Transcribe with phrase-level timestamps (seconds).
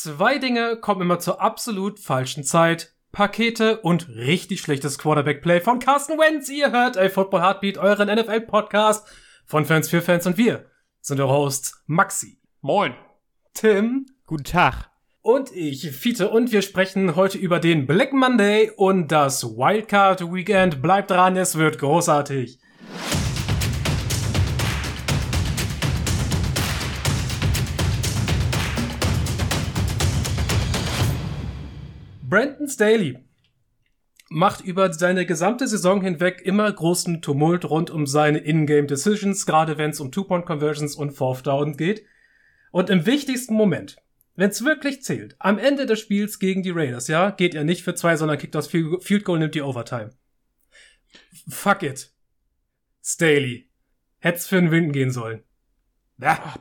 [0.00, 2.94] Zwei Dinge kommen immer zur absolut falschen Zeit.
[3.10, 6.48] Pakete und richtig schlechtes Quarterback-Play von Carsten Wentz.
[6.48, 9.04] Ihr hört A Football Heartbeat, euren NFL-Podcast
[9.44, 10.66] von Fans für Fans und wir
[11.00, 12.38] sind eure Hosts Maxi.
[12.60, 12.94] Moin.
[13.54, 14.06] Tim.
[14.24, 14.88] Guten Tag.
[15.20, 20.80] Und ich, Fiete, und wir sprechen heute über den Black Monday und das Wildcard Weekend.
[20.80, 22.60] Bleibt dran, es wird großartig.
[32.28, 33.18] Brandon Staley
[34.28, 39.78] macht über seine gesamte Saison hinweg immer großen Tumult rund um seine In-Game Decisions, gerade
[39.78, 42.04] wenn es um Two-Point-Conversions und Fourth Down geht.
[42.70, 43.96] Und im wichtigsten Moment,
[44.34, 47.82] wenn es wirklich zählt, am Ende des Spiels gegen die Raiders, ja, geht er nicht
[47.82, 50.10] für zwei, sondern kickt das Field Goal, nimmt die Overtime.
[51.48, 52.12] Fuck it.
[53.02, 53.70] Staley.
[54.18, 55.44] Hätt's für einen Win gehen sollen.
[56.20, 56.58] Ja, Ach,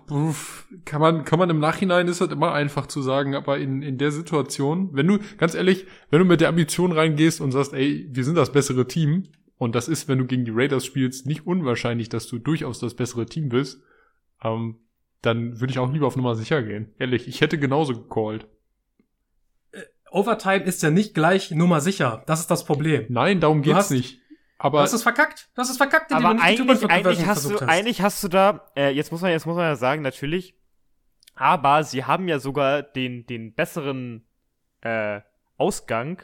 [0.85, 3.97] kann man, kann man im Nachhinein ist das immer einfach zu sagen, aber in, in
[3.97, 8.07] der Situation, wenn du, ganz ehrlich, wenn du mit der Ambition reingehst und sagst, ey,
[8.11, 11.47] wir sind das bessere Team, und das ist, wenn du gegen die Raiders spielst, nicht
[11.47, 13.81] unwahrscheinlich, dass du durchaus das bessere Team bist,
[14.43, 14.77] ähm,
[15.21, 16.93] dann würde ich auch lieber auf Nummer sicher gehen.
[16.99, 18.47] Ehrlich, ich hätte genauso gecallt.
[19.71, 22.23] Äh, Overtime ist ja nicht gleich Nummer sicher.
[22.27, 23.05] Das ist das Problem.
[23.09, 24.19] Nein, darum geht's hast, nicht.
[24.57, 25.49] Aber das ist verkackt.
[25.55, 26.11] Das ist verkackt.
[26.11, 27.63] Aber eigentlich, eigentlich hast du, hast.
[27.63, 30.55] eigentlich hast du da, äh, jetzt muss man, jetzt muss man ja sagen, natürlich.
[31.35, 34.25] Aber sie haben ja sogar den, den besseren
[34.81, 35.21] äh,
[35.57, 36.23] Ausgang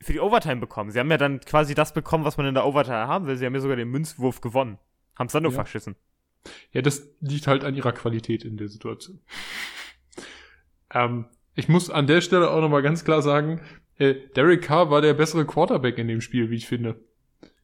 [0.00, 0.90] für die Overtime bekommen.
[0.90, 3.36] Sie haben ja dann quasi das bekommen, was man in der Overtime haben will.
[3.36, 4.78] Sie haben ja sogar den Münzwurf gewonnen.
[5.16, 5.56] Haben es dann nur ja.
[5.56, 5.96] verschissen.
[6.72, 9.20] Ja, das liegt halt an ihrer Qualität in der Situation.
[10.94, 13.60] ähm, ich muss an der Stelle auch nochmal ganz klar sagen,
[13.98, 17.00] äh, Derek Carr war der bessere Quarterback in dem Spiel, wie ich finde.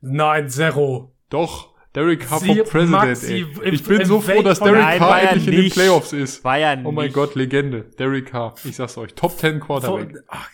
[0.01, 1.15] Nein, Zero.
[1.31, 3.71] Doch, Derek Carr vom President, Maxi, ey.
[3.71, 6.45] Ich bin so froh, dass Derek Nein, Carr endlich in den Playoffs ist.
[6.45, 6.87] War ja nicht.
[6.87, 7.85] Oh mein Gott, Legende.
[7.99, 8.55] Derek Carr.
[8.65, 9.15] Ich sag's euch.
[9.15, 10.11] Top 10 Quarterback.
[10.11, 10.51] Von, ach,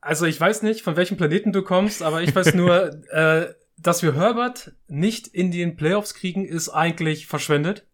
[0.00, 4.02] also ich weiß nicht, von welchem Planeten du kommst, aber ich weiß nur, äh, dass
[4.02, 7.86] wir Herbert nicht in den Playoffs kriegen, ist eigentlich verschwendet.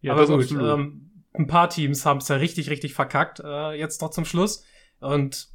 [0.00, 4.00] Ja, aber gut, ähm, ein paar Teams haben es ja richtig, richtig verkackt, äh, jetzt
[4.00, 4.64] noch zum Schluss.
[5.00, 5.48] Und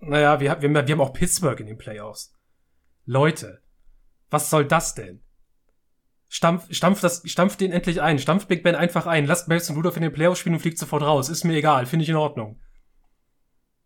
[0.00, 2.32] naja, wir, wir, wir haben auch Pittsburgh in den Playoffs.
[3.04, 3.62] Leute,
[4.30, 5.22] was soll das denn?
[6.28, 8.18] Stampf, stampf das, stampf den endlich ein.
[8.18, 9.26] Stampf Big Ben einfach ein.
[9.26, 11.28] Lasst Mason Rudolph in den Playoffs spielen und fliegt sofort raus.
[11.28, 11.86] Ist mir egal.
[11.86, 12.60] Finde ich in Ordnung.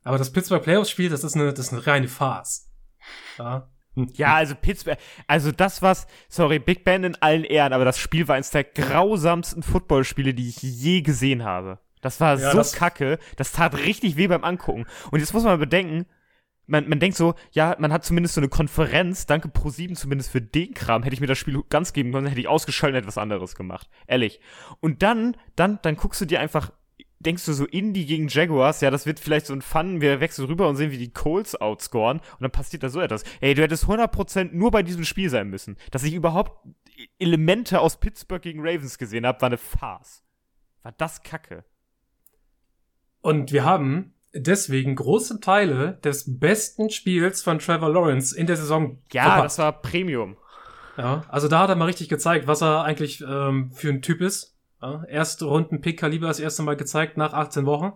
[0.03, 2.71] Aber das Pittsburgh Playoffs Spiel, das ist eine, das ist eine reine Farce.
[3.38, 3.69] Ja.
[4.15, 8.28] Ja, also Pittsburgh, also das was, sorry, Big Ben in allen Ehren, aber das Spiel
[8.28, 11.81] war eines der grausamsten Footballspiele, die ich je gesehen habe.
[12.00, 13.18] Das war ja, so das kacke.
[13.36, 14.86] Das tat richtig weh beim Angucken.
[15.10, 16.06] Und jetzt muss man bedenken,
[16.70, 20.40] man, man denkt so, ja, man hat zumindest so eine Konferenz, danke Pro7 zumindest für
[20.40, 23.18] den Kram, hätte ich mir das Spiel ganz geben können, hätte ich ausgeschaltet und etwas
[23.18, 23.90] anderes gemacht.
[24.06, 24.40] Ehrlich.
[24.78, 26.70] Und dann, dann, dann guckst du dir einfach,
[27.18, 30.46] denkst du so Indie gegen Jaguars, ja, das wird vielleicht so ein Fun, wir wechseln
[30.46, 33.24] rüber und sehen, wie die Colts outscoren und dann passiert da so etwas.
[33.40, 35.76] Ey, du hättest 100% nur bei diesem Spiel sein müssen.
[35.90, 36.66] Dass ich überhaupt
[37.18, 40.22] Elemente aus Pittsburgh gegen Ravens gesehen habe, war eine Farce.
[40.82, 41.64] War das kacke.
[43.22, 48.98] Und wir haben deswegen große Teile des besten Spiels von Trevor Lawrence in der Saison
[49.12, 49.58] Ja, verpasst.
[49.58, 50.36] das war Premium.
[50.97, 54.20] Ja, also da hat er mal richtig gezeigt, was er eigentlich ähm, für ein Typ
[54.20, 54.56] ist.
[54.82, 57.92] Ja, erste Runden Pick Kaliber das erste Mal gezeigt nach 18 Wochen.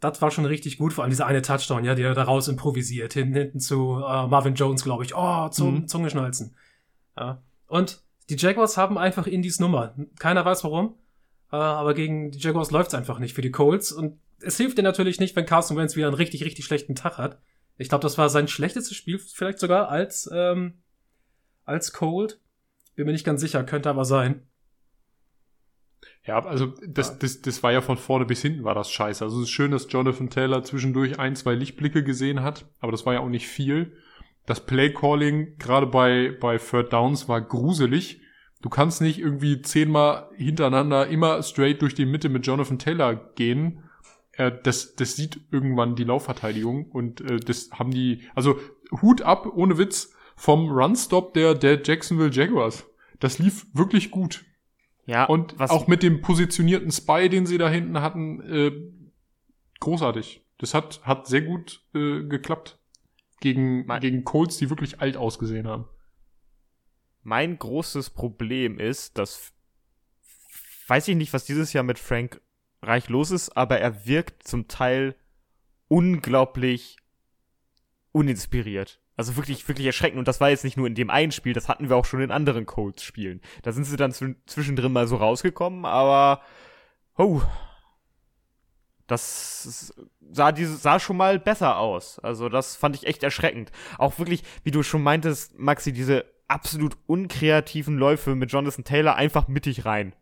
[0.00, 3.34] Das war schon richtig gut, vor allem dieser eine Touchdown, ja, der daraus improvisiert, hinten,
[3.34, 5.16] hinten zu äh, Marvin Jones, glaube ich.
[5.16, 5.88] Oh, zum mhm.
[5.88, 6.54] Zungeschnalzen.
[7.16, 7.42] Ja.
[7.66, 9.94] Und die Jaguars haben einfach Indies Nummer.
[10.18, 10.96] Keiner weiß warum.
[11.52, 13.92] Äh, aber gegen die Jaguars läuft's einfach nicht für die Colts.
[13.92, 17.18] Und es hilft dir natürlich nicht, wenn Carson Wentz wieder einen richtig, richtig schlechten Tag
[17.18, 17.40] hat.
[17.78, 20.82] Ich glaube, das war sein schlechtestes Spiel, vielleicht sogar als, ähm,
[21.64, 22.40] als Cold.
[22.94, 24.42] Bin mir nicht ganz sicher, könnte aber sein.
[26.24, 29.22] Ja, also das, das, das war ja von vorne bis hinten war das scheiße.
[29.22, 33.06] Also es ist schön, dass Jonathan Taylor zwischendurch ein, zwei Lichtblicke gesehen hat, aber das
[33.06, 33.96] war ja auch nicht viel.
[34.44, 38.20] Das Play-Calling, gerade bei, bei Third Downs, war gruselig.
[38.62, 43.84] Du kannst nicht irgendwie zehnmal hintereinander immer straight durch die Mitte mit Jonathan Taylor gehen.
[44.32, 48.58] Äh, das, das sieht irgendwann die Laufverteidigung und äh, das haben die, also
[49.02, 52.86] Hut ab, ohne Witz, vom Runstop der, der Jacksonville Jaguars.
[53.20, 54.44] Das lief wirklich gut.
[55.06, 55.24] Ja.
[55.24, 58.72] Und auch mit dem positionierten Spy, den sie da hinten hatten, äh,
[59.80, 60.44] großartig.
[60.58, 62.78] Das hat, hat sehr gut äh, geklappt.
[63.40, 65.84] Gegen, gegen Colts, die wirklich alt ausgesehen haben.
[67.26, 69.52] Mein großes Problem ist, dass
[70.86, 72.40] weiß ich nicht, was dieses Jahr mit Frank
[72.82, 75.16] Reich los ist, aber er wirkt zum Teil
[75.88, 76.98] unglaublich
[78.12, 79.00] uninspiriert.
[79.16, 80.20] Also wirklich, wirklich erschreckend.
[80.20, 82.20] Und das war jetzt nicht nur in dem einen Spiel, das hatten wir auch schon
[82.20, 83.40] in anderen Colts-Spielen.
[83.62, 86.42] Da sind sie dann zwischendrin mal so rausgekommen, aber
[87.18, 87.42] oh.
[89.08, 89.92] Das
[90.30, 92.20] sah, sah schon mal besser aus.
[92.20, 93.72] Also das fand ich echt erschreckend.
[93.98, 99.48] Auch wirklich, wie du schon meintest, Maxi, diese absolut unkreativen Läufe mit Jonathan Taylor einfach
[99.48, 100.14] mittig rein.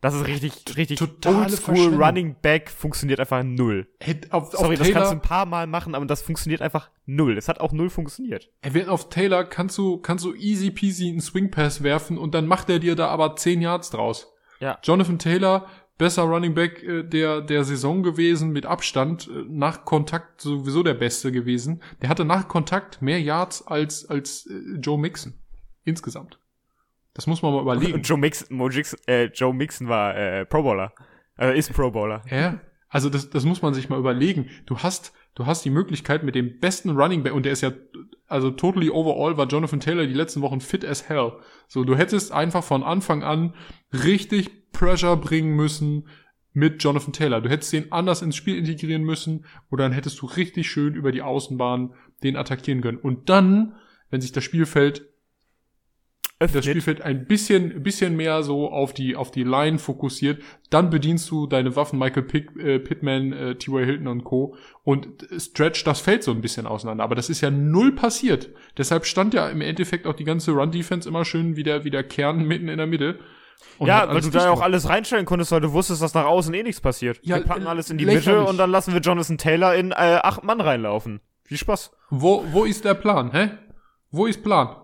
[0.00, 3.88] Das ist richtig, richtig oldschool Running Back funktioniert einfach null.
[4.30, 6.90] Auf, Sorry, auf das Taylor, kannst du ein paar Mal machen, aber das funktioniert einfach
[7.04, 7.36] null.
[7.36, 8.48] Es hat auch null funktioniert.
[8.60, 12.34] Er wird auf Taylor kannst du, kannst du easy peasy einen Swing Pass werfen und
[12.34, 14.32] dann macht er dir da aber 10 Yards draus.
[14.60, 14.78] Ja.
[14.84, 15.66] Jonathan Taylor,
[15.98, 20.94] besser Running Back äh, der, der Saison gewesen, mit Abstand, äh, nach Kontakt sowieso der
[20.94, 21.82] Beste gewesen.
[22.00, 25.34] Der hatte nach Kontakt mehr Yards als, als äh, Joe Mixon.
[25.84, 26.38] Insgesamt.
[27.14, 28.00] Das muss man mal überlegen.
[28.02, 30.92] Joe Mixon, Mo Jackson, äh, Joe Mixon war äh, Pro Bowler.
[31.36, 32.22] Äh, ist Pro Bowler.
[32.30, 32.60] Ja.
[32.88, 34.48] Also das, das muss man sich mal überlegen.
[34.64, 37.72] Du hast, du hast die Möglichkeit mit dem besten Running Back und der ist ja,
[38.28, 41.32] also totally overall war Jonathan Taylor die letzten Wochen fit as hell.
[41.66, 43.54] So, du hättest einfach von Anfang an
[43.92, 46.08] richtig Pressure bringen müssen
[46.52, 47.40] mit Jonathan Taylor.
[47.40, 51.12] Du hättest den anders ins Spiel integrieren müssen oder dann hättest du richtig schön über
[51.12, 52.98] die Außenbahn den attackieren können.
[52.98, 53.74] Und dann,
[54.10, 55.08] wenn sich das Spielfeld
[56.40, 56.58] öffnet.
[56.58, 61.30] das Spielfeld ein bisschen, bisschen mehr so auf die, auf die Line fokussiert, dann bedienst
[61.30, 63.84] du deine Waffen Michael Pick, äh, Pittman, äh, T.Y.
[63.84, 64.56] Hilton und Co.
[64.84, 67.04] und stretch das Feld so ein bisschen auseinander.
[67.04, 68.50] Aber das ist ja null passiert.
[68.76, 72.04] Deshalb stand ja im Endeffekt auch die ganze Run-Defense immer schön wie der, wie der
[72.04, 73.18] Kern mitten in der Mitte.
[73.80, 76.52] Ja, weil du da ja auch alles reinstellen konntest, weil du wusstest, dass nach außen
[76.54, 77.20] eh nichts passiert.
[77.22, 80.20] Ja, wir packen alles in die Mitte und dann lassen wir Jonathan Taylor in äh,
[80.22, 81.20] acht Mann reinlaufen.
[81.44, 81.90] Viel Spaß.
[82.10, 83.50] Wo, wo ist der Plan, hä?
[84.10, 84.76] Wo ist Plan?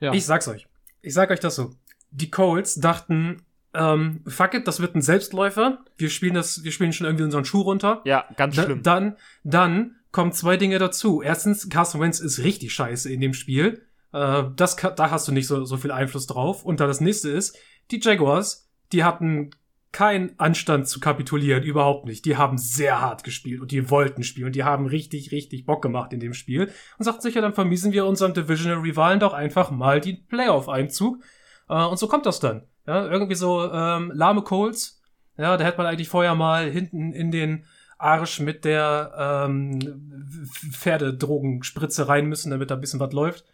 [0.00, 0.12] Ja.
[0.12, 0.66] Ich sag's euch.
[1.02, 1.72] Ich sag euch das so.
[2.10, 3.42] Die Colts dachten,
[3.74, 5.84] ähm, fuck it, das wird ein Selbstläufer.
[5.96, 8.02] Wir spielen das, wir spielen schon irgendwie unseren Schuh runter.
[8.04, 8.82] Ja, ganz schlimm.
[8.82, 11.22] Da, dann, dann kommen zwei Dinge dazu.
[11.22, 13.85] Erstens, Carson Wentz ist richtig scheiße in dem Spiel.
[14.16, 16.64] Äh, das, da hast du nicht so, so viel Einfluss drauf.
[16.64, 17.58] Und dann das nächste ist,
[17.90, 19.50] die Jaguars, die hatten
[19.92, 22.24] keinen Anstand zu kapitulieren, überhaupt nicht.
[22.24, 25.82] Die haben sehr hart gespielt und die wollten spielen und die haben richtig, richtig Bock
[25.82, 29.32] gemacht in dem Spiel und sagten sich ja, dann vermiesen wir unserem Divisional Rivalen doch
[29.32, 31.22] einfach mal die Playoff-Einzug.
[31.68, 32.62] Äh, und so kommt das dann.
[32.86, 35.02] Ja, irgendwie so ähm, lahme Colts.
[35.36, 37.66] Ja, da hätte man eigentlich vorher mal hinten in den
[37.98, 43.44] Arsch mit der ähm, Pferdedrogenspritze rein müssen, damit da ein bisschen was läuft.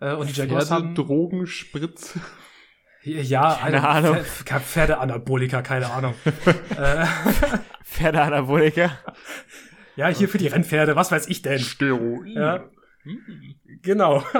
[0.00, 2.20] Äh, und die Jaguars haben Drogenspritze.
[3.02, 4.18] Ja, keine Ahnung.
[4.44, 6.14] Pferdeanabolika, keine Ahnung.
[6.76, 7.06] Äh,
[7.84, 8.90] Pferdeanabolika?
[9.96, 11.58] Ja, hier für die Rennpferde, was weiß ich denn?
[11.58, 12.34] Steroid.
[12.34, 12.64] Ja.
[13.82, 14.24] Genau.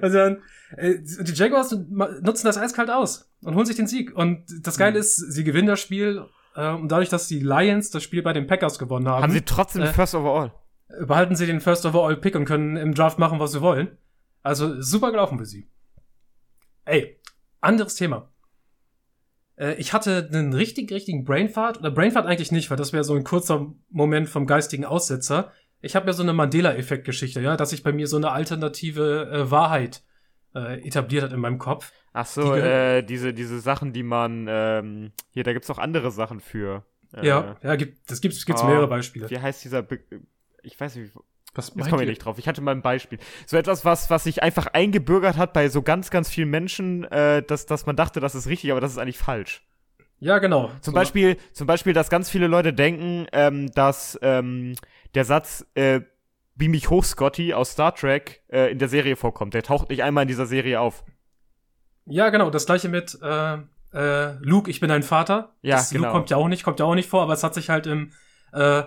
[0.00, 0.42] Also dann,
[0.76, 4.14] äh, die Jaguars nutzen das eiskalt aus und holen sich den Sieg.
[4.14, 8.04] Und das Geile ist, sie gewinnen das Spiel äh, und dadurch, dass die Lions das
[8.04, 9.24] Spiel bei den Packers gewonnen haben.
[9.24, 10.52] Haben sie trotzdem äh, First Overall?
[11.06, 13.98] Behalten sie den First Overall Pick und können im Draft machen, was sie wollen.
[14.46, 15.68] Also super gelaufen für sie.
[16.84, 17.20] Ey,
[17.60, 18.32] anderes Thema.
[19.56, 23.16] Äh, ich hatte einen richtig, richtigen Brainfart, oder Brainfart eigentlich nicht, weil das wäre so
[23.16, 25.52] ein kurzer Moment vom geistigen Aussetzer.
[25.80, 29.50] Ich habe ja so eine Mandela-Effekt-Geschichte, ja, dass sich bei mir so eine alternative äh,
[29.50, 30.04] Wahrheit
[30.54, 31.92] äh, etabliert hat in meinem Kopf.
[32.12, 36.12] Ach so, die, äh, diese, diese Sachen, die man, ähm, hier, da gibt's auch andere
[36.12, 36.86] Sachen für.
[37.12, 39.28] Äh, ja, ja, gibt, das gibt's, gibt's oh, mehrere Beispiele.
[39.28, 39.98] Wie heißt dieser, Be
[40.62, 41.12] ich weiß nicht,
[41.56, 42.38] was Jetzt komme ich nicht drauf.
[42.38, 43.18] Ich hatte mal ein Beispiel.
[43.46, 47.42] So etwas, was, was sich einfach eingebürgert hat bei so ganz, ganz vielen Menschen, äh,
[47.42, 49.62] dass, dass man dachte, das ist richtig, aber das ist eigentlich falsch.
[50.18, 50.70] Ja, genau.
[50.80, 50.92] Zum so.
[50.92, 54.74] Beispiel, zum Beispiel, dass ganz viele Leute denken, ähm, dass ähm,
[55.14, 56.00] der Satz äh,
[56.54, 59.52] Beam mich hoch, Scotty aus Star Trek äh, in der Serie vorkommt.
[59.52, 61.04] Der taucht nicht einmal in dieser Serie auf.
[62.06, 62.48] Ja, genau.
[62.50, 63.58] Das gleiche mit äh,
[63.92, 65.54] äh, Luke, ich bin dein Vater.
[65.60, 66.04] Ja, das genau.
[66.04, 67.86] Luke kommt ja auch nicht, kommt ja auch nicht vor, aber es hat sich halt
[67.86, 68.12] im
[68.52, 68.84] äh,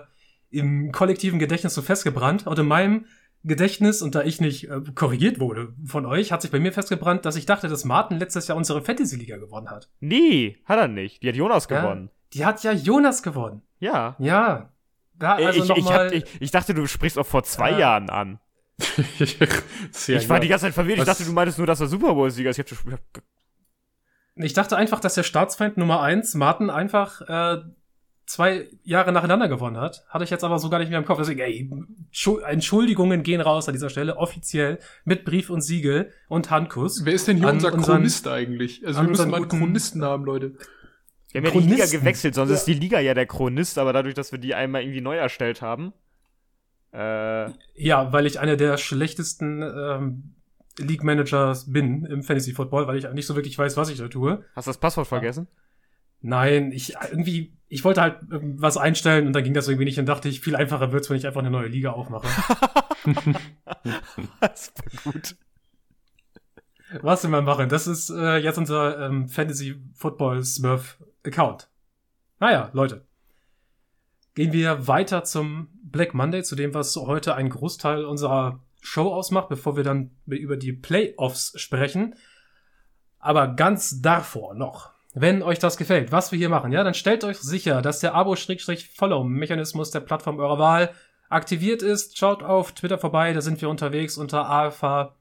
[0.50, 2.46] im kollektiven Gedächtnis so festgebrannt.
[2.46, 3.06] Und in meinem
[3.42, 7.24] Gedächtnis, und da ich nicht äh, korrigiert wurde von euch, hat sich bei mir festgebrannt,
[7.24, 9.88] dass ich dachte, dass Martin letztes Jahr unsere Fantasy-Liga gewonnen hat.
[10.00, 11.22] Nee, hat er nicht.
[11.22, 12.10] Die hat Jonas ja, gewonnen.
[12.34, 13.62] Die hat ja Jonas gewonnen.
[13.78, 14.16] Ja.
[14.18, 14.72] Ja.
[15.14, 18.10] Da, also ich, ich, hab, ich, ich, dachte, du sprichst auch vor zwei äh, Jahren
[18.10, 18.40] an.
[19.18, 20.98] ich war die ganze Zeit verwirrt.
[20.98, 22.58] Ich dachte, du meintest nur, dass er Super Bowl-Sieger ist.
[22.58, 22.74] Ich,
[24.36, 27.62] ich dachte einfach, dass der Staatsfeind Nummer eins, Martin, einfach äh,
[28.30, 30.04] zwei Jahre nacheinander gewonnen hat.
[30.08, 31.18] Hatte ich jetzt aber so gar nicht mehr im Kopf.
[31.18, 31.68] Deswegen, ey,
[32.46, 37.04] Entschuldigungen gehen raus an dieser Stelle, offiziell, mit Brief und Siegel und Handkuss.
[37.04, 38.86] Wer ist denn hier unser unseren, Chronist eigentlich?
[38.86, 40.54] Also wir müssen mal einen Chronisten haben, Leute.
[41.32, 42.56] Wir haben ja die Liga gewechselt, sonst ja.
[42.56, 45.60] ist die Liga ja der Chronist, aber dadurch, dass wir die einmal irgendwie neu erstellt
[45.60, 45.92] haben.
[46.92, 50.34] Äh, ja, weil ich einer der schlechtesten ähm,
[50.78, 54.06] League Managers bin im Fantasy Football, weil ich nicht so wirklich weiß, was ich da
[54.06, 54.44] tue.
[54.54, 55.48] Hast du das Passwort vergessen?
[56.20, 60.06] Nein, ich irgendwie, ich wollte halt was einstellen und dann ging das irgendwie nicht und
[60.06, 62.26] dachte ich, viel einfacher wird's, wenn ich einfach eine neue Liga aufmache.
[64.40, 65.36] das war gut.
[67.00, 67.68] Was wir mal machen?
[67.68, 71.70] Das ist äh, jetzt unser ähm, Fantasy Football Smurf Account.
[72.40, 73.06] Naja, Leute.
[74.34, 79.48] gehen wir weiter zum Black Monday, zu dem, was heute ein Großteil unserer Show ausmacht,
[79.48, 82.16] bevor wir dann über die Playoffs sprechen.
[83.20, 87.24] Aber ganz davor noch, wenn euch das gefällt, was wir hier machen, ja, dann stellt
[87.24, 90.94] euch sicher, dass der Abo-Follow-Mechanismus der Plattform eurer Wahl
[91.28, 92.16] aktiviert ist.
[92.16, 95.16] Schaut auf Twitter vorbei, da sind wir unterwegs unter AFA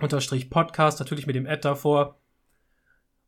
[0.00, 2.20] unterstrich Podcast, natürlich mit dem Ad davor.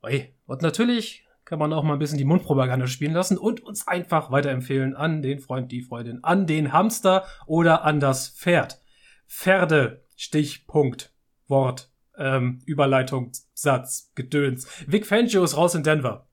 [0.02, 0.34] Oi.
[0.46, 4.30] Und natürlich kann man auch mal ein bisschen die Mundpropaganda spielen lassen und uns einfach
[4.30, 8.80] weiterempfehlen an den Freund, die Freundin, an den Hamster oder an das Pferd.
[9.26, 11.12] Pferde, Stichpunkt,
[11.48, 14.66] Wort, ähm, Überleitung, Satz, Gedöns.
[14.87, 16.26] Vic Fangio ist raus in Denver.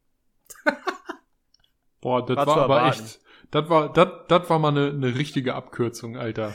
[2.01, 3.19] Boah, das war aber echt,
[3.51, 6.53] das war, das, das war mal eine, eine richtige Abkürzung, Alter.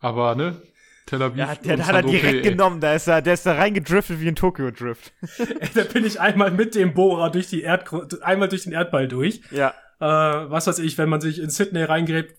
[0.00, 0.62] Aber, ne?
[1.06, 1.38] Tel Aviv.
[1.38, 2.50] Ja, der, der hat er direkt ey.
[2.50, 5.12] genommen, da ist er, der ist da reingedriftet wie ein Tokyo-Drift.
[5.74, 7.90] da bin ich einmal mit dem Bohrer durch die Erd,
[8.22, 9.40] einmal durch den Erdball durch.
[9.50, 9.74] Ja.
[10.00, 12.36] Äh, was weiß ich, wenn man sich in Sydney reingräbt,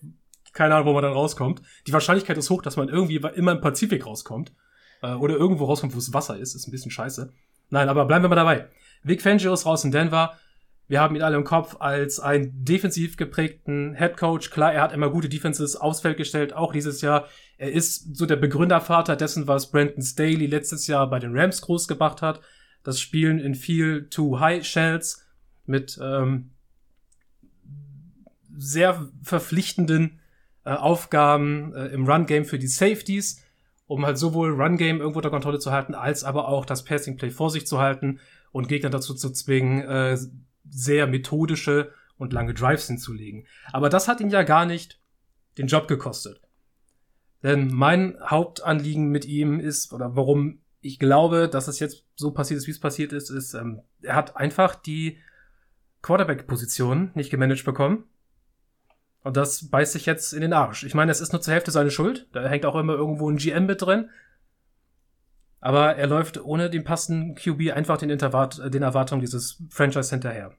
[0.52, 1.62] keine Ahnung, wo man dann rauskommt.
[1.86, 4.52] Die Wahrscheinlichkeit ist hoch, dass man irgendwie immer im Pazifik rauskommt.
[5.02, 6.54] Äh, oder irgendwo rauskommt, wo es Wasser ist.
[6.54, 7.32] Ist ein bisschen scheiße.
[7.70, 8.68] Nein, aber bleiben wir mal dabei.
[9.02, 10.38] Vic Fangio ist raus in Denver.
[10.88, 14.50] Wir haben ihn alle im Kopf als einen defensiv geprägten Head Coach.
[14.50, 17.28] Klar, er hat immer gute Defenses aufs Feld gestellt, auch dieses Jahr.
[17.58, 21.86] Er ist so der Begründervater dessen, was Brandon Staley letztes Jahr bei den Rams groß
[21.86, 22.40] gemacht hat.
[22.82, 25.24] Das Spielen in viel Too High Shells
[25.64, 26.50] mit ähm,
[28.56, 30.18] sehr verpflichtenden
[30.64, 33.44] äh, Aufgaben äh, im Run Game für die Safeties,
[33.90, 37.16] um halt sowohl Run Game irgendwo unter Kontrolle zu halten, als aber auch das Passing
[37.16, 38.20] Play vor sich zu halten
[38.52, 40.16] und Gegner dazu zu zwingen, äh,
[40.68, 43.48] sehr methodische und lange Drives hinzulegen.
[43.72, 45.00] Aber das hat ihn ja gar nicht
[45.58, 46.40] den Job gekostet.
[47.42, 52.58] Denn mein Hauptanliegen mit ihm ist, oder warum ich glaube, dass es jetzt so passiert
[52.58, 55.18] ist, wie es passiert ist, ist, ähm, er hat einfach die
[56.02, 58.04] Quarterback-Position nicht gemanagt bekommen.
[59.22, 60.84] Und das beißt sich jetzt in den Arsch.
[60.84, 62.26] Ich meine, es ist nur zur Hälfte seine Schuld.
[62.32, 64.08] Da hängt auch immer irgendwo ein GM mit drin.
[65.60, 70.52] Aber er läuft ohne den passenden QB einfach den, Intervat den Erwartungen dieses Franchise hinterher.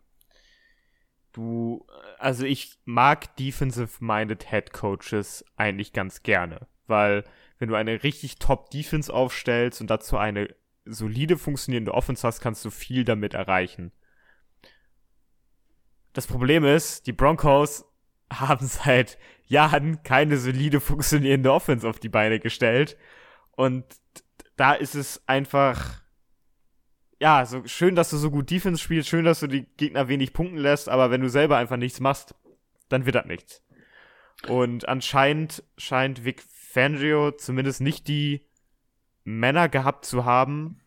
[1.34, 1.88] Du,
[2.20, 7.24] also ich mag defensive-minded Head Coaches eigentlich ganz gerne, weil
[7.58, 10.54] wenn du eine richtig top Defense aufstellst und dazu eine
[10.86, 13.92] solide funktionierende Offense hast, kannst du viel damit erreichen.
[16.14, 17.86] Das Problem ist, die Broncos
[18.32, 22.98] haben seit Jahren keine solide funktionierende Offense auf die Beine gestellt
[23.52, 23.86] und
[24.56, 26.02] da ist es einfach,
[27.20, 30.34] ja, so schön, dass du so gut Defense spielst, schön, dass du die Gegner wenig
[30.34, 32.36] punkten lässt, aber wenn du selber einfach nichts machst,
[32.90, 33.64] dann wird das nichts.
[34.48, 38.48] Und anscheinend scheint Vic Fangio zumindest nicht die
[39.24, 40.82] Männer gehabt zu haben,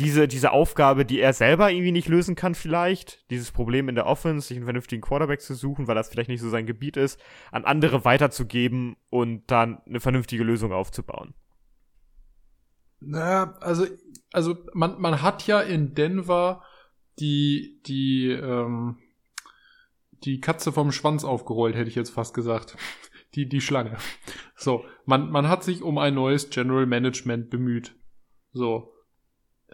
[0.00, 4.06] diese, diese Aufgabe, die er selber irgendwie nicht lösen kann, vielleicht, dieses Problem in der
[4.06, 7.20] Offense, sich einen vernünftigen Quarterback zu suchen, weil das vielleicht nicht so sein Gebiet ist,
[7.52, 11.34] an andere weiterzugeben und dann eine vernünftige Lösung aufzubauen.
[13.00, 13.86] Naja, also,
[14.32, 16.62] also man, man hat ja in Denver
[17.18, 18.98] die, die, ähm,
[20.24, 22.76] die Katze vom Schwanz aufgerollt, hätte ich jetzt fast gesagt.
[23.34, 23.96] Die, die Schlange.
[24.56, 27.94] So, man, man hat sich um ein neues General Management bemüht.
[28.52, 28.92] So,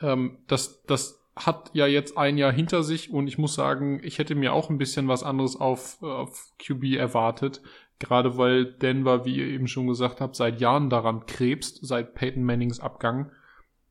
[0.00, 4.18] ähm, das, das hat ja jetzt ein Jahr hinter sich und ich muss sagen, ich
[4.18, 7.60] hätte mir auch ein bisschen was anderes auf, auf QB erwartet.
[7.98, 12.44] Gerade weil Denver, wie ihr eben schon gesagt habt, seit Jahren daran krebst, seit Peyton
[12.44, 13.32] Mannings Abgang.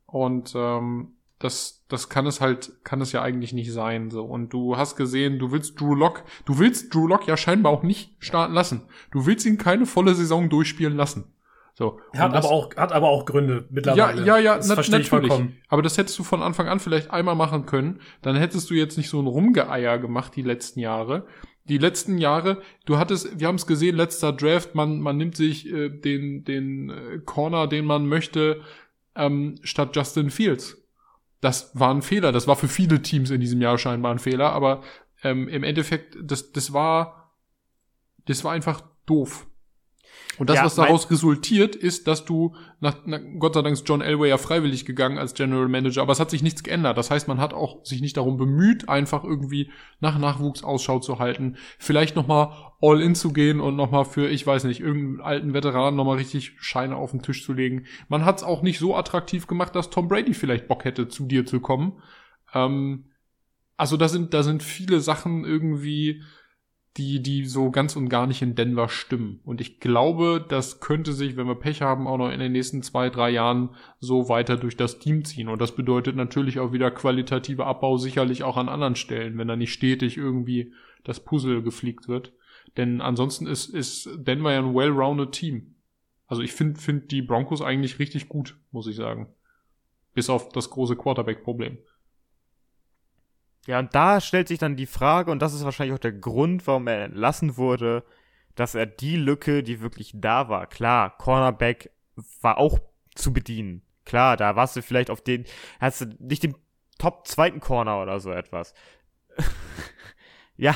[0.06, 4.10] Und ähm, das, das kann es halt, kann es ja eigentlich nicht sein.
[4.10, 4.24] So.
[4.24, 7.84] Und du hast gesehen, du willst Drew Lock, du willst Drew Lock ja scheinbar auch
[7.84, 8.88] nicht starten lassen.
[9.12, 11.35] Du willst ihn keine volle Saison durchspielen lassen.
[11.78, 12.00] So.
[12.18, 14.22] Hat aber auch, hat aber auch Gründe mittlerweile.
[14.22, 15.10] Ja, ja, ja, das na, natürlich.
[15.10, 15.58] Vollkommen.
[15.68, 18.00] Aber das hättest du von Anfang an vielleicht einmal machen können.
[18.22, 21.28] Dann hättest du jetzt nicht so ein Rumgeeier gemacht die letzten Jahre.
[21.66, 25.68] Die letzten Jahre, du hattest, wir haben es gesehen, letzter Draft, man, man nimmt sich
[25.68, 28.62] äh, den, den äh, Corner, den man möchte,
[29.16, 30.78] ähm, statt Justin Fields.
[31.42, 32.32] Das war ein Fehler.
[32.32, 34.82] Das war für viele Teams in diesem Jahr scheinbar ein Fehler, aber
[35.24, 37.34] ähm, im Endeffekt, das, das war,
[38.28, 39.46] das war einfach doof.
[40.38, 43.88] Und das, ja, was daraus resultiert, ist, dass du, nach, na, Gott sei Dank ist
[43.88, 46.98] John Elway ja freiwillig gegangen als General Manager, aber es hat sich nichts geändert.
[46.98, 51.20] Das heißt, man hat auch sich nicht darum bemüht, einfach irgendwie nach Nachwuchs Ausschau zu
[51.20, 52.52] halten, vielleicht nochmal
[52.82, 56.54] all in zu gehen und nochmal für, ich weiß nicht, irgendeinen alten Veteranen nochmal richtig
[56.60, 57.86] Scheine auf den Tisch zu legen.
[58.10, 61.26] Man hat es auch nicht so attraktiv gemacht, dass Tom Brady vielleicht Bock hätte, zu
[61.26, 62.02] dir zu kommen.
[62.54, 63.06] Ähm,
[63.78, 66.24] also da sind, da sind viele Sachen irgendwie,
[66.98, 69.42] die, die so ganz und gar nicht in Denver stimmen.
[69.44, 72.84] Und ich glaube, das könnte sich, wenn wir Pech haben, auch noch in den nächsten
[72.84, 75.50] zwei, drei Jahren so weiter durch das Team ziehen.
[75.50, 79.58] Und das bedeutet natürlich auch wieder qualitative Abbau, sicherlich auch an anderen Stellen, wenn da
[79.58, 80.72] nicht stetig irgendwie
[81.04, 82.32] das Puzzle gefliegt wird.
[82.78, 85.76] Denn ansonsten ist, ist Denver ja ein well-rounded Team.
[86.28, 89.28] Also ich finde find die Broncos eigentlich richtig gut, muss ich sagen.
[90.14, 91.78] Bis auf das große Quarterback-Problem.
[93.68, 96.68] Ja, und da stellt sich dann die Frage, und das ist wahrscheinlich auch der Grund,
[96.68, 98.04] warum er entlassen wurde,
[98.54, 101.92] dass er die Lücke, die wirklich da war, klar, Cornerback
[102.42, 102.80] war auch
[103.16, 103.82] zu bedienen.
[104.06, 105.46] Klar, da warst du vielleicht auf den,
[105.80, 106.56] hast du nicht den
[107.00, 108.74] Top zweiten Corner oder so etwas.
[110.56, 110.76] ja,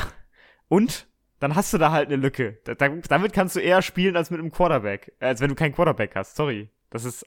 [0.67, 1.07] und
[1.39, 2.59] dann hast du da halt eine Lücke.
[2.65, 6.15] Da, damit kannst du eher spielen als mit einem Quarterback, als wenn du keinen Quarterback
[6.15, 6.35] hast.
[6.35, 6.69] Sorry.
[6.89, 7.25] Das ist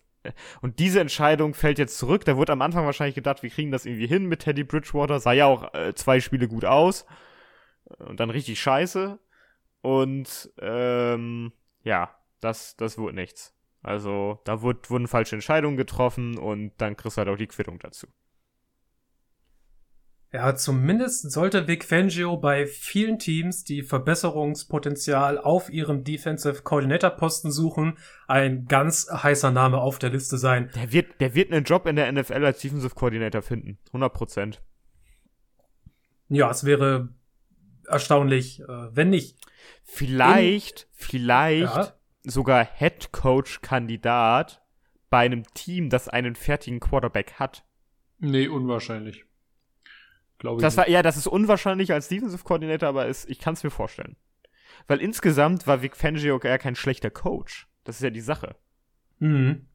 [0.61, 2.25] und diese Entscheidung fällt jetzt zurück.
[2.25, 5.21] Da wurde am Anfang wahrscheinlich gedacht, wir kriegen das irgendwie hin mit Teddy Bridgewater.
[5.21, 7.07] Sah ja auch äh, zwei Spiele gut aus.
[7.99, 9.19] Und dann richtig scheiße.
[9.81, 11.53] Und ähm,
[11.83, 13.55] ja, das, das wurde nichts.
[13.83, 17.79] Also da wurde, wurden falsche Entscheidungen getroffen und dann kriegst du halt auch die Quittung
[17.81, 18.07] dazu.
[20.33, 27.51] Ja, zumindest sollte Vic Fangio bei vielen Teams, die Verbesserungspotenzial auf ihrem Defensive Coordinator Posten
[27.51, 27.99] suchen,
[28.29, 30.71] ein ganz heißer Name auf der Liste sein.
[30.75, 33.79] Der wird, der wird einen Job in der NFL als Defensive Coordinator finden.
[33.89, 34.63] 100 Prozent.
[36.31, 37.11] Ja, es wäre
[37.87, 39.37] erstaunlich, äh, wenn nicht.
[39.85, 41.93] Vielleicht, in, vielleicht ja.
[42.23, 44.63] sogar Head Coach Kandidat
[45.11, 47.67] bei einem Team, das einen fertigen Quarterback hat.
[48.19, 49.27] Nee, unwahrscheinlich
[50.43, 50.63] glaube ich.
[50.63, 53.71] Das war, ja, das ist unwahrscheinlich als Defensive Coordinator, aber ist, ich kann es mir
[53.71, 54.17] vorstellen.
[54.87, 57.69] Weil insgesamt war Vic Fangio ja kein schlechter Coach.
[57.85, 58.57] Das ist ja die Sache.
[59.19, 59.67] Mhm.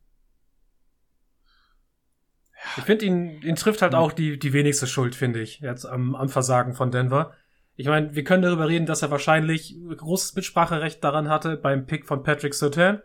[2.75, 4.00] Ich finde, ihn, ihn trifft halt mhm.
[4.00, 7.33] auch die, die wenigste Schuld, finde ich, jetzt am, am Versagen von Denver.
[7.75, 12.05] Ich meine, wir können darüber reden, dass er wahrscheinlich großes Mitspracherecht daran hatte beim Pick
[12.05, 13.00] von Patrick Sotin.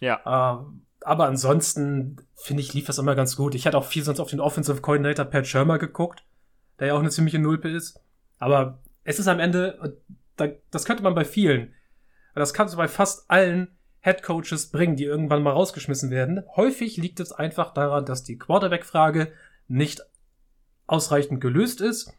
[0.00, 0.16] Ja.
[0.24, 0.64] Äh,
[1.04, 3.54] aber ansonsten, finde ich, lief das immer ganz gut.
[3.54, 6.24] Ich hatte auch viel sonst auf den Offensive Coordinator Pat Shermer geguckt
[6.78, 8.00] der ja auch eine ziemliche Nulpe ist.
[8.38, 9.98] Aber es ist am Ende,
[10.70, 11.72] das könnte man bei vielen,
[12.34, 13.68] das kannst du bei fast allen
[14.00, 16.42] Head Coaches bringen, die irgendwann mal rausgeschmissen werden.
[16.56, 19.32] Häufig liegt es einfach daran, dass die Quarterback-Frage
[19.66, 20.02] nicht
[20.86, 22.12] ausreichend gelöst ist.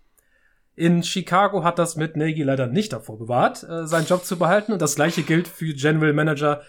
[0.76, 4.74] In Chicago hat das mit Nagy leider nicht davor bewahrt, äh, seinen Job zu behalten.
[4.74, 6.64] Und das gleiche gilt für General Manager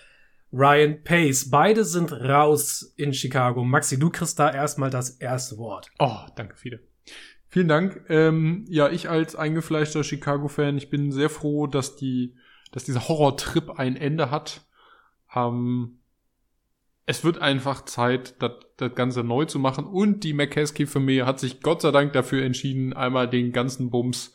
[0.53, 1.51] Ryan Pace.
[1.51, 3.65] Beide sind raus in Chicago.
[3.65, 5.91] Maxi, du kriegst da erstmal das erste Wort.
[5.99, 6.81] Oh, danke, viele.
[7.57, 8.05] Vielen Dank.
[8.11, 12.35] Ähm, ja, ich als eingefleischter Chicago-Fan, ich bin sehr froh, dass die,
[12.71, 14.66] dass dieser Horrortrip ein Ende hat.
[15.35, 16.01] Ähm,
[17.07, 19.87] es wird einfach Zeit, das, das Ganze neu zu machen.
[19.87, 24.35] Und die McCaskey-Familie hat sich Gott sei Dank dafür entschieden, einmal den ganzen Bums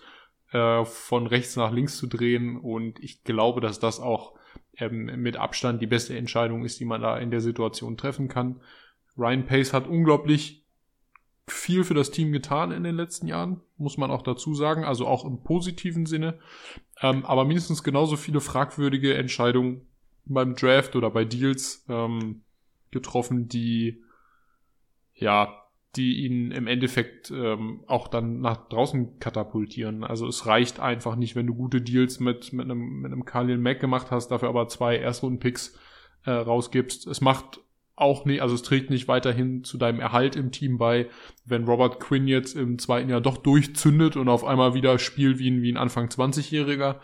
[0.51, 2.57] äh, von rechts nach links zu drehen.
[2.57, 4.33] Und ich glaube, dass das auch
[4.77, 8.61] ähm, mit Abstand die beste Entscheidung ist, die man da in der Situation treffen kann.
[9.15, 10.60] Ryan Pace hat unglaublich
[11.47, 15.07] viel für das Team getan in den letzten Jahren, muss man auch dazu sagen, also
[15.07, 16.39] auch im positiven Sinne.
[17.01, 19.87] Ähm, aber mindestens genauso viele fragwürdige Entscheidungen
[20.25, 22.43] beim Draft oder bei Deals ähm,
[22.91, 24.03] getroffen, die
[25.15, 25.57] ja,
[25.95, 30.03] die ihn im Endeffekt ähm, auch dann nach draußen katapultieren.
[30.03, 33.57] Also es reicht einfach nicht, wenn du gute Deals mit, mit einem, mit einem Khalil
[33.57, 35.77] Mack gemacht hast, dafür aber zwei Erstrunden-Picks
[36.25, 37.07] äh, rausgibst.
[37.07, 37.59] Es macht
[37.95, 41.07] auch nicht, also es trägt nicht weiterhin zu deinem Erhalt im Team bei,
[41.45, 45.51] wenn Robert Quinn jetzt im zweiten Jahr doch durchzündet und auf einmal wieder spielt wie
[45.51, 46.99] ein, wie ein Anfang 20-Jähriger.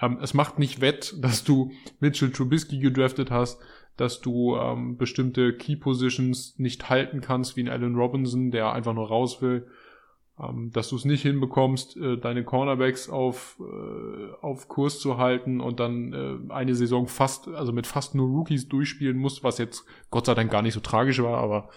[0.00, 3.60] Ähm, es macht nicht wett, dass du Mitchell Trubisky gedraftet hast,
[3.96, 8.94] dass du ähm, bestimmte Key Positions nicht halten kannst, wie ein Allen Robinson, der einfach
[8.94, 9.66] nur raus will
[10.40, 15.60] ähm, dass du es nicht hinbekommst, äh, deine Cornerbacks auf, äh, auf Kurs zu halten
[15.60, 19.84] und dann äh, eine Saison fast, also mit fast nur Rookies durchspielen musst, was jetzt
[20.10, 21.70] Gott sei Dank gar nicht so tragisch war, aber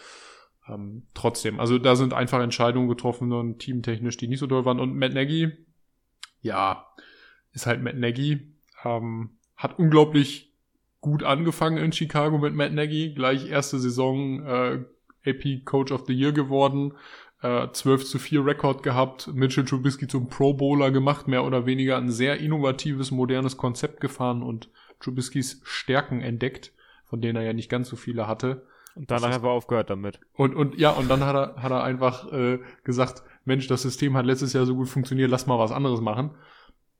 [0.70, 1.60] ähm, trotzdem.
[1.60, 4.80] Also da sind einfach Entscheidungen getroffen und teamtechnisch, die nicht so toll waren.
[4.80, 5.52] Und Matt Nagy,
[6.42, 6.88] ja,
[7.54, 10.54] ist halt Matt Nagy, ähm, hat unglaublich
[11.02, 14.86] gut angefangen in Chicago mit Matt Nagy, gleich erste Saison äh,
[15.26, 16.94] AP Coach of the Year geworden,
[17.42, 21.98] äh, 12 zu 4 Rekord gehabt, Mitchell Trubisky zum Pro Bowler gemacht, mehr oder weniger
[21.98, 26.72] ein sehr innovatives, modernes Konzept gefahren und Trubiskys Stärken entdeckt,
[27.06, 28.68] von denen er ja nicht ganz so viele hatte.
[28.94, 30.20] Und danach hat er aufgehört damit.
[30.34, 34.16] Und, und ja, und dann hat er, hat er einfach äh, gesagt, Mensch, das System
[34.18, 36.32] hat letztes Jahr so gut funktioniert, lass mal was anderes machen.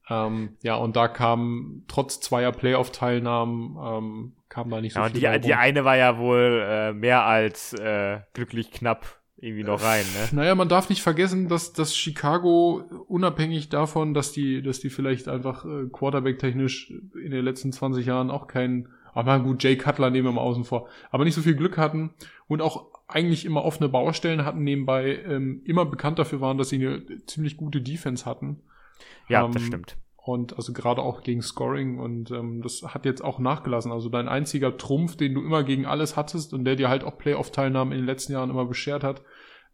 [0.10, 5.40] Ähm, ja, und da kam trotz zweier Playoff-Teilnahmen ähm, kam da nicht so ja, viel.
[5.40, 10.06] Die, die eine war ja wohl äh, mehr als äh, glücklich knapp irgendwie noch rein,
[10.14, 10.30] ne?
[10.32, 15.28] Naja, man darf nicht vergessen, dass, dass Chicago unabhängig davon, dass die, dass die vielleicht
[15.28, 20.28] einfach äh, Quarterback-technisch in den letzten 20 Jahren auch keinen, aber gut, Jay Cutler nehmen
[20.28, 22.12] wir mal außen vor, aber nicht so viel Glück hatten
[22.48, 26.76] und auch eigentlich immer offene Baustellen hatten, nebenbei ähm, immer bekannt dafür waren, dass sie
[26.76, 28.62] eine ziemlich gute Defense hatten.
[29.28, 29.98] Ja, ähm, das stimmt.
[30.24, 33.92] Und also gerade auch gegen Scoring und ähm, das hat jetzt auch nachgelassen.
[33.92, 37.18] Also dein einziger Trumpf, den du immer gegen alles hattest und der dir halt auch
[37.18, 39.24] Playoff-Teilnahmen in den letzten Jahren immer beschert hat,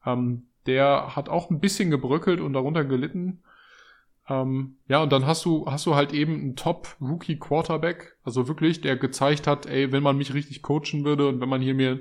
[0.05, 3.43] ähm, der hat auch ein bisschen gebröckelt und darunter gelitten.
[4.29, 8.95] Ähm, ja, und dann hast du, hast du halt eben einen Top-Rookie-Quarterback, also wirklich, der
[8.95, 11.99] gezeigt hat, ey, wenn man mich richtig coachen würde und wenn man hier mir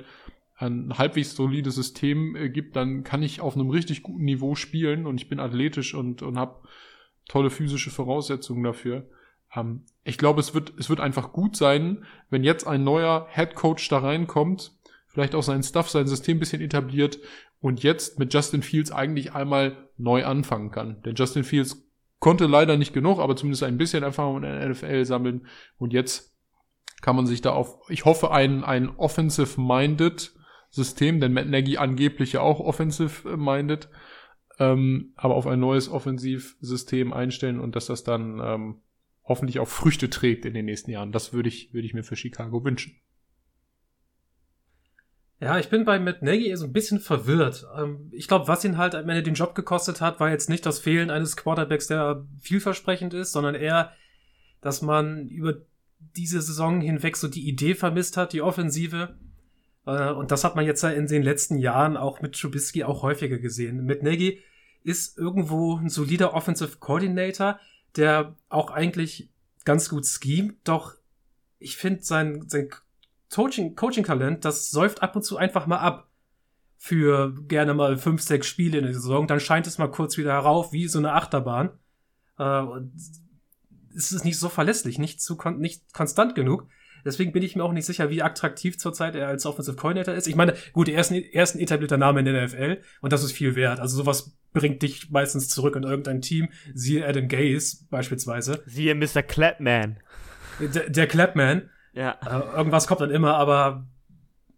[0.56, 5.06] ein halbwegs solides System äh, gibt, dann kann ich auf einem richtig guten Niveau spielen
[5.06, 6.60] und ich bin athletisch und, und habe
[7.28, 9.08] tolle physische Voraussetzungen dafür.
[9.54, 13.54] Ähm, ich glaube, es wird, es wird einfach gut sein, wenn jetzt ein neuer Head
[13.54, 14.72] Coach da reinkommt,
[15.08, 17.18] vielleicht auch sein Stuff, sein System bisschen etabliert
[17.60, 21.02] und jetzt mit Justin Fields eigentlich einmal neu anfangen kann.
[21.02, 21.88] Denn Justin Fields
[22.20, 25.46] konnte leider nicht genug, aber zumindest ein bisschen Erfahrung in der NFL sammeln
[25.78, 26.34] und jetzt
[27.02, 30.32] kann man sich da auf, ich hoffe, ein, ein offensive-minded
[30.70, 33.88] System, denn Matt Nagy angeblich ja auch offensive-minded,
[34.58, 38.80] ähm, aber auf ein neues Offensivsystem einstellen und dass das dann ähm,
[39.24, 41.12] hoffentlich auch Früchte trägt in den nächsten Jahren.
[41.12, 42.96] Das würde ich, würde ich mir für Chicago wünschen.
[45.38, 47.66] Ja, ich bin bei Matt Nagy so ein bisschen verwirrt.
[47.76, 50.64] Ähm, ich glaube, was ihn halt am Ende den Job gekostet hat, war jetzt nicht
[50.64, 53.92] das Fehlen eines Quarterbacks, der vielversprechend ist, sondern eher,
[54.62, 55.56] dass man über
[55.98, 59.18] diese Saison hinweg so die Idee vermisst hat, die Offensive.
[59.86, 63.38] Äh, und das hat man jetzt in den letzten Jahren auch mit Trubisky auch häufiger
[63.38, 63.84] gesehen.
[63.84, 64.42] Mit Nagy
[64.82, 67.58] ist irgendwo ein solider Offensive Coordinator,
[67.96, 69.30] der auch eigentlich
[69.64, 70.94] ganz gut schemt, doch
[71.58, 72.68] ich finde sein, sein
[73.34, 76.08] Coaching, Coaching-Talent, das säuft ab und zu einfach mal ab.
[76.78, 79.26] Für gerne mal fünf, sechs Spiele in der Saison.
[79.26, 81.70] Dann scheint es mal kurz wieder herauf, wie so eine Achterbahn.
[82.38, 82.62] Äh,
[83.96, 86.68] es ist nicht so verlässlich, nicht, zu kon nicht konstant genug.
[87.06, 90.26] Deswegen bin ich mir auch nicht sicher, wie attraktiv zurzeit er als Offensive Coordinator ist.
[90.26, 93.12] Ich meine, gut, er ist ein, er ist ein etablierter Name in der NFL und
[93.12, 93.80] das ist viel wert.
[93.80, 96.48] Also sowas bringt dich meistens zurück in irgendein Team.
[96.74, 98.62] Siehe Adam Gaze beispielsweise.
[98.66, 99.22] Siehe Mr.
[99.22, 99.98] Clapman.
[100.58, 101.70] Der, der Clapman.
[101.92, 102.16] Ja.
[102.26, 103.86] Äh, irgendwas kommt dann immer, aber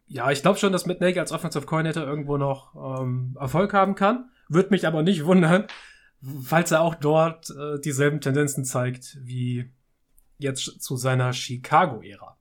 [0.06, 3.94] ja, ich glaube schon, dass Matt Nagy als Offensive Coordinator irgendwo noch ähm, Erfolg haben
[3.94, 4.30] kann.
[4.48, 5.66] Würde mich aber nicht wundern,
[6.42, 9.70] falls er auch dort äh, dieselben Tendenzen zeigt wie
[10.38, 12.37] jetzt zu seiner Chicago-Ära.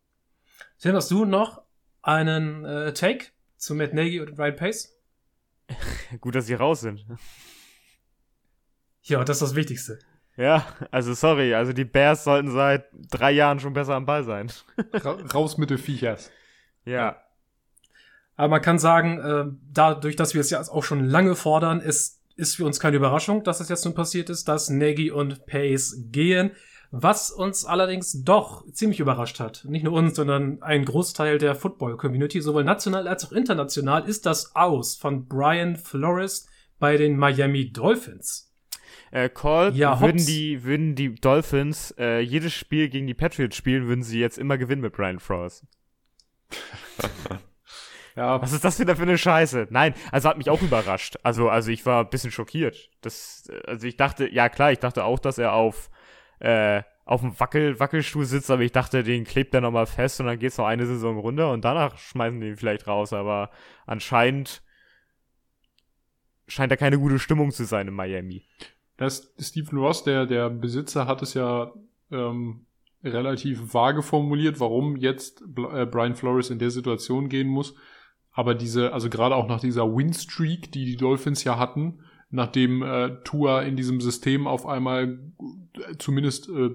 [0.80, 1.64] Tim, hast du noch
[2.04, 4.96] einen äh, Take zu Matt Nagy und Ryan Pace?
[6.22, 7.06] Gut, dass sie raus sind.
[9.02, 10.00] Ja, das ist das Wichtigste.
[10.36, 14.52] Ja, also sorry, also die Bears sollten seit drei Jahren schon besser am Ball sein.
[14.94, 16.30] Ra raus mit den Viechers.
[16.86, 17.24] Ja.
[18.36, 22.22] Aber man kann sagen, äh, dadurch, dass wir es ja auch schon lange fordern, ist,
[22.36, 26.04] ist für uns keine Überraschung, dass es jetzt nun passiert ist, dass Nagy und Pace
[26.12, 26.52] gehen.
[26.92, 32.40] Was uns allerdings doch ziemlich überrascht hat, nicht nur uns, sondern ein Großteil der Football-Community,
[32.42, 36.48] sowohl national als auch international, ist das Aus von Brian Flores
[36.80, 38.54] bei den Miami Dolphins.
[39.12, 43.88] Äh, Call, ja, würden, die, würden die Dolphins äh, jedes Spiel gegen die Patriots spielen,
[43.88, 45.66] würden sie jetzt immer gewinnen mit Brian Flores.
[48.16, 48.42] ja.
[48.42, 49.68] Was ist das wieder für eine Scheiße?
[49.70, 51.18] Nein, also hat mich auch überrascht.
[51.24, 52.90] Also, also ich war ein bisschen schockiert.
[53.02, 55.90] Das, also ich dachte, ja klar, ich dachte auch, dass er auf
[56.40, 60.26] äh, auf dem Wackel, Wackelstuhl sitzt, aber ich dachte, den klebt er nochmal fest und
[60.26, 63.50] dann geht's noch eine Saison runter und danach schmeißen die ihn vielleicht raus, aber
[63.86, 64.62] anscheinend
[66.48, 68.46] scheint da keine gute Stimmung zu sein in Miami.
[68.98, 71.72] Das Stephen Ross, der, der Besitzer, hat es ja
[72.12, 72.66] ähm,
[73.04, 77.76] relativ vage formuliert, warum jetzt äh, Brian Flores in der Situation gehen muss.
[78.32, 83.18] Aber diese, also gerade auch nach dieser Winstreak, die die Dolphins ja hatten, nachdem äh,
[83.24, 85.20] Tua in diesem System auf einmal
[85.76, 86.72] äh, zumindest äh,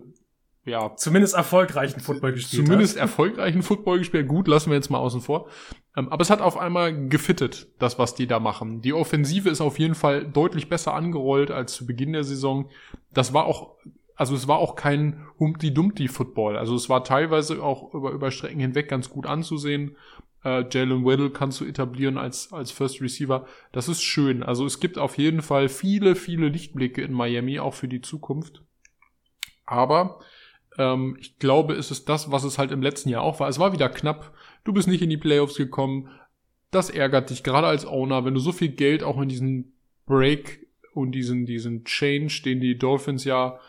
[0.64, 3.02] ja zumindest erfolgreichen Football gespielt zumindest hat.
[3.02, 4.28] erfolgreichen Football gespielt.
[4.28, 5.48] Gut lassen wir jetzt mal außen vor.
[5.96, 8.80] Ähm, aber es hat auf einmal gefittet das was die da machen.
[8.80, 12.70] Die Offensive ist auf jeden Fall deutlich besser angerollt als zu Beginn der Saison.
[13.12, 13.76] Das war auch
[14.14, 16.56] also es war auch kein Humpty-Dumpty-Football.
[16.56, 19.96] Also es war teilweise auch über, über Strecken hinweg ganz gut anzusehen
[20.44, 23.46] äh, Jalen Weddle kannst du etablieren als, als First Receiver.
[23.70, 24.42] Das ist schön.
[24.42, 28.62] Also es gibt auf jeden Fall viele, viele Lichtblicke in Miami, auch für die Zukunft.
[29.64, 30.20] Aber
[30.78, 33.48] ähm, ich glaube, es ist das, was es halt im letzten Jahr auch war.
[33.48, 34.34] Es war wieder knapp.
[34.64, 36.08] Du bist nicht in die Playoffs gekommen.
[36.70, 39.74] Das ärgert dich, gerade als Owner, wenn du so viel Geld auch in diesen
[40.06, 43.60] Break und diesen, diesen Change, den die Dolphins ja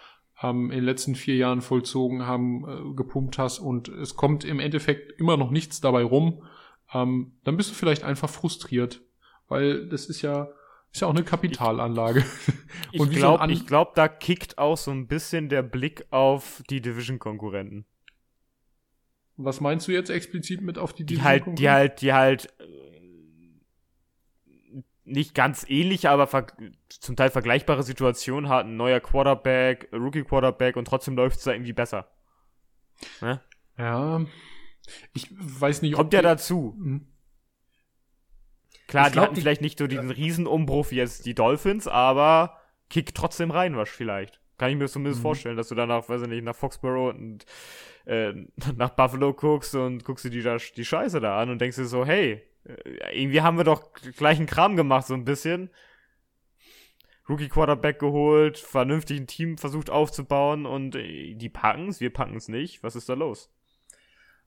[0.41, 4.59] ähm, in den letzten vier Jahren vollzogen haben, äh, gepumpt hast und es kommt im
[4.59, 6.43] Endeffekt immer noch nichts dabei rum
[6.93, 9.01] ähm, dann bist du vielleicht einfach frustriert,
[9.47, 10.49] weil das ist ja,
[10.91, 12.23] ist ja auch eine Kapitalanlage.
[12.91, 16.81] Ich, ich glaube, so glaub, da kickt auch so ein bisschen der Blick auf die
[16.81, 17.85] Division-Konkurrenten.
[19.35, 22.73] Was meinst du jetzt explizit mit auf die, die halt, die halt, die halt äh,
[25.05, 26.29] nicht ganz ähnlich, aber
[26.87, 28.77] zum Teil vergleichbare Situationen hatten.
[28.77, 32.07] Neuer Quarterback, Rookie Quarterback und trotzdem läuft es da irgendwie besser.
[33.21, 33.41] Ne?
[33.77, 34.23] Ja.
[35.13, 36.75] Ich weiß nicht, Kommt ja dazu.
[36.77, 37.07] Hm.
[38.87, 40.15] Klar, ich die hatten die, vielleicht nicht so diesen ja.
[40.15, 44.39] Riesenumbruch wie jetzt die Dolphins, aber kick trotzdem rein, was vielleicht.
[44.57, 45.23] Kann ich mir zumindest mhm.
[45.23, 47.45] vorstellen, dass du danach, weiß ich nicht, nach Foxborough und
[48.05, 48.33] äh,
[48.75, 52.05] nach Buffalo guckst und guckst dir die, die Scheiße da an und denkst dir so,
[52.05, 55.69] hey, äh, irgendwie haben wir doch gleichen Kram gemacht, so ein bisschen.
[57.27, 62.83] Rookie Quarterback geholt, vernünftig ein Team versucht aufzubauen und äh, die packen's, wir packen's nicht.
[62.83, 63.49] Was ist da los?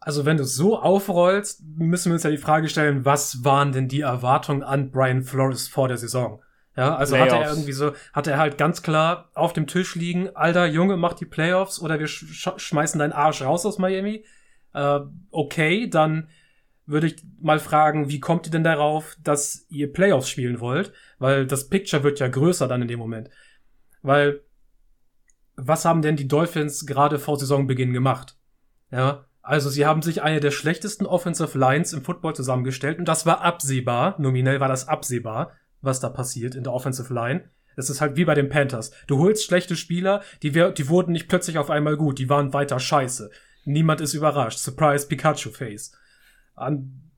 [0.00, 3.72] Also wenn du es so aufrollst, müssen wir uns ja die Frage stellen, was waren
[3.72, 6.42] denn die Erwartungen an Brian Flores vor der Saison?
[6.76, 7.32] Ja, also Playoffs.
[7.32, 10.96] hatte er irgendwie so, hatte er halt ganz klar auf dem Tisch liegen, alter Junge,
[10.98, 14.24] mach die Playoffs oder wir sch schmeißen deinen Arsch raus aus Miami.
[14.74, 16.28] Äh, okay, dann
[16.85, 20.92] würde ich mal fragen, wie kommt ihr denn darauf, dass ihr Playoffs spielen wollt?
[21.18, 23.28] Weil das Picture wird ja größer dann in dem Moment.
[24.02, 24.42] Weil,
[25.56, 28.37] was haben denn die Dolphins gerade vor Saisonbeginn gemacht?
[28.92, 33.26] Ja, also sie haben sich eine der schlechtesten Offensive Lines im Football zusammengestellt und das
[33.26, 34.16] war absehbar.
[34.18, 35.52] Nominell war das absehbar
[35.87, 37.48] was da passiert in der Offensive Line.
[37.76, 38.90] Es ist halt wie bei den Panthers.
[39.06, 42.80] Du holst schlechte Spieler, die, die wurden nicht plötzlich auf einmal gut, die waren weiter
[42.80, 43.30] scheiße.
[43.64, 44.59] Niemand ist überrascht.
[44.59, 45.92] Surprise Pikachu Face.
[46.54, 47.11] An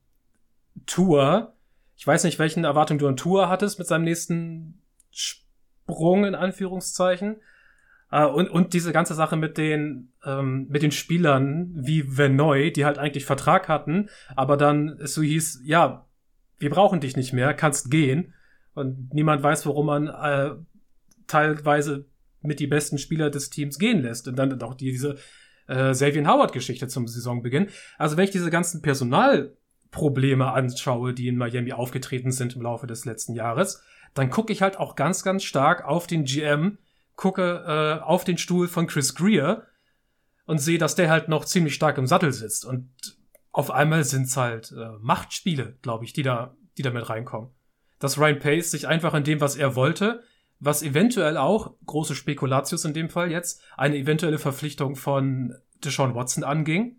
[0.86, 1.54] Tour,
[1.96, 7.40] ich weiß nicht, welchen Erwartungen du an Tour hattest mit seinem nächsten Sprung in Anführungszeichen.
[8.10, 12.86] Uh, und, und diese ganze Sache mit den, ähm, mit den Spielern wie Venoy, die
[12.86, 16.06] halt eigentlich Vertrag hatten, aber dann es so hieß, ja,
[16.58, 18.32] wir brauchen dich nicht mehr, kannst gehen.
[18.74, 20.54] Und niemand weiß, warum man äh,
[21.26, 22.06] teilweise
[22.40, 24.28] mit die besten Spieler des Teams gehen lässt.
[24.28, 25.16] Und dann auch diese
[25.66, 27.68] äh, Xavier Howard-Geschichte zum Saisonbeginn.
[27.98, 33.04] Also wenn ich diese ganzen Personalprobleme anschaue, die in Miami aufgetreten sind im Laufe des
[33.04, 33.82] letzten Jahres,
[34.14, 36.78] dann gucke ich halt auch ganz, ganz stark auf den GM,
[37.18, 39.66] gucke äh, auf den Stuhl von Chris Greer
[40.46, 42.64] und sehe, dass der halt noch ziemlich stark im Sattel sitzt.
[42.64, 42.90] Und
[43.52, 47.50] auf einmal sind es halt äh, Machtspiele, glaube ich, die da, die da mit reinkommen
[47.98, 50.22] dass Ryan Pace sich einfach in dem, was er wollte,
[50.60, 55.54] was eventuell auch, große Spekulatius in dem Fall jetzt, eine eventuelle Verpflichtung von
[55.84, 56.96] Deshaun Watson anging.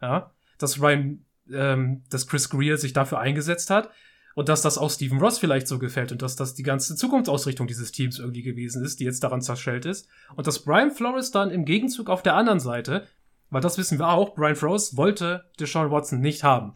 [0.00, 3.90] Ja, dass Ryan, ähm, dass Chris Greer sich dafür eingesetzt hat
[4.36, 7.66] und dass das auch Stephen Ross vielleicht so gefällt und dass das die ganze Zukunftsausrichtung
[7.66, 10.08] dieses Teams irgendwie gewesen ist, die jetzt daran zerschellt ist.
[10.36, 13.06] Und dass Brian Flores dann im Gegenzug auf der anderen Seite,
[13.48, 16.74] weil das wissen wir auch, Brian Flores wollte Deshaun Watson nicht haben.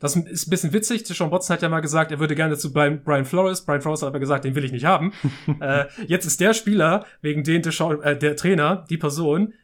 [0.00, 1.06] Das ist ein bisschen witzig.
[1.06, 3.64] Sean Watson hat ja mal gesagt, er würde gerne zu Brian, Brian Flores.
[3.64, 5.12] Brian Flores hat aber gesagt, den will ich nicht haben.
[5.60, 9.54] äh, jetzt ist der Spieler, wegen den Deshaun, äh, der Trainer, die Person,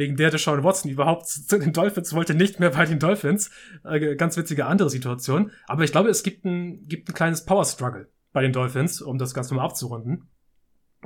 [0.00, 3.50] wegen der Deshaun Watson überhaupt zu den Dolphins wollte, nicht mehr bei den Dolphins.
[3.84, 5.52] Äh, ganz witzige andere Situation.
[5.68, 9.18] Aber ich glaube, es gibt ein, gibt ein kleines Power Struggle bei den Dolphins, um
[9.18, 10.28] das Ganze mal abzurunden.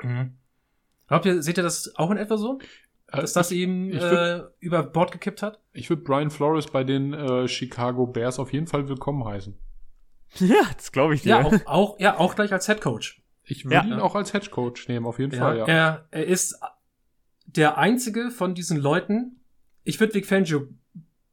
[0.00, 0.35] Mhm.
[1.09, 2.61] Glaubt ihr, seht ihr das auch in etwa so?
[3.09, 5.61] Äh, dass das ihm äh, über Bord gekippt hat?
[5.72, 9.59] Ich würde Brian Flores bei den äh, Chicago Bears auf jeden Fall willkommen heißen.
[10.38, 11.28] Ja, das glaube ich dir.
[11.28, 13.22] Ja, auch, auch, ja, auch gleich als Head Coach.
[13.44, 13.85] Ich würde ja.
[13.85, 15.64] ihn auch als Head Coach nehmen, auf jeden ja, Fall, ja.
[15.66, 16.59] Er, er ist
[17.57, 19.40] der einzige von diesen Leuten.
[19.85, 20.69] Ich würde Vic Fangio,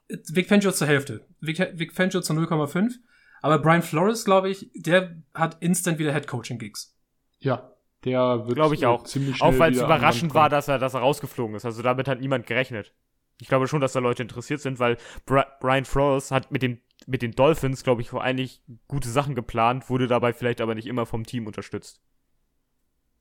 [0.07, 2.93] Vic Fangio zur Hälfte, Vic, Vic Fangio zu 0,5.
[3.41, 6.95] Aber Brian Flores, glaube ich, der hat instant wieder Head Coaching Gigs.
[7.39, 7.71] Ja,
[8.05, 10.93] der wird glaube ich auch ziemlich schnell Auch weil es überraschend war, dass er, dass
[10.93, 11.65] er rausgeflogen ist.
[11.65, 12.93] Also damit hat niemand gerechnet.
[13.39, 16.79] Ich glaube schon, dass da Leute interessiert sind, weil Bra Brian Flores hat mit dem
[17.07, 21.07] mit den Dolphins, glaube ich, eigentlich gute Sachen geplant, wurde dabei vielleicht aber nicht immer
[21.07, 21.99] vom Team unterstützt.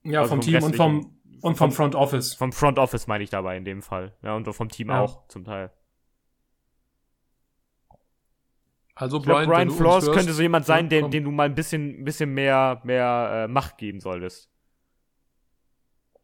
[0.03, 2.35] Ja, also vom, vom Team und vom und vom Front Office.
[2.35, 4.14] Vom Front Office meine ich dabei in dem Fall.
[4.22, 5.00] Ja, und vom Team ja.
[5.00, 5.70] auch zum Teil.
[8.94, 12.05] Also Brian, glaub, Brian Flores könnte so jemand sein, dem, dem du mal ein bisschen,
[12.05, 14.50] bisschen mehr, mehr äh, Macht geben solltest.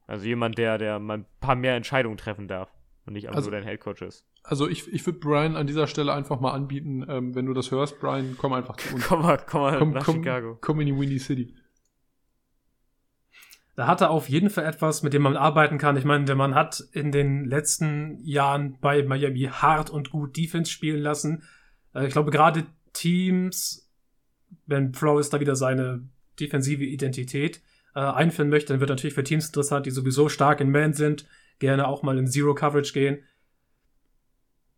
[0.07, 2.71] Also jemand, der, der mal ein paar mehr Entscheidungen treffen darf
[3.07, 4.27] und nicht einfach also, nur dein Headcoach ist.
[4.43, 7.71] Also ich, ich würde Brian an dieser Stelle einfach mal anbieten, ähm, wenn du das
[7.71, 9.05] hörst, Brian, komm einfach zu uns.
[9.09, 10.59] komm mal, komm mal komm, nach komm, Chicago.
[10.61, 11.55] Komm in die Windy City.
[13.77, 15.99] Da hat er auf jeden Fall etwas, mit dem man arbeiten kann.
[15.99, 20.73] Ich meine, der Mann hat in den letzten Jahren bei Miami hart und gut Defense
[20.73, 21.43] spielen lassen.
[21.95, 23.93] Äh, ich glaube, gerade Teams,
[24.65, 26.09] wenn Flores da wieder seine
[26.41, 27.61] defensive Identität
[27.95, 31.27] äh, einführen möchte, dann wird natürlich für Teams interessant, die sowieso stark in Man sind,
[31.59, 33.19] gerne auch mal in Zero Coverage gehen.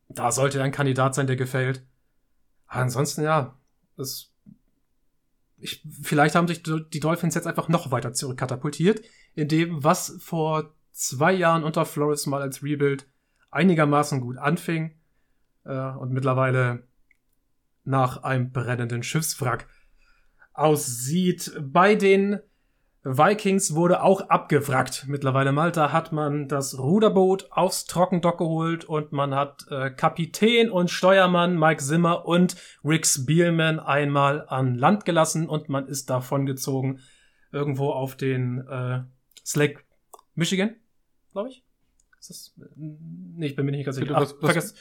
[0.09, 1.87] Da sollte er ein Kandidat sein, der gefällt.
[2.67, 3.57] Ansonsten ja,
[3.97, 4.33] es
[5.61, 9.03] ich, vielleicht haben sich die Dolphins jetzt einfach noch weiter zurückkatapultiert,
[9.35, 13.07] in dem, was vor zwei Jahren unter Flores mal als Rebuild
[13.51, 14.95] einigermaßen gut anfing
[15.65, 16.85] äh, und mittlerweile
[17.85, 19.67] nach einem brennenden Schiffswrack
[20.53, 21.53] aussieht.
[21.61, 22.41] Bei den
[23.05, 25.07] Vikings wurde auch abgewrackt.
[25.07, 30.91] Mittlerweile Malta hat man das Ruderboot aufs Trockendock geholt und man hat äh, Kapitän und
[30.91, 37.01] Steuermann Mike Zimmer und Rick Spielman einmal an Land gelassen und man ist davon gezogen
[37.53, 39.03] irgendwo auf den äh,
[39.45, 39.81] Slake,
[40.35, 40.75] Michigan,
[41.33, 41.65] glaube ich.
[42.19, 42.55] Ist das?
[42.77, 44.15] Nee, ich bin mir nicht ganz sicher.
[44.17, 44.75] Ach, was, was?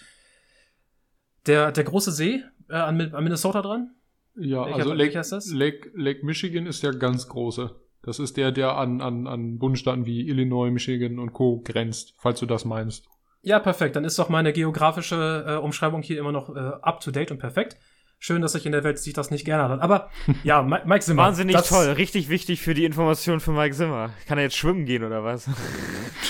[1.45, 3.95] Der, der große See äh, an, an Minnesota dran?
[4.35, 7.79] Ja, Welcher, also Lake, Lake, Lake Michigan ist der ganz große.
[8.03, 11.61] Das ist der, der an, an, an Bundesstaaten wie Illinois, Michigan und Co.
[11.63, 13.07] grenzt, falls du das meinst.
[13.41, 13.95] Ja, perfekt.
[13.95, 17.37] Dann ist doch meine geografische äh, Umschreibung hier immer noch äh, up to date und
[17.37, 17.77] perfekt.
[18.19, 19.79] Schön, dass sich in der Welt sich das nicht gerne hat.
[19.79, 20.09] Aber
[20.43, 21.23] ja, Mike Zimmer.
[21.23, 21.91] Wahnsinnig toll.
[21.91, 24.11] Richtig wichtig für die Information für Mike Zimmer.
[24.27, 25.47] Kann er jetzt schwimmen gehen oder was?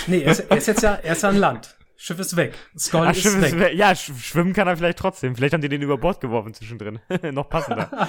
[0.08, 1.78] nee, er ist, er ist jetzt ja, er ist ja an Land.
[1.96, 2.54] Schiff ist weg.
[2.78, 3.54] Skull Ach, ist, Schiff weg.
[3.54, 3.74] ist weg.
[3.74, 5.36] Ja, schwimmen kann er vielleicht trotzdem.
[5.36, 7.00] Vielleicht haben die den über Bord geworfen zwischendrin.
[7.32, 7.90] Noch passender.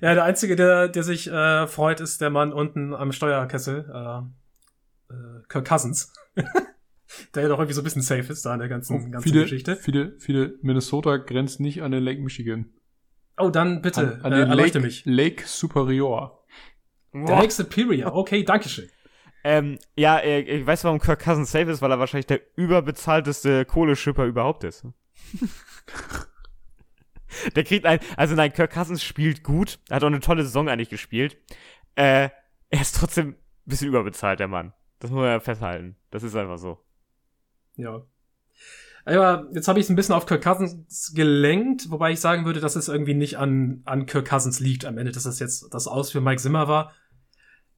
[0.00, 5.12] Ja, der Einzige, der, der sich äh, freut, ist der Mann unten am Steuerkessel, äh,
[5.12, 6.12] äh, Kirk Cousins.
[7.34, 9.28] der ja doch irgendwie so ein bisschen safe ist da in der ganzen, oh, ganzen
[9.28, 9.76] viele, Geschichte.
[9.76, 12.66] Viele, viele Minnesota grenzt nicht an den Lake Michigan.
[13.38, 15.04] Oh, dann bitte, an, an den äh, Lake, mich.
[15.04, 16.44] Lake Superior.
[17.12, 18.88] Der Lake Superior, okay, dankeschön.
[19.44, 23.64] Ähm, ja, äh, ich weiß, warum Kirk Cousins safe ist, weil er wahrscheinlich der überbezahlteste
[23.64, 24.84] Kohleschipper überhaupt ist.
[27.54, 30.90] Der kriegt ein, also nein, Kirk Cousins spielt gut, hat auch eine tolle Saison eigentlich
[30.90, 31.36] gespielt.
[31.94, 32.30] Äh,
[32.70, 34.72] er ist trotzdem ein bisschen überbezahlt, der Mann.
[34.98, 35.96] Das muss man ja festhalten.
[36.10, 36.78] Das ist einfach so.
[37.76, 38.02] Ja.
[39.04, 42.60] Aber jetzt habe ich es ein bisschen auf Kirk Cousins gelenkt, wobei ich sagen würde,
[42.60, 45.86] dass es irgendwie nicht an, an Kirk Cousins liegt am Ende, dass es jetzt das
[45.86, 46.92] Aus für Mike Zimmer war.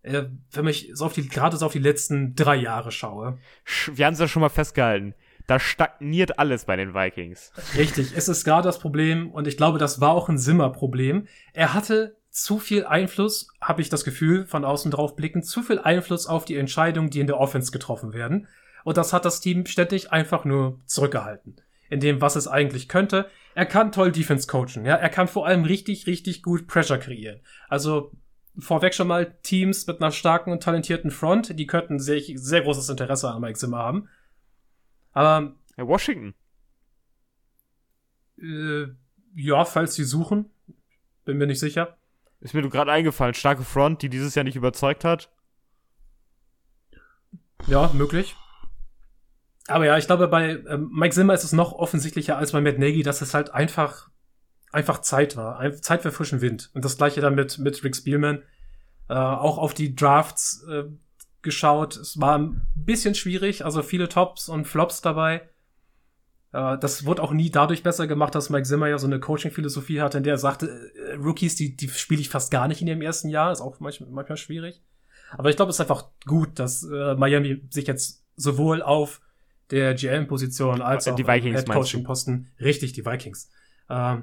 [0.03, 3.39] Äh, wenn ich so auf die, gerade so auf die letzten drei Jahre schaue.
[3.93, 5.15] Wir haben es ja schon mal festgehalten.
[5.47, 7.53] Da stagniert alles bei den Vikings.
[7.77, 11.27] Richtig, es ist gerade das Problem und ich glaube, das war auch ein Simmer-Problem.
[11.53, 15.79] Er hatte zu viel Einfluss, habe ich das Gefühl, von außen drauf blicken, zu viel
[15.79, 18.47] Einfluss auf die Entscheidungen, die in der Offense getroffen werden.
[18.85, 21.57] Und das hat das Team ständig einfach nur zurückgehalten.
[21.89, 23.27] In dem, was es eigentlich könnte.
[23.55, 24.95] Er kann toll Defense coachen, ja.
[24.95, 27.41] Er kann vor allem richtig, richtig gut Pressure kreieren.
[27.69, 28.13] Also,
[28.59, 32.89] vorweg schon mal Teams mit einer starken und talentierten Front, die könnten sehr, sehr großes
[32.89, 34.09] Interesse an Mike Zimmer haben.
[35.13, 35.55] Aber.
[35.77, 36.35] Ja, Washington.
[38.39, 38.87] Äh,
[39.35, 40.51] ja, falls sie suchen.
[41.25, 41.97] Bin mir nicht sicher.
[42.41, 43.35] Ist mir gerade eingefallen.
[43.35, 45.31] Starke Front, die dieses Jahr nicht überzeugt hat.
[47.67, 48.37] Ja, möglich.
[49.69, 52.79] Aber ja, ich glaube, bei ähm, Mike Zimmer ist es noch offensichtlicher als bei Matt
[52.79, 54.11] Nagy, dass es halt einfach,
[54.73, 55.73] einfach Zeit war.
[55.81, 56.71] Zeit für frischen Wind.
[56.75, 58.43] Und das gleiche dann mit, mit Rick Spielman.
[59.09, 60.85] Äh, auch auf die Drafts äh,
[61.43, 61.97] geschaut.
[61.97, 65.49] Es war ein bisschen schwierig, also viele Tops und Flops dabei.
[66.53, 70.01] Äh, das wurde auch nie dadurch besser gemacht, dass Mike Zimmer ja so eine Coaching-Philosophie
[70.01, 72.89] hatte, in der er sagte, äh, Rookies, die, die spiele ich fast gar nicht in
[72.89, 73.53] ihrem ersten Jahr.
[73.53, 74.83] Ist auch manchmal, manchmal schwierig.
[75.33, 79.21] Aber ich glaube, es ist einfach gut, dass äh, Miami sich jetzt sowohl auf
[79.71, 83.51] der GM-Position als die auch Vikings Head-Coaching-Posten, richtig, die Vikings,
[83.89, 84.17] äh,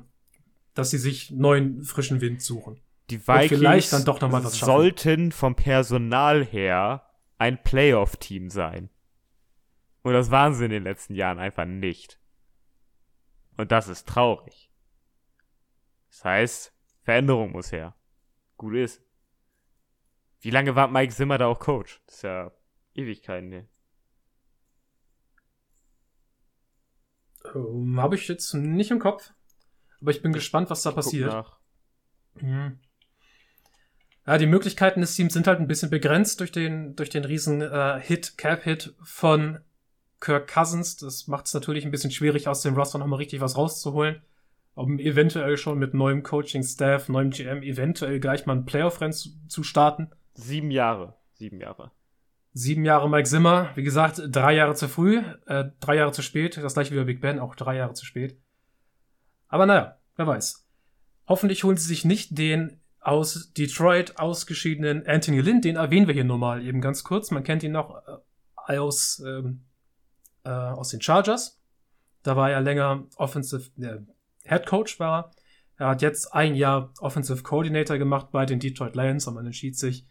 [0.73, 2.82] dass sie sich neuen, frischen Wind suchen.
[3.10, 3.89] Die Vikings
[4.60, 7.06] sollten vom Personal her
[7.38, 8.89] ein Playoff-Team sein.
[10.02, 12.19] Und das waren sie in den letzten Jahren einfach nicht.
[13.58, 14.71] Und das ist traurig.
[16.10, 16.73] Das heißt,
[17.04, 17.95] Veränderung muss her.
[18.58, 19.02] Gut ist.
[20.39, 22.02] Wie lange war Mike Zimmer da auch Coach?
[22.06, 22.52] Das ist ja
[22.93, 23.67] Ewigkeiten, ne?
[27.54, 29.34] Um, ähm, Habe ich jetzt nicht im Kopf.
[30.02, 31.45] Aber ich bin gespannt, was da passiert.
[32.36, 32.80] Mhm.
[34.27, 37.61] Ja, die Möglichkeiten des Teams sind halt ein bisschen begrenzt durch den, durch den riesen
[37.61, 39.59] äh, Hit, Cap-Hit von
[40.19, 40.97] Kirk Cousins.
[40.97, 44.21] Das macht es natürlich ein bisschen schwierig, aus dem Roster nochmal richtig was rauszuholen.
[44.73, 49.63] Um eventuell schon mit neuem Coaching-Staff, neuem GM, eventuell gleich mal ein Playoff-Rennen zu, zu
[49.63, 50.09] starten.
[50.33, 51.15] Sieben Jahre.
[51.35, 51.91] Sieben Jahre.
[52.51, 53.69] Sieben Jahre Mike Zimmer.
[53.75, 56.57] Wie gesagt, drei Jahre zu früh, äh, drei Jahre zu spät.
[56.57, 58.37] Das gleiche wie bei Big Ben, auch drei Jahre zu spät.
[59.47, 60.67] Aber naja, wer weiß.
[61.27, 66.25] Hoffentlich holen sie sich nicht den aus Detroit ausgeschiedenen Anthony Lynn, den erwähnen wir hier
[66.25, 67.31] nur mal eben ganz kurz.
[67.31, 67.95] Man kennt ihn noch
[68.67, 69.62] äh, aus, ähm,
[70.43, 71.58] äh, aus den Chargers.
[72.21, 73.99] Da war er länger Offensive äh,
[74.43, 75.31] Head Coach war er.
[75.77, 79.77] Er hat jetzt ein Jahr Offensive Coordinator gemacht bei den Detroit Lions und man entschied
[79.77, 80.05] sich,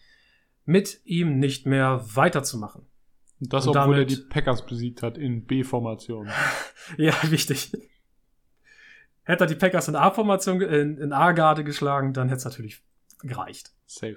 [0.64, 2.86] mit ihm nicht mehr weiterzumachen.
[3.40, 6.30] Das, und obwohl damit, er die Packers besiegt hat in B-Formation.
[6.96, 7.72] ja, wichtig.
[9.26, 12.82] Hätte er die Packers in A-Formation, in, in A-Garde geschlagen, dann hätte es natürlich
[13.22, 13.72] gereicht.
[13.84, 14.16] Safe.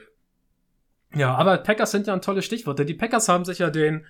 [1.15, 4.05] Ja, aber Packers sind ja ein tolles Stichwort, denn die Packers haben sich ja den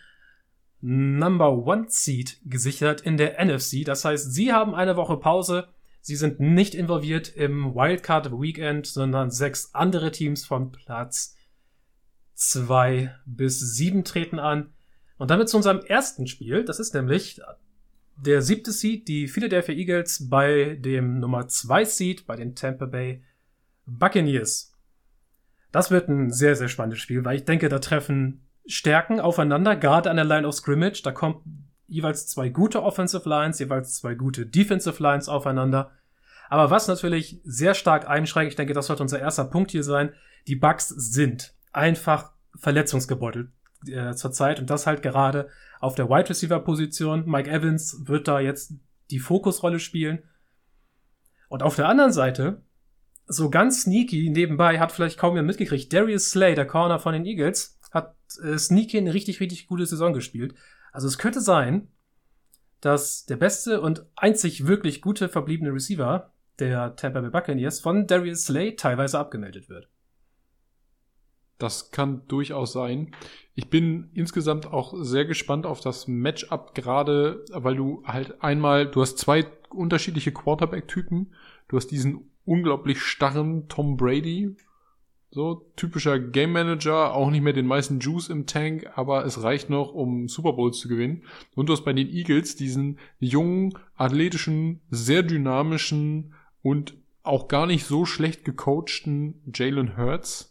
[0.82, 3.86] Number One Seed gesichert in der NFC.
[3.86, 5.70] Das heißt, sie haben eine Woche Pause.
[6.02, 11.36] Sie sind nicht involviert im Wildcard Weekend, sondern sechs andere Teams von Platz
[12.34, 14.74] zwei bis sieben treten an.
[15.18, 16.66] Und damit zu unserem ersten Spiel.
[16.66, 17.42] Das ist nämlich
[18.26, 23.24] der siebte Seed, die Philadelphia Eagles bei dem Nummer zwei Seed, bei den Tampa Bay
[23.86, 24.74] Buccaneers.
[25.72, 30.10] Das wird ein sehr, sehr spannendes Spiel, weil ich denke, da treffen Stärken aufeinander, gerade
[30.10, 31.02] an der Line of Scrimmage.
[31.04, 35.92] Da kommen jeweils zwei gute Offensive Lines, jeweils zwei gute Defensive Lines aufeinander.
[36.50, 40.14] Aber was natürlich sehr stark einschränkt, ich denke, das sollte unser erster Punkt hier sein,
[40.48, 43.50] die Bugs sind einfach verletzungsgebeutelt
[43.88, 45.50] äh, zurzeit und das halt gerade
[45.80, 47.24] auf der Wide Receiver Position.
[47.26, 48.74] Mike Evans wird da jetzt
[49.12, 50.24] die Fokusrolle spielen.
[51.48, 52.64] Und auf der anderen Seite,
[53.26, 57.26] so ganz sneaky nebenbei, hat vielleicht kaum jemand mitgekriegt, Darius Slay, der Corner von den
[57.26, 60.54] Eagles, hat äh, Sneaky eine richtig, richtig gute Saison gespielt.
[60.92, 61.90] Also es könnte sein,
[62.82, 68.44] dass der beste und einzig wirklich gute verbliebene Receiver der Tampa Bay Buccaneers von Darius
[68.44, 69.90] Slay teilweise abgemeldet wird.
[71.60, 73.14] Das kann durchaus sein.
[73.54, 79.02] Ich bin insgesamt auch sehr gespannt auf das Matchup, gerade weil du halt einmal, du
[79.02, 81.34] hast zwei unterschiedliche Quarterback-Typen.
[81.68, 84.56] Du hast diesen unglaublich starren Tom Brady,
[85.32, 89.70] so, typischer Game Manager, auch nicht mehr den meisten Juice im Tank, aber es reicht
[89.70, 91.24] noch, um Super Bowls zu gewinnen.
[91.56, 96.34] Und du hast bei den Eagles diesen jungen, athletischen, sehr dynamischen
[96.64, 100.49] und auch gar nicht so schlecht gecoachten Jalen Hurts,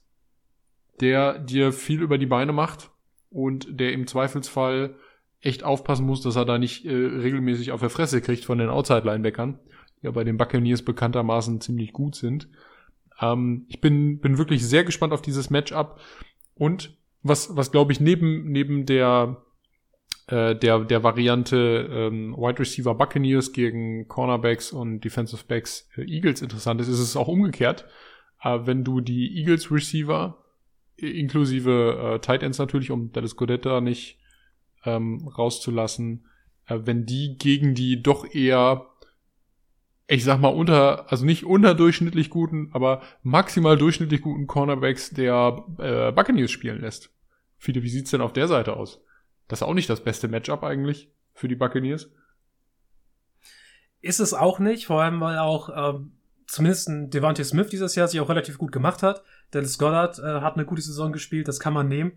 [1.00, 2.90] der dir viel über die Beine macht
[3.30, 4.96] und der im Zweifelsfall
[5.40, 8.70] echt aufpassen muss, dass er da nicht äh, regelmäßig auf der Fresse kriegt von den
[8.70, 9.58] Outside-Linebackern,
[10.00, 12.48] die ja bei den Buccaneers bekanntermaßen ziemlich gut sind.
[13.20, 16.00] Ähm, ich bin, bin wirklich sehr gespannt auf dieses Matchup.
[16.54, 19.42] Und was, was glaube ich, neben, neben der,
[20.26, 26.42] äh, der, der Variante ähm, Wide Receiver Buccaneers gegen Cornerbacks und Defensive Backs äh, Eagles
[26.42, 27.86] interessant ist, ist es auch umgekehrt.
[28.42, 30.44] Äh, wenn du die Eagles Receiver
[30.98, 34.18] inklusive äh, Tight Ends natürlich, um Dallas Godetta nicht
[34.84, 36.26] ähm, rauszulassen,
[36.66, 38.86] äh, wenn die gegen die doch eher
[40.10, 46.12] ich sag mal, unter, also nicht unterdurchschnittlich guten, aber maximal durchschnittlich guten Cornerbacks der äh,
[46.12, 47.10] Buccaneers spielen lässt.
[47.58, 49.02] Viele, wie sieht's denn auf der Seite aus?
[49.48, 52.10] Das ist auch nicht das beste Matchup eigentlich für die Buccaneers.
[54.00, 56.12] Ist es auch nicht, vor allem weil auch ähm,
[56.46, 59.22] zumindest ein Devante Smith dieses Jahr sich auch relativ gut gemacht hat.
[59.54, 62.12] Dennis Goddard äh, hat eine gute Saison gespielt, das kann man nehmen.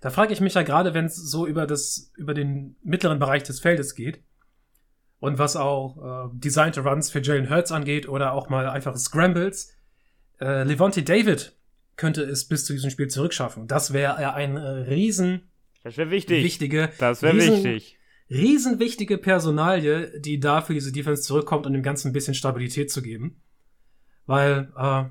[0.00, 3.42] Da frage ich mich ja gerade, wenn es so über das über den mittleren Bereich
[3.42, 4.22] des Feldes geht,
[5.24, 9.74] und was auch äh, designte Runs für Jalen Hurts angeht oder auch mal einfache Scrambles.
[10.38, 11.56] Äh, Levante David
[11.96, 13.66] könnte es bis zu diesem Spiel zurückschaffen.
[13.66, 15.48] Das wäre ein äh, riesen
[15.82, 16.44] das wäre wichtig.
[16.44, 17.98] Wichtige, das wäre wichtig.
[18.30, 23.02] Riesenwichtige Personalie, die da für diese Defense zurückkommt, um dem Ganzen ein bisschen Stabilität zu
[23.02, 23.40] geben.
[24.26, 25.04] Weil äh,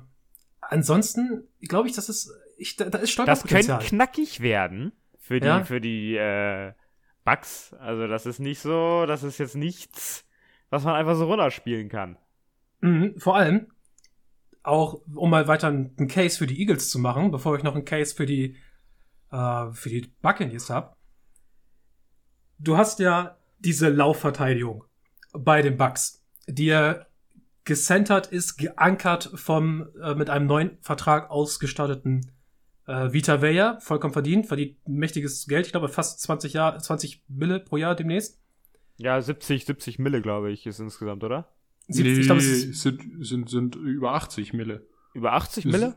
[0.74, 3.62] ansonsten glaube ich, das ist ich, da, da ist Stolperpotenzial.
[3.62, 5.64] Das könnte knackig werden für die ja?
[5.64, 6.72] für die äh,
[7.24, 7.72] Bugs.
[7.78, 10.26] Also das ist nicht so, das ist jetzt nichts,
[10.70, 12.18] was man einfach so runterspielen kann.
[12.80, 13.68] Mhm, vor allem,
[14.62, 17.84] auch um mal weiter einen Case für die Eagles zu machen, bevor ich noch einen
[17.84, 18.56] Case für die,
[19.30, 20.96] äh, für die Buccaneers habe.
[22.58, 24.84] Du hast ja diese Laufverteidigung
[25.32, 27.06] bei den Bucks, die ja
[27.64, 32.30] gecentert ist, geankert vom äh, mit einem neuen Vertrag ausgestatteten
[32.86, 37.60] äh, Vita Vea, vollkommen verdient, verdient mächtiges Geld, ich glaube fast 20 Jahr, 20 Mille
[37.60, 38.40] pro Jahr demnächst.
[38.96, 41.48] Ja, 70, 70 Mille, glaube ich, ist insgesamt, oder?
[41.88, 44.86] 70, nee, ich glaube, es sind, sind, sind über 80 Mille.
[45.14, 45.94] Über 80 Mille?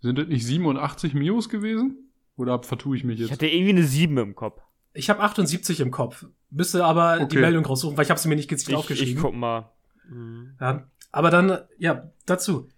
[0.00, 2.10] Sind das nicht 87 Mios gewesen?
[2.36, 3.26] Oder vertue ich mich jetzt?
[3.26, 4.62] Ich hatte irgendwie eine 7 im Kopf.
[4.92, 6.26] Ich habe 78 im Kopf.
[6.50, 7.28] Müsste aber okay.
[7.28, 9.14] die Meldung raussuchen, weil ich habe sie mir nicht gezielt aufgeschrieben.
[9.14, 9.70] Ich guck mal.
[10.10, 10.56] Mhm.
[10.60, 12.68] Ja, aber dann, ja, dazu.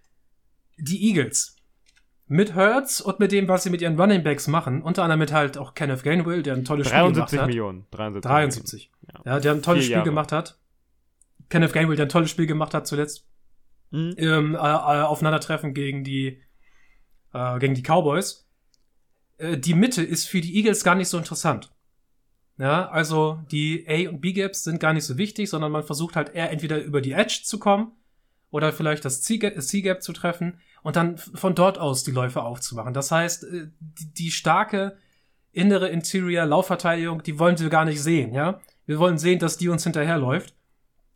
[0.79, 1.57] Die Eagles
[2.33, 5.33] mit Hurts und mit dem, was sie mit ihren Running Backs machen, unter anderem mit
[5.33, 7.33] halt auch Kenneth Gainwell, der ein tolles Spiel gemacht hat.
[7.33, 7.87] 73 Millionen.
[7.91, 8.31] 73.
[8.31, 8.91] 73.
[9.03, 9.27] Millionen.
[9.27, 9.35] Ja.
[9.35, 10.59] ja, der ein tolles Spiel gemacht hat.
[11.51, 13.29] Kenneth Gainwell, der ein tolles Spiel gemacht hat zuletzt.
[13.91, 14.15] Mhm.
[14.17, 16.41] Im äh, äh, Aufeinandertreffen gegen die,
[17.35, 18.49] äh, gegen die Cowboys.
[19.37, 21.71] Äh, die Mitte ist für die Eagles gar nicht so interessant.
[22.59, 26.35] Ja, also die A- und B-Gaps sind gar nicht so wichtig, sondern man versucht halt
[26.35, 27.93] eher entweder über die Edge zu kommen
[28.51, 32.93] oder vielleicht das C-Gap zu treffen und dann von dort aus die Läufe aufzumachen.
[32.95, 34.97] Das heißt, äh, die, die starke
[35.53, 38.61] innere Interior Laufverteidigung, die wollen wir gar nicht sehen, ja.
[38.87, 40.55] Wir wollen sehen, dass die uns hinterherläuft,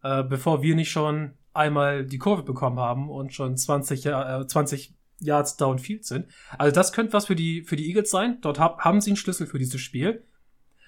[0.03, 4.95] äh, bevor wir nicht schon einmal die Kurve bekommen haben und schon 20, äh, 20
[5.21, 6.27] Yards downfield sind.
[6.59, 8.39] Also das könnte was für die, für die Eagles sein.
[8.43, 10.23] Dort hab, haben sie einen Schlüssel für dieses Spiel.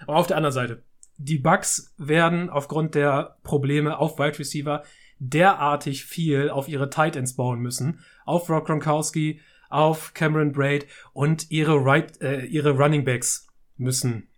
[0.06, 0.82] Aber auf der anderen Seite,
[1.16, 4.84] die Bucks werden aufgrund der Probleme auf Wide Receiver
[5.18, 8.00] derartig viel auf ihre Tight Ends bauen müssen.
[8.24, 14.28] Auf Rock Gronkowski, auf Cameron Braid und ihre, right, äh, ihre Running Backs müssen,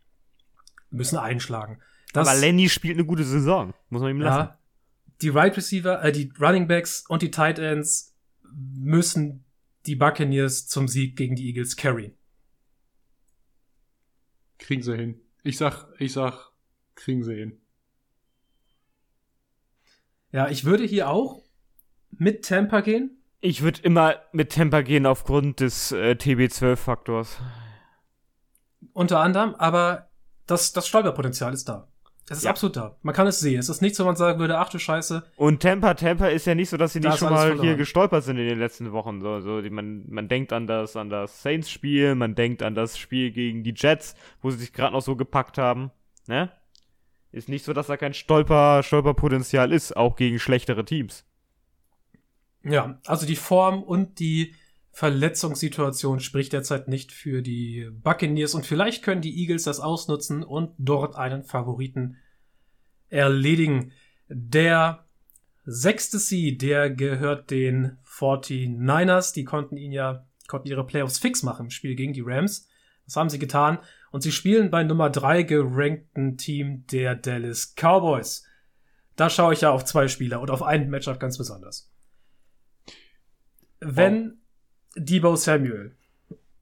[0.90, 1.80] müssen einschlagen.
[2.12, 4.48] Das, Aber Lenny spielt eine gute Saison, muss man ihm lassen.
[4.48, 4.58] Ja,
[5.22, 8.16] die Right Receiver, äh, die Running Backs und die Tight Ends
[8.52, 9.44] müssen
[9.86, 12.14] die Buccaneers zum Sieg gegen die Eagles carryen.
[14.58, 15.20] Kriegen sie hin.
[15.42, 16.50] Ich sag, ich sag,
[16.94, 17.60] kriegen sie hin.
[20.32, 21.42] Ja, ich würde hier auch
[22.10, 23.22] mit Tampa gehen.
[23.40, 27.40] Ich würde immer mit Tampa gehen aufgrund des äh, TB12-Faktors.
[28.92, 30.10] Unter anderem, aber
[30.46, 31.89] das, das Stolperpotenzial ist da.
[32.30, 32.50] Es ist ja.
[32.52, 32.96] absolut da.
[33.02, 33.58] Man kann es sehen.
[33.58, 35.24] Es ist nichts, wo man sagen würde, ach du Scheiße.
[35.34, 37.66] Und Tampa, Tampa ist ja nicht so, dass sie nicht schon mal verloren.
[37.66, 39.20] hier gestolpert sind in den letzten Wochen.
[39.20, 43.32] So, so, man, man denkt an das, an das Saints-Spiel, man denkt an das Spiel
[43.32, 45.90] gegen die Jets, wo sie sich gerade noch so gepackt haben.
[46.28, 46.52] Ne?
[47.32, 51.24] Ist nicht so, dass da kein Stolper, Stolperpotenzial ist, auch gegen schlechtere Teams.
[52.62, 54.54] Ja, also die Form und die
[55.00, 60.74] Verletzungssituation spricht derzeit nicht für die Buccaneers und vielleicht können die Eagles das ausnutzen und
[60.76, 62.18] dort einen Favoriten
[63.08, 63.92] erledigen.
[64.28, 65.06] Der
[65.64, 69.32] sechste Seed, der gehört den 49ers.
[69.32, 72.68] Die konnten ihn ja, konnten ihre Playoffs fix machen im Spiel gegen die Rams.
[73.06, 73.78] Das haben sie getan.
[74.10, 78.46] Und sie spielen bei Nummer drei gerankten Team der Dallas Cowboys.
[79.16, 81.90] Da schaue ich ja auf zwei Spieler und auf einen Matchup ganz besonders.
[83.80, 84.39] Wenn
[84.96, 85.96] Debo Samuel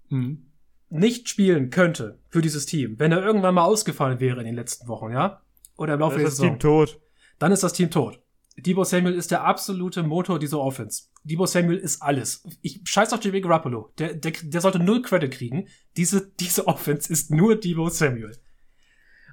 [0.09, 0.47] mhm.
[0.91, 4.89] nicht spielen könnte für dieses Team, wenn er irgendwann mal ausgefallen wäre in den letzten
[4.89, 5.43] Wochen, ja?
[5.76, 6.47] Oder im Laufe der Saison.
[6.47, 7.01] Ist das Team tot.
[7.39, 8.20] Dann ist das Team tot.
[8.57, 11.05] Debo Samuel ist der absolute Motor dieser Offense.
[11.22, 12.43] Debo Samuel ist alles.
[12.61, 13.93] Ich scheiß auf Jimmy Garoppolo.
[13.99, 15.68] Der, der, der sollte null Credit kriegen.
[15.97, 18.37] Diese, diese Offense ist nur Debo Samuel.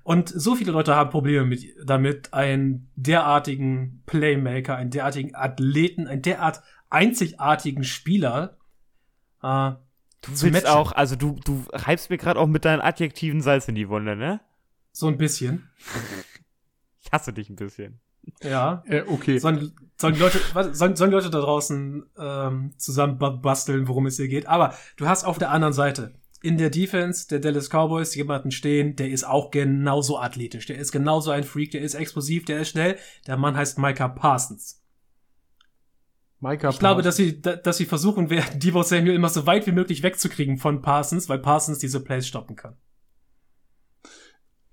[0.03, 6.21] Und so viele Leute haben Probleme mit, damit, einen derartigen Playmaker, einen derartigen Athleten, einen
[6.21, 8.57] derart einzigartigen Spieler
[9.45, 9.75] äh,
[10.21, 10.67] du willst matchen.
[10.67, 14.15] auch, also du, du reibst mir gerade auch mit deinen Adjektiven Salz in die Wunde,
[14.15, 14.41] ne?
[14.91, 15.69] So ein bisschen.
[17.01, 17.99] ich hasse dich ein bisschen.
[18.41, 18.83] Ja.
[18.87, 19.37] Äh, okay.
[19.37, 20.39] Sollen, sollen, Leute,
[20.73, 24.47] sollen, sollen Leute da draußen ähm, zusammen basteln, worum es hier geht.
[24.47, 28.95] Aber du hast auf der anderen Seite in der Defense der Dallas Cowboys jemanden stehen,
[28.95, 30.67] der ist auch genauso athletisch.
[30.67, 32.97] Der ist genauso ein Freak, der ist explosiv, der ist schnell.
[33.25, 34.84] Der Mann heißt Micah Parsons.
[36.39, 39.71] Micah ich glaube, dass sie, dass sie versuchen werden, Devo Samuel immer so weit wie
[39.71, 42.77] möglich wegzukriegen von Parsons, weil Parsons diese Plays stoppen kann.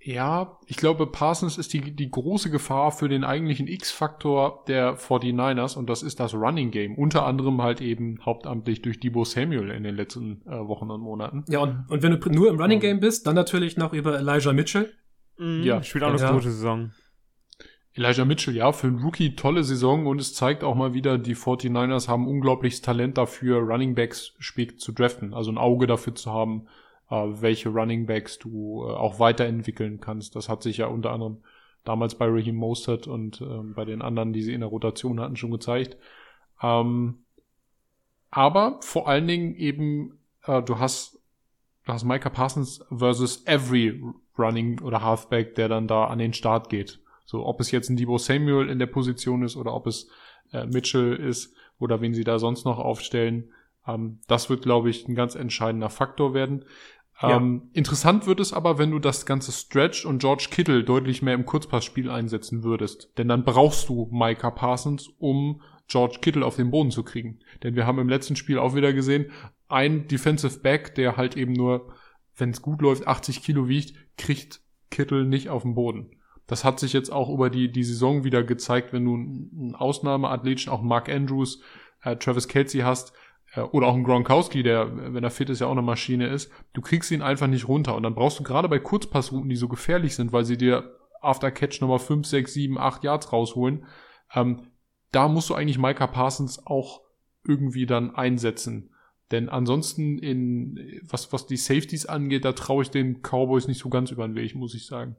[0.05, 5.79] Ja, ich glaube, Parsons ist die, die große Gefahr für den eigentlichen X-Faktor der 49ers
[5.79, 6.97] und das ist das Running Game.
[6.97, 11.45] Unter anderem halt eben hauptamtlich durch Debo Samuel in den letzten äh, Wochen und Monaten.
[11.49, 14.53] Ja, und, und wenn du nur im Running Game bist, dann natürlich noch über Elijah
[14.53, 14.93] Mitchell.
[15.39, 16.33] Mhm, ja, spielt auch eine ja.
[16.33, 16.91] gute Saison.
[17.95, 21.37] Elijah Mitchell, ja, für einen Rookie tolle Saison und es zeigt auch mal wieder, die
[21.37, 26.33] 49ers haben unglaubliches Talent dafür, Running Backs spät zu draften, also ein Auge dafür zu
[26.33, 26.69] haben,
[27.11, 30.37] äh, welche Running Backs du äh, auch weiterentwickeln kannst.
[30.37, 31.43] Das hat sich ja unter anderem
[31.85, 35.37] damals bei Raheem Mostert und ähm, bei den anderen, die sie in der Rotation hatten,
[35.37, 35.99] schon gezeigt.
[36.63, 37.19] Ähm,
[38.31, 41.19] aber vor allen Dingen eben, äh, du hast,
[41.85, 44.03] du hast Micah Parsons versus every
[44.39, 47.02] Running oder Halfback, der dann da an den Start geht.
[47.33, 50.07] So, ob es jetzt ein Debo Samuel in der Position ist oder ob es
[50.53, 53.55] äh, Mitchell ist oder wen sie da sonst noch aufstellen.
[53.87, 56.67] Ähm, das wird, glaube ich, ein ganz entscheidender Faktor werden.
[57.23, 57.39] Ja.
[57.39, 61.33] Ähm, interessant wird es aber, wenn du das ganze Stretch und George Kittle deutlich mehr
[61.33, 63.17] im Kurzpassspiel einsetzen würdest.
[63.17, 67.39] Denn dann brauchst du Micah Parsons, um George Kittle auf den Boden zu kriegen.
[67.63, 69.33] Denn wir haben im letzten Spiel auch wieder gesehen,
[69.69, 71.95] ein Defensive Back, der halt eben nur,
[72.37, 74.61] wenn es gut läuft, 80 Kilo wiegt, kriegt
[74.91, 76.11] Kittle nicht auf den Boden.
[76.47, 80.73] Das hat sich jetzt auch über die, die Saison wieder gezeigt, wenn du einen Ausnahmeathleten,
[80.73, 81.61] auch Mark Andrews,
[82.03, 83.13] äh, Travis Kelsey hast,
[83.55, 86.51] äh, oder auch ein Gronkowski, der, wenn er fit ist, ja auch eine Maschine ist,
[86.73, 87.95] du kriegst ihn einfach nicht runter.
[87.95, 91.51] Und dann brauchst du gerade bei Kurzpassrouten, die so gefährlich sind, weil sie dir After
[91.51, 93.87] Catch Nummer 5, 6, 7, 8 Yards rausholen,
[94.35, 94.67] ähm,
[95.13, 97.03] da musst du eigentlich Micah Parsons auch
[97.47, 98.91] irgendwie dann einsetzen.
[99.31, 103.89] Denn ansonsten in, was, was die Safeties angeht, da traue ich den Cowboys nicht so
[103.89, 105.17] ganz über den Weg, muss ich sagen.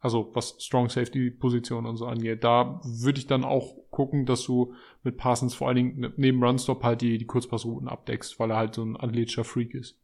[0.00, 2.44] Also was Strong Safety Position und so angeht.
[2.44, 6.84] Da würde ich dann auch gucken, dass du mit Parsons vor allen Dingen neben Runstop
[6.84, 9.98] halt die, die Kurzpassrouten abdeckst, weil er halt so ein athletischer Freak ist.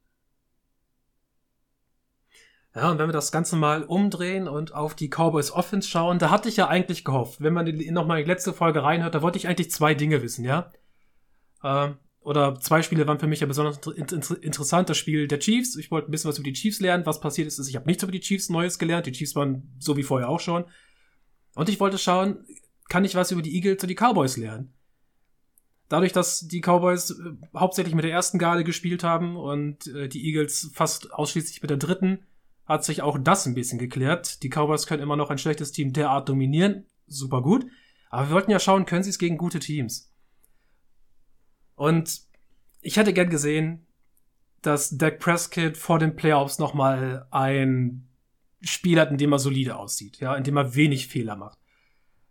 [2.74, 6.30] Ja, und wenn wir das Ganze mal umdrehen und auf die Cowboys Offense schauen, da
[6.30, 9.46] hatte ich ja eigentlich gehofft, wenn man nochmal die letzte Folge reinhört, da wollte ich
[9.46, 10.72] eigentlich zwei Dinge wissen, ja.
[11.62, 11.90] Äh,
[12.24, 14.88] oder zwei Spiele waren für mich ja besonders inter interessant.
[14.88, 15.76] Das Spiel der Chiefs.
[15.76, 17.04] Ich wollte ein bisschen was über die Chiefs lernen.
[17.04, 19.06] Was passiert ist, ist ich habe nichts über die Chiefs Neues gelernt.
[19.06, 20.64] Die Chiefs waren so wie vorher auch schon.
[21.54, 22.46] Und ich wollte schauen,
[22.88, 24.72] kann ich was über die Eagles und die Cowboys lernen?
[25.90, 27.14] Dadurch, dass die Cowboys äh,
[27.54, 31.76] hauptsächlich mit der ersten Garde gespielt haben und äh, die Eagles fast ausschließlich mit der
[31.76, 32.20] dritten,
[32.64, 34.42] hat sich auch das ein bisschen geklärt.
[34.42, 36.86] Die Cowboys können immer noch ein schlechtes Team derart dominieren.
[37.06, 37.66] Super gut.
[38.08, 40.10] Aber wir wollten ja schauen, können sie es gegen gute Teams?
[41.74, 42.22] Und
[42.80, 43.86] ich hätte gern gesehen,
[44.62, 48.08] dass Dak Prescott vor den Playoffs nochmal ein
[48.62, 51.58] Spiel hat, in dem er solide aussieht, ja, in dem er wenig Fehler macht.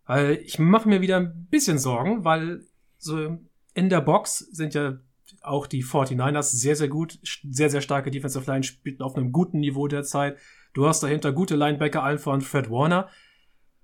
[0.06, 2.66] Weil ich mache mir wieder ein bisschen Sorgen, weil
[2.98, 3.38] so
[3.74, 5.00] in der Box sind ja
[5.42, 9.60] auch die 49ers sehr, sehr gut, sehr, sehr starke Defensive Line, spielten auf einem guten
[9.60, 10.38] Niveau derzeit.
[10.74, 13.10] Du hast dahinter gute Linebacker, allen voran Fred Warner.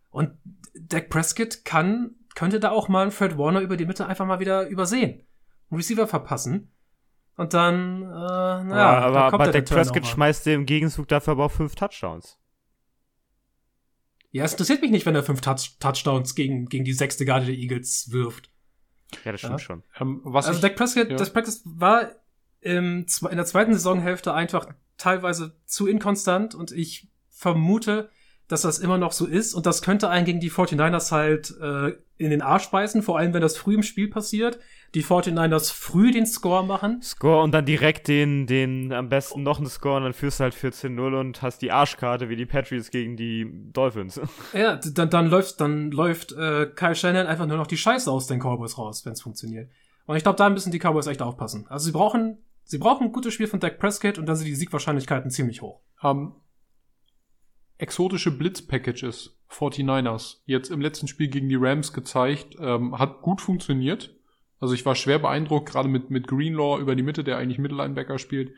[0.09, 0.31] Und
[0.73, 4.39] Dak Prescott kann, könnte da auch mal einen Fred Warner über die Mitte einfach mal
[4.39, 5.23] wieder übersehen.
[5.71, 6.71] Receiver verpassen.
[7.35, 11.45] Und dann, äh, naja, aber, aber, aber Dak Prescott schmeißt dir im Gegenzug dafür aber
[11.45, 12.37] auch fünf Touchdowns.
[14.31, 17.45] Ja, es interessiert mich nicht, wenn er fünf Touch Touchdowns gegen, gegen die sechste Garde
[17.45, 18.51] der Eagles wirft.
[19.23, 19.59] Ja, das stimmt ja.
[19.59, 19.83] schon.
[19.99, 21.15] Ähm, also Dak Prescott, ja.
[21.15, 22.11] das Practice war
[22.61, 24.67] im, in der zweiten Saisonhälfte einfach
[24.97, 28.09] teilweise zu inkonstant und ich vermute,
[28.49, 31.95] dass das immer noch so ist und das könnte einen gegen die 49ers halt äh,
[32.17, 34.59] in den Arsch beißen, vor allem wenn das früh im Spiel passiert
[34.95, 37.01] die 49ers früh den Score machen.
[37.01, 40.45] Score und dann direkt den, den am besten noch einen Score und dann führst du
[40.45, 44.19] halt 14-0 und hast die Arschkarte wie die Patriots gegen die Dolphins.
[44.53, 48.27] Ja, dann, dann läuft, dann läuft äh, Kyle Shannon einfach nur noch die Scheiße aus
[48.27, 49.69] den Cowboys raus, wenn es funktioniert.
[50.05, 51.67] Und ich glaube, da müssen die Cowboys echt aufpassen.
[51.67, 54.55] Also sie brauchen, sie brauchen ein gutes Spiel von Dak Prescott und dann sind die
[54.55, 55.81] Siegwahrscheinlichkeiten ziemlich hoch.
[56.01, 56.35] Um, ähm,
[57.79, 64.15] exotische Blitz-Packages, 49ers, jetzt im letzten Spiel gegen die Rams gezeigt, ähm, hat gut funktioniert.
[64.59, 68.19] Also ich war schwer beeindruckt, gerade mit, mit Greenlaw über die Mitte, der eigentlich Mittellinebacker
[68.19, 68.53] spielt.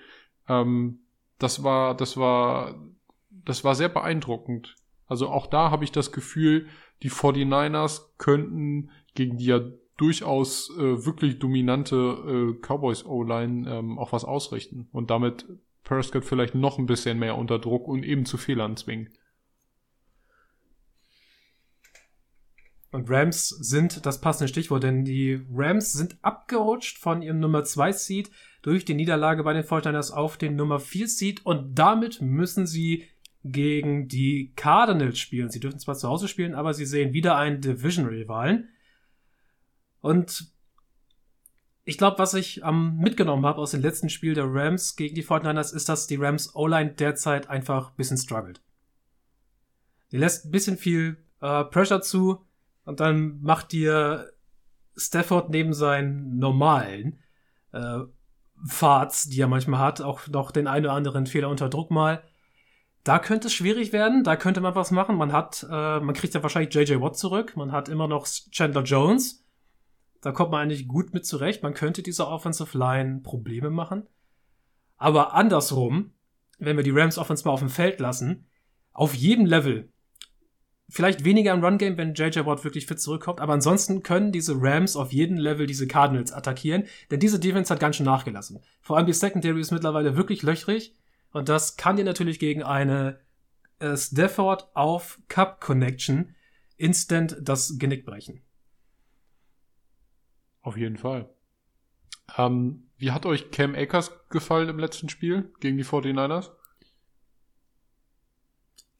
[0.47, 0.99] Ähm,
[1.37, 2.75] das war, das war,
[3.29, 4.75] das war sehr beeindruckend.
[5.07, 6.67] Also auch da habe ich das Gefühl,
[7.03, 9.59] die 49ers könnten gegen die ja
[9.97, 15.45] durchaus äh, wirklich dominante äh, Cowboys O-Line ähm, auch was ausrichten und damit
[15.83, 19.09] Prescott vielleicht noch ein bisschen mehr unter Druck und eben zu Fehlern zwingen.
[22.91, 27.93] Und Rams sind das passende Stichwort, denn die Rams sind abgerutscht von ihrem Nummer 2
[27.93, 28.31] Seed
[28.61, 33.07] durch die Niederlage bei den Fortiners auf den Nummer 4 Seed und damit müssen sie
[33.43, 35.49] gegen die Cardinals spielen.
[35.49, 38.69] Sie dürfen zwar zu Hause spielen, aber sie sehen wieder einen Division-Rivalen.
[40.01, 40.51] Und
[41.85, 45.23] ich glaube, was ich ähm, mitgenommen habe aus dem letzten Spiel der Rams gegen die
[45.23, 48.61] Fortiners, ist, dass die Rams O-Line derzeit einfach ein bisschen struggelt.
[50.11, 52.45] Die lässt ein bisschen viel äh, Pressure zu
[52.85, 54.31] und dann macht dir
[54.95, 57.19] Stafford neben seinen normalen
[57.71, 57.99] äh,
[58.65, 62.23] Farts, die er manchmal hat, auch noch den einen oder anderen Fehler unter Druck mal.
[63.03, 65.15] Da könnte es schwierig werden, da könnte man was machen.
[65.15, 68.83] Man hat, äh, man kriegt ja wahrscheinlich JJ Watt zurück, man hat immer noch Chandler
[68.83, 69.43] Jones.
[70.21, 71.63] Da kommt man eigentlich gut mit zurecht.
[71.63, 74.07] Man könnte dieser Offensive Line Probleme machen.
[74.97, 76.13] Aber andersrum,
[76.59, 78.45] wenn wir die Rams Offense mal auf dem Feld lassen,
[78.93, 79.91] auf jedem Level
[80.93, 84.97] Vielleicht weniger im Run-Game, wenn JJ Watt wirklich fit zurückkommt, aber ansonsten können diese Rams
[84.97, 88.59] auf jedem Level diese Cardinals attackieren, denn diese Defense hat ganz schön nachgelassen.
[88.81, 90.93] Vor allem die Secondary ist mittlerweile wirklich löchrig
[91.31, 93.21] und das kann dir natürlich gegen eine
[93.79, 96.35] äh, Stafford auf Cup Connection
[96.75, 98.41] instant das Genick brechen.
[100.61, 101.29] Auf jeden Fall.
[102.37, 106.51] Ähm, wie hat euch Cam Akers gefallen im letzten Spiel gegen die 49ers?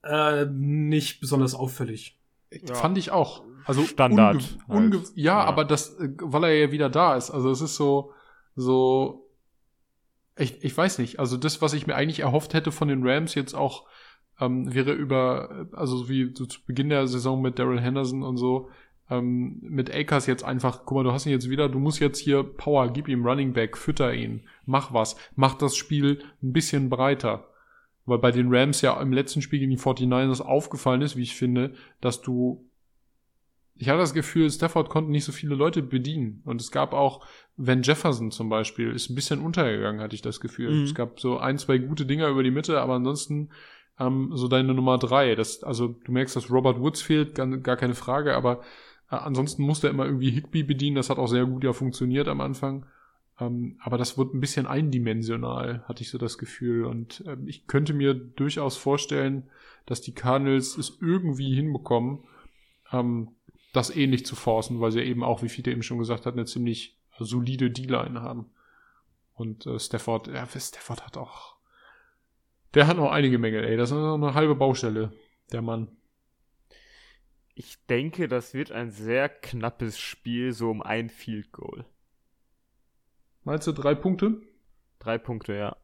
[0.04, 2.18] Äh, nicht besonders auffällig.
[2.52, 2.76] Ja.
[2.76, 3.44] Fand ich auch.
[3.66, 4.58] Also Standard.
[4.68, 4.94] Halt.
[4.94, 7.32] ja, ja, aber das, äh, weil er ja wieder da ist.
[7.32, 8.14] Also es ist so,
[8.56, 9.30] so,
[10.38, 11.20] ich, ich weiß nicht.
[11.20, 13.88] Also das, was ich mir eigentlich erhofft hätte von den Rams jetzt auch,
[14.40, 18.70] ähm, wäre über, also wie so zu Beginn der Saison mit Daryl Henderson und so,
[19.10, 22.18] ähm, mit Akers jetzt einfach, guck mal, du hast ihn jetzt wieder, du musst jetzt
[22.18, 26.90] hier Power, gib ihm Running Back, fütter ihn, mach was, mach das Spiel ein bisschen
[26.90, 27.51] breiter.
[28.06, 31.36] Weil bei den Rams ja im letzten Spiel gegen die 49ers aufgefallen ist, wie ich
[31.36, 32.66] finde, dass du
[33.82, 36.44] ich hatte das Gefühl, Stafford konnte nicht so viele Leute bedienen.
[36.46, 37.26] Und es gab auch,
[37.58, 40.70] Van Jefferson zum Beispiel, ist ein bisschen untergegangen, hatte ich das Gefühl.
[40.70, 40.84] Mhm.
[40.84, 43.50] Es gab so ein, zwei gute Dinger über die Mitte, aber ansonsten
[44.00, 45.34] ähm, so deine Nummer drei.
[45.34, 48.62] Das, also du merkst, dass Robert Woods fehlt, gar, gar keine Frage, aber
[49.10, 50.96] äh, ansonsten musste er immer irgendwie Higby bedienen.
[50.96, 52.86] Das hat auch sehr gut ja funktioniert am Anfang.
[53.42, 56.86] Ähm, aber das wird ein bisschen eindimensional, hatte ich so das Gefühl.
[56.86, 59.50] Und ähm, ich könnte mir durchaus vorstellen,
[59.88, 62.24] dass die Cardinals es irgendwie hinbekommen,
[62.92, 63.30] ähm,
[63.74, 66.46] das ähnlich zu forcen, weil sie eben auch, wie Fiete eben schon gesagt hat, eine
[66.46, 68.52] ziemlich solide D-Line haben.
[69.34, 71.56] Und äh, Stafford, ja, Stafford hat auch,
[72.76, 73.76] der hat noch einige Mängel, ey.
[73.76, 75.14] Das ist noch eine halbe Baustelle,
[75.52, 75.88] der Mann.
[77.56, 81.86] Ich denke, das wird ein sehr knappes Spiel, so um ein Field Goal.
[83.44, 84.42] Meinst du drei Punkte?
[85.00, 85.76] Drei Punkte, ja.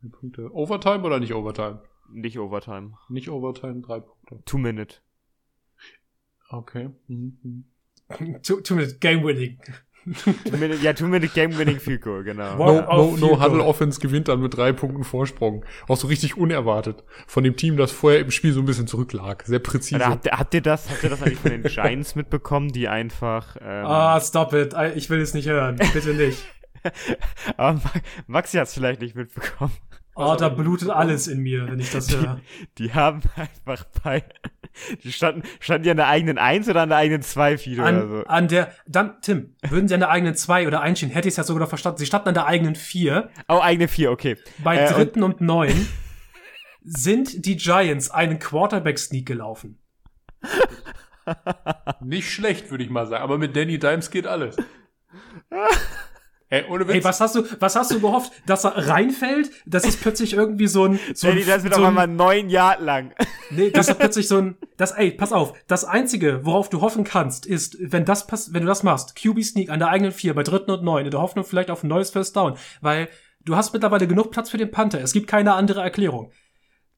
[0.00, 0.52] Drei Punkte.
[0.52, 1.82] Overtime oder nicht Overtime?
[2.10, 2.92] Nicht Overtime.
[3.08, 4.42] Nicht Overtime, drei Punkte.
[4.44, 4.96] Two Minute.
[6.50, 6.90] Okay.
[7.08, 7.64] Mhm.
[8.42, 9.58] Two, two Minute Game Winning.
[10.24, 12.56] two minute, ja, Two Minute Game Winning Field Goal, genau.
[12.56, 15.66] No, no, no Huddle Offense gewinnt dann mit drei Punkten Vorsprung.
[15.88, 17.04] Auch so richtig unerwartet.
[17.26, 19.42] Von dem Team, das vorher im Spiel so ein bisschen zurücklag.
[19.44, 20.06] Sehr präzise.
[20.06, 23.56] Habt ihr, habt ihr das, habt ihr das eigentlich von den Giants mitbekommen, die einfach,
[23.60, 24.74] ähm, Ah, stop it.
[24.94, 25.76] Ich will es nicht hören.
[25.92, 26.42] Bitte nicht.
[27.56, 27.80] Aber
[28.26, 29.72] Maxi hat es vielleicht nicht mitbekommen.
[30.20, 32.40] Oh, da blutet alles in mir, wenn ich das höre.
[32.76, 34.24] Die, die haben einfach bei.
[35.04, 37.96] Die standen, standen die an der eigenen 1 oder an der eigenen 2 Feed an,
[37.96, 38.24] oder so?
[38.26, 41.32] An der, dann, Tim, würden sie an der eigenen 2 oder 1 stehen, hätte ich
[41.32, 41.98] es ja sogar noch verstanden.
[41.98, 43.30] Sie standen an der eigenen 4.
[43.48, 44.36] Oh, eigene 4, okay.
[44.58, 45.88] Bei äh, dritten und, und 9
[46.82, 49.78] sind die Giants einen Quarterback-Sneak gelaufen.
[52.00, 54.56] Nicht schlecht, würde ich mal sagen, aber mit Danny Dimes geht alles.
[56.50, 56.96] Ey, ohne Witz.
[56.96, 59.50] Ey, was hast du, was hast du gehofft, dass er reinfällt?
[59.66, 62.82] Das ist plötzlich irgendwie so ein, so Danny, das wird so aber mal neun Jahre
[62.82, 63.14] lang.
[63.50, 65.52] Nee, das ist plötzlich so ein, das, ey, pass auf.
[65.66, 69.44] Das einzige, worauf du hoffen kannst, ist, wenn das pass, wenn du das machst, QB
[69.44, 71.88] Sneak an der eigenen vier, bei dritten und neun, in der Hoffnung vielleicht auf ein
[71.88, 73.08] neues First Down, weil
[73.44, 75.02] du hast mittlerweile genug Platz für den Panther.
[75.02, 76.32] Es gibt keine andere Erklärung.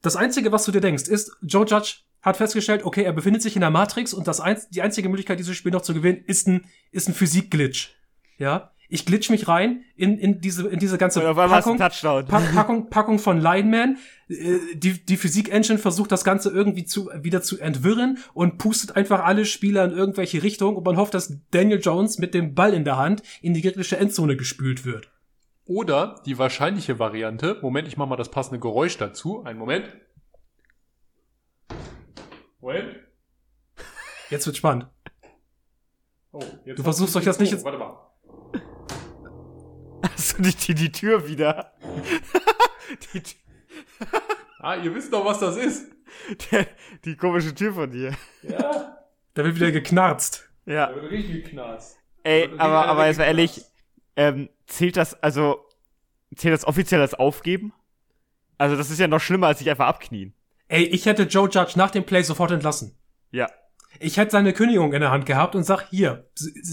[0.00, 3.56] Das einzige, was du dir denkst, ist, Joe Judge hat festgestellt, okay, er befindet sich
[3.56, 6.46] in der Matrix und das ein, die einzige Möglichkeit, dieses Spiel noch zu gewinnen, ist
[6.46, 7.96] ein, ist ein Physik-Glitch.
[8.38, 11.92] Ja, ich glitsch mich rein in, in diese, in diese ganze Packung, Pack,
[12.28, 13.98] Packung, Packung von Lineman.
[14.28, 19.24] Äh, die, die Physik-Engine versucht das Ganze irgendwie zu, wieder zu entwirren und pustet einfach
[19.24, 22.84] alle Spieler in irgendwelche Richtungen und man hofft, dass Daniel Jones mit dem Ball in
[22.84, 25.10] der Hand in die gegnerische Endzone gespült wird.
[25.64, 29.44] Oder die wahrscheinliche Variante, Moment, ich mach mal das passende Geräusch dazu.
[29.44, 29.88] Einen Moment.
[32.60, 32.96] Moment.
[34.30, 34.88] Jetzt wird spannend.
[36.32, 37.64] Oh, jetzt du versuchst euch das nicht jetzt.
[37.64, 38.09] Warte mal.
[40.02, 41.72] Hast du nicht die, die Tür wieder?
[43.12, 43.38] die Tür.
[44.60, 45.86] ah, ihr wisst doch, was das ist.
[46.50, 46.66] Der,
[47.04, 48.14] die komische Tür von dir.
[48.42, 48.98] Ja.
[49.34, 50.48] Da wird wieder geknarzt.
[50.66, 50.86] Ja.
[50.86, 51.98] Da wird richtig geknarzt.
[52.22, 53.64] Ey, aber, aber jetzt mal ehrlich,
[54.16, 55.64] ähm, zählt das, also,
[56.34, 57.72] zählt das offiziell als Aufgeben?
[58.58, 60.34] Also, das ist ja noch schlimmer, als sich einfach abknien.
[60.68, 62.96] Ey, ich hätte Joe Judge nach dem Play sofort entlassen.
[63.30, 63.48] Ja.
[63.98, 66.30] Ich hätte seine Kündigung in der Hand gehabt und sag, hier,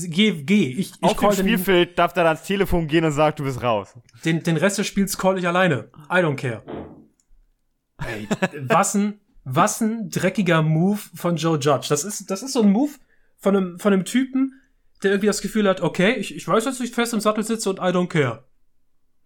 [0.07, 0.69] geh, geh.
[0.69, 3.63] Ich, ich Auf dem Spielfeld den, darf er ans Telefon gehen und sagt, du bist
[3.63, 3.97] raus.
[4.23, 5.89] Den, den Rest des Spiels call ich alleine.
[6.11, 6.63] I don't care.
[8.05, 8.27] Ey,
[8.61, 11.87] was ein, was ein dreckiger Move von Joe Judge.
[11.89, 12.91] Das ist, das ist so ein Move
[13.37, 14.61] von einem, von einem Typen,
[15.03, 17.69] der irgendwie das Gefühl hat, okay, ich, ich weiß, dass ich fest im Sattel sitze
[17.69, 18.46] und I don't care.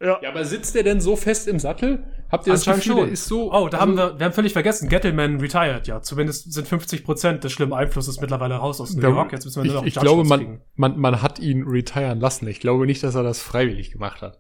[0.02, 0.20] Ja.
[0.22, 2.04] ja, aber sitzt der denn so fest im Sattel?
[2.32, 3.10] Habt ihr das Gefühl, schon.
[3.10, 3.54] ist so?
[3.54, 6.02] Oh, da also, haben wir, wir haben völlig vergessen, Gettleman retired, ja.
[6.02, 9.32] Zumindest sind 50 Prozent des schlimmen Einflusses mittlerweile raus aus New York.
[9.32, 12.48] Jetzt müssen wir nur noch Ich, ich glaube, man, man, man hat ihn retiren lassen.
[12.48, 14.40] Ich glaube nicht, dass er das freiwillig gemacht hat.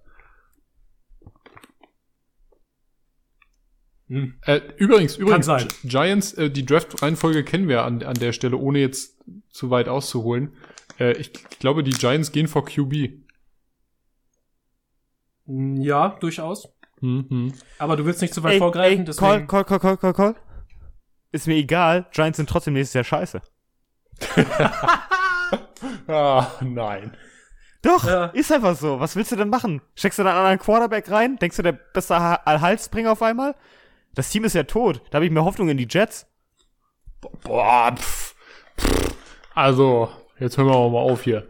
[4.07, 4.33] Hm.
[4.45, 5.49] Äh, übrigens, übrigens,
[5.83, 10.53] Giants, äh, die Draft-Reihenfolge kennen wir an, an der Stelle, ohne jetzt zu weit auszuholen.
[10.99, 13.21] Äh, ich, ich glaube, die Giants gehen vor QB.
[15.45, 16.69] Ja, durchaus.
[17.01, 17.53] Mhm.
[17.79, 19.47] Aber du willst nicht zu weit ey, vorgreifen, ey, deswegen.
[19.47, 20.35] Call, call, call, call, call.
[21.31, 23.41] Ist mir egal, Giants sind trotzdem nächstes Jahr scheiße.
[26.07, 27.15] ah, nein.
[27.81, 28.25] Doch, ja.
[28.27, 28.99] ist einfach so.
[28.99, 29.81] Was willst du denn machen?
[29.95, 31.37] Steckst du dann an einen Quarterback rein?
[31.37, 33.55] Denkst du, der beste Halsbringer auf einmal?
[34.13, 35.01] Das Team ist ja tot.
[35.09, 36.27] Da habe ich mir Hoffnung in die Jets.
[37.43, 38.35] Boah, pff,
[38.77, 39.15] pff.
[39.55, 41.47] Also, jetzt hören wir mal auf hier.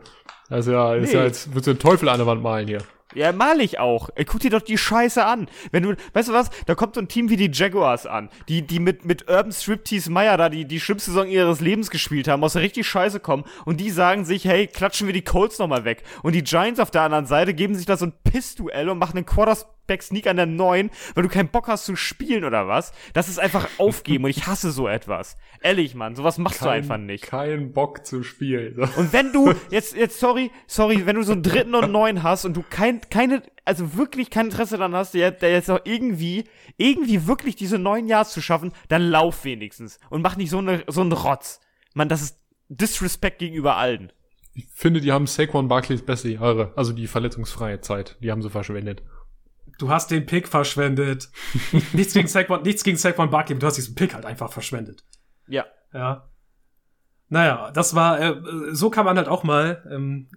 [0.50, 1.18] Das ist ja, ist nee.
[1.18, 2.84] ja jetzt, wird du den Teufel an der Wand malen hier.
[3.14, 4.09] Ja, mal ich auch.
[4.16, 5.47] Ey, guck dir doch die Scheiße an.
[5.72, 6.49] Wenn du, weißt du was?
[6.66, 10.12] Da kommt so ein Team wie die Jaguars an, die, die mit, mit Urban Striptease
[10.12, 13.43] Meyer da die, die schlimmste Saison ihres Lebens gespielt haben, aus der richtig Scheiße kommen
[13.66, 16.03] und die sagen sich, hey, klatschen wir die Colts nochmal weg.
[16.24, 19.18] Und die Giants auf der anderen Seite geben sich da so ein Piss-Duell und machen
[19.18, 19.26] einen
[19.92, 22.94] Quarterback-Sneak an der 9, weil du keinen Bock hast zu spielen oder was.
[23.14, 25.38] Das ist einfach aufgeben und ich hasse so etwas.
[25.62, 27.24] Ehrlich, Mann, sowas machst kein, du einfach nicht.
[27.24, 28.80] Kein Bock zu spielen.
[28.96, 32.46] Und wenn du, jetzt, jetzt, sorry, sorry, wenn du so einen dritten und neun hast
[32.46, 36.46] und du kein, keine, also wirklich kein Interesse daran hast, der, der jetzt auch irgendwie,
[36.78, 40.84] irgendwie wirklich diese neun Jahre zu schaffen, dann lauf wenigstens und mach nicht so, eine,
[40.88, 41.60] so einen Rotz.
[41.94, 42.39] Mann, das ist
[42.70, 44.12] Disrespect gegenüber allen.
[44.54, 48.50] Ich finde, die haben Saquon Barclays beste Jahre, also die verletzungsfreie Zeit, die haben sie
[48.50, 49.02] verschwendet.
[49.78, 51.30] Du hast den Pick verschwendet.
[51.93, 55.03] nichts gegen Saquon, nichts gegen Saquon Barkley, du hast diesen Pick halt einfach verschwendet.
[55.47, 55.65] Ja.
[55.93, 56.30] Ja.
[57.30, 58.36] Naja, das war, äh,
[58.72, 60.28] so kann man halt auch mal ähm,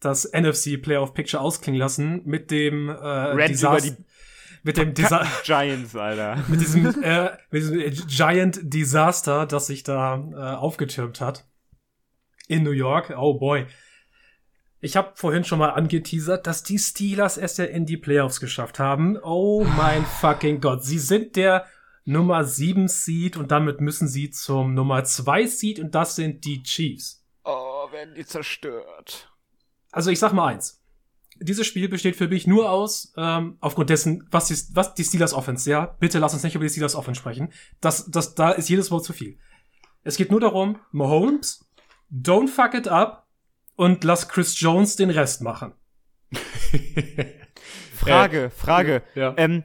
[0.00, 4.04] das NFC Playoff Picture ausklingen lassen mit dem äh, Desaster, über die
[4.62, 6.42] mit dem Desa Giants, Alter.
[6.48, 11.44] mit diesem, äh, mit diesem Giant Disaster, das sich da äh, aufgetürmt hat
[12.48, 13.14] in New York.
[13.16, 13.66] Oh boy.
[14.84, 18.80] Ich habe vorhin schon mal angeteasert, dass die Steelers es ja in die Playoffs geschafft
[18.80, 19.16] haben.
[19.22, 20.82] Oh mein fucking Gott.
[20.82, 21.66] Sie sind der
[22.04, 26.64] Nummer 7 Seed und damit müssen sie zum Nummer 2 Seed und das sind die
[26.64, 27.24] Chiefs.
[27.44, 29.32] Oh, werden die zerstört.
[29.92, 30.82] Also ich sag mal eins.
[31.36, 35.32] Dieses Spiel besteht für mich nur aus, ähm, aufgrund dessen, was die, was die Steelers
[35.32, 37.52] Offense, ja, bitte lass uns nicht über die Steelers Offense sprechen.
[37.80, 39.38] Das, das, da ist jedes Wort zu viel.
[40.02, 41.70] Es geht nur darum, Mahomes,
[42.12, 43.21] don't fuck it up
[43.82, 45.74] und lass Chris Jones den Rest machen.
[47.96, 49.02] Frage, Frage.
[49.16, 49.34] Ja.
[49.36, 49.64] Ähm,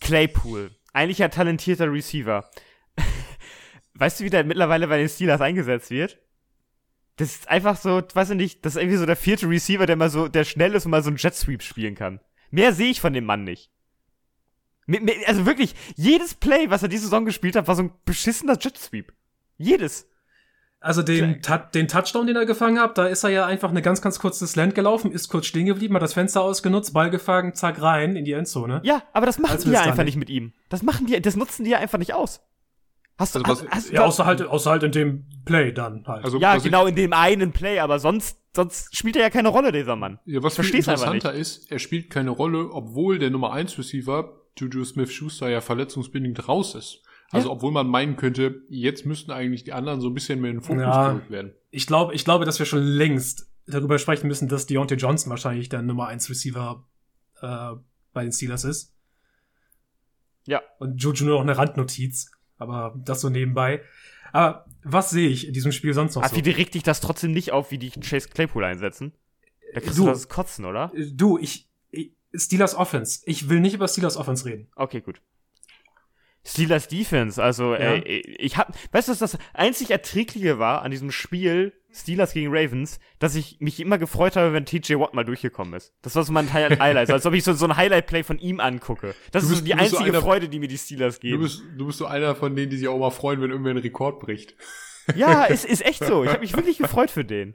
[0.00, 2.48] Claypool, eigentlich ein talentierter Receiver.
[3.94, 6.18] weißt du, wie der mittlerweile bei den Steelers eingesetzt wird?
[7.16, 9.96] Das ist einfach so, weiß ich nicht, das ist irgendwie so der vierte Receiver, der
[9.96, 12.20] mal so, der schnell ist und mal so einen Jet Sweep spielen kann.
[12.50, 13.70] Mehr sehe ich von dem Mann nicht.
[15.26, 18.76] Also wirklich, jedes Play, was er diese Saison gespielt hat, war so ein beschissener Jet
[18.76, 19.14] Sweep.
[19.56, 20.07] Jedes.
[20.80, 21.40] Also den,
[21.74, 24.46] den Touchdown, den er gefangen hat, da ist er ja einfach eine ganz, ganz kurze
[24.46, 28.24] Slant gelaufen, ist kurz stehen geblieben, hat das Fenster ausgenutzt, Ball gefangen, zack rein in
[28.24, 28.80] die Endzone.
[28.84, 30.52] Ja, aber das machen Als die ja einfach nicht mit ihm.
[30.68, 32.40] Das machen die, das nutzen die ja einfach nicht aus.
[33.18, 36.04] Hast du, Also was- hast, hast, Ja, außer halt, außer halt in dem Play dann
[36.06, 36.24] halt.
[36.24, 39.72] Also, ja, genau in dem einen Play, aber sonst, sonst spielt er ja keine Rolle,
[39.72, 40.20] dieser Mann.
[40.26, 44.84] Ja, was viel interessanter ist, er spielt keine Rolle, obwohl der Nummer 1 Receiver, Juju
[44.84, 47.02] Smith-Schuster, ja verletzungsbedingt raus ist.
[47.30, 50.56] Also, obwohl man meinen könnte, jetzt müssten eigentlich die anderen so ein bisschen mehr in
[50.58, 51.08] den Fokus Ja.
[51.10, 51.52] gerückt werden.
[51.70, 55.68] ich glaube, ich glaube, dass wir schon längst darüber sprechen müssen, dass Deontay Johnson wahrscheinlich
[55.68, 56.86] der Nummer 1 Receiver
[57.42, 57.72] äh,
[58.14, 58.94] bei den Steelers ist.
[60.46, 60.62] Ja.
[60.78, 63.82] Und Juju nur noch eine Randnotiz, aber das so nebenbei.
[64.32, 66.44] Aber was sehe ich in diesem Spiel sonst noch Aber so?
[66.44, 69.12] wie regt dich das trotzdem nicht auf, wie die Chase Claypool einsetzen?
[69.74, 70.04] Da kriegst Du.
[70.04, 70.90] du das Kotzen, oder?
[70.94, 73.20] Äh, Du, ich, ich Steelers Offense.
[73.26, 74.68] Ich will nicht über Steelers Offense reden.
[74.76, 75.20] Okay, gut.
[76.48, 77.94] Steelers Defense, also Ja.
[77.94, 78.00] äh,
[78.38, 83.00] ich hab, weißt du, was das einzig Erträgliche war an diesem Spiel Steelers gegen Ravens,
[83.18, 85.94] dass ich mich immer gefreut habe, wenn TJ Watt mal durchgekommen ist.
[86.02, 88.60] Das war so mein Hi- Highlight, als ob ich so, so ein Highlight-Play von ihm
[88.60, 89.14] angucke.
[89.32, 90.78] Das Du ist bist- so die du bist so einzige einer- Freude, die mir die
[90.78, 91.42] Steelers Du geben.
[91.42, 93.80] bist, du bist so einer von denen, die sich auch mal freuen, wenn irgendwer einen
[93.80, 94.54] Rekord bricht.
[95.16, 96.22] Ja, es ist echt so.
[96.24, 97.54] Ich habe mich wirklich gefreut für den.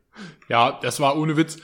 [0.49, 1.57] Ja, das war ohne Witz.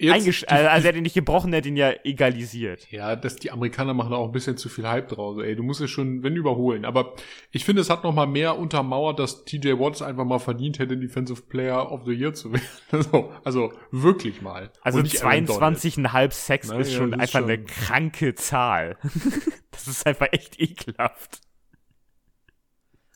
[0.00, 2.88] Eingesch die- also er hat ihn nicht gebrochen, er hat ihn ja egalisiert.
[2.92, 5.42] Ja, dass die Amerikaner machen da auch ein bisschen zu viel Hype draus.
[5.42, 6.84] Ey, du musst es schon, wenn überholen.
[6.84, 7.14] Aber
[7.50, 10.96] ich finde, es hat noch mal mehr untermauert, dass TJ Watts einfach mal verdient hätte,
[10.96, 12.62] Defensive Player of the Year zu werden.
[12.92, 14.70] Also, also wirklich mal.
[14.82, 15.78] Also Und nicht Aaron Donald.
[15.78, 18.98] 22,5 Sex Nein, ist ja, schon das ist einfach eine schon- kranke Zahl.
[19.72, 21.40] das ist einfach echt ekelhaft.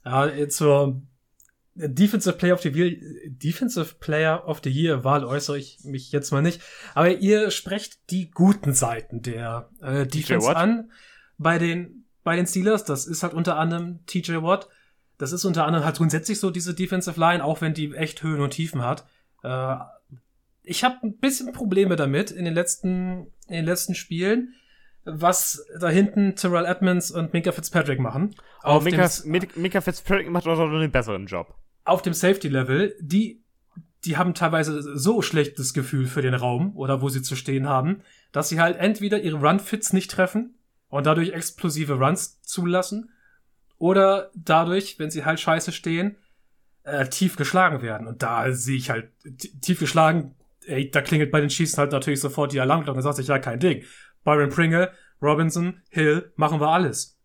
[0.05, 1.01] Ja, äh, zur
[1.75, 2.97] Defensive Player of the Year,
[3.29, 6.61] Defensive Player of the Year Wahl äußere ich mich jetzt mal nicht.
[6.95, 10.91] Aber ihr sprecht die guten Seiten der äh, Defense an
[11.39, 12.85] bei den, bei den Steelers.
[12.85, 14.69] Das ist halt unter anderem TJ Watt.
[15.19, 18.41] Das ist unter anderem halt grundsätzlich so diese Defensive Line, auch wenn die echt Höhen
[18.43, 19.07] und Tiefen hat.
[19.43, 19.77] Äh,
[20.65, 24.55] ich habe ein bisschen Probleme damit in den letzten, in den letzten Spielen,
[25.05, 28.35] was da hinten Terrell Edmonds und Minka Fitzpatrick machen.
[28.61, 31.55] Aber dem- Mika, Mika, Mika Fitzpatrick macht doch noch einen besseren Job.
[31.85, 33.43] Auf dem Safety-Level, die,
[34.05, 38.03] die haben teilweise so schlechtes Gefühl für den Raum oder wo sie zu stehen haben,
[38.33, 40.55] dass sie halt entweder ihre Run-Fits nicht treffen
[40.89, 43.11] und dadurch explosive Runs zulassen
[43.79, 46.17] oder dadurch, wenn sie halt scheiße stehen,
[46.85, 48.07] äh, tief geschlagen werden.
[48.07, 49.11] Und da sehe ich halt
[49.61, 50.35] tief geschlagen,
[50.67, 53.39] ey, da klingelt bei den Chiefs halt natürlich sofort die Alarmglocke und sagt sich, ja,
[53.39, 53.83] kein Ding.
[54.25, 57.19] Byron Pringle, Robinson, Hill, machen wir alles.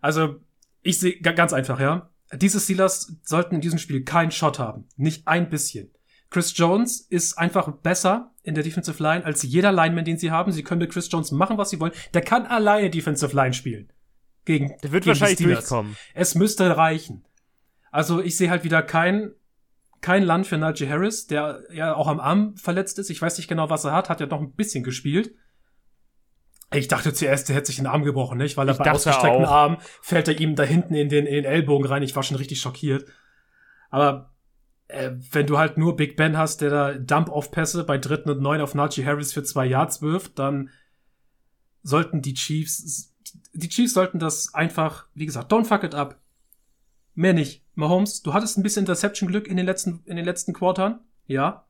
[0.00, 0.40] Also,
[0.82, 2.09] ich sehe ga- ganz einfach, ja.
[2.34, 4.86] Diese Steelers sollten in diesem Spiel keinen Shot haben.
[4.96, 5.90] Nicht ein bisschen.
[6.30, 10.52] Chris Jones ist einfach besser in der Defensive Line als jeder Lineman, den sie haben.
[10.52, 11.92] Sie können mit Chris Jones machen, was sie wollen.
[12.14, 13.92] Der kann alleine Defensive Line spielen.
[14.44, 15.68] Gegen, Der wird gegen die wahrscheinlich Steelers.
[15.68, 15.96] durchkommen.
[16.14, 17.24] Es müsste reichen.
[17.90, 19.32] Also ich sehe halt wieder kein,
[20.00, 23.10] kein Land für Najee Harris, der ja auch am Arm verletzt ist.
[23.10, 24.08] Ich weiß nicht genau, was er hat.
[24.08, 25.34] Hat ja noch ein bisschen gespielt.
[26.72, 28.56] Ich dachte zuerst, der hätte sich den Arm gebrochen, nicht?
[28.56, 29.50] Weil er Ich bei ausgestreckten auch.
[29.50, 32.02] Arm fällt er ihm da hinten in den, in den Ellbogen rein.
[32.02, 33.06] Ich war schon richtig schockiert.
[33.90, 34.30] Aber
[34.86, 38.60] äh, wenn du halt nur Big Ben hast, der da Dump-Off-Pässe bei dritten und neun
[38.60, 40.70] auf Najee Harris für zwei Yards wirft, dann
[41.82, 43.14] sollten die Chiefs,
[43.52, 46.20] die Chiefs sollten das einfach, wie gesagt, don't fuck it up.
[47.14, 47.64] Mehr nicht.
[47.74, 51.00] Mahomes, du hattest ein bisschen Interception-Glück in den letzten, in den letzten Quartern.
[51.26, 51.66] Ja.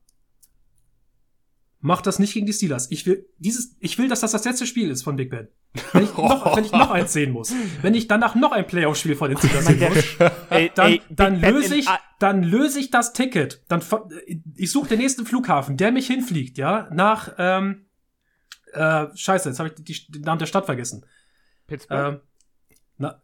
[1.82, 2.90] Mach das nicht gegen die Steelers.
[2.90, 5.48] Ich will dieses, ich will, dass das das letzte Spiel ist von Big Ben.
[5.92, 7.54] Wenn ich noch, wenn ich noch eins sehen muss.
[7.80, 11.40] Wenn ich danach noch ein Playoff-Spiel von den Steelers sehen muss, ey, dann, ey, dann
[11.40, 11.86] löse ich,
[12.18, 13.62] dann löse ich das Ticket.
[13.68, 13.82] Dann,
[14.56, 17.86] ich suche den nächsten Flughafen, der mich hinfliegt, ja, nach, ähm,
[18.72, 21.06] äh, scheiße, jetzt habe ich die, den Namen der Stadt vergessen.
[21.66, 22.14] Pittsburgh?
[22.14, 22.20] Ähm,
[22.98, 23.22] na,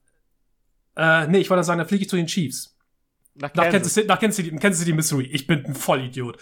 [0.97, 2.77] äh, nee, ich wollte sagen, dann fliege ich zu den Chiefs.
[3.35, 5.27] Nach Kansas, nach Kansas, nach City, Kansas City, Missouri.
[5.27, 6.39] Ich bin ein Vollidiot.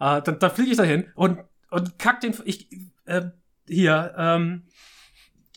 [0.00, 1.38] Äh, dann, dann fliege ich dahin und,
[1.70, 2.68] und kack den, ich,
[3.04, 3.22] äh,
[3.68, 4.62] hier, ähm,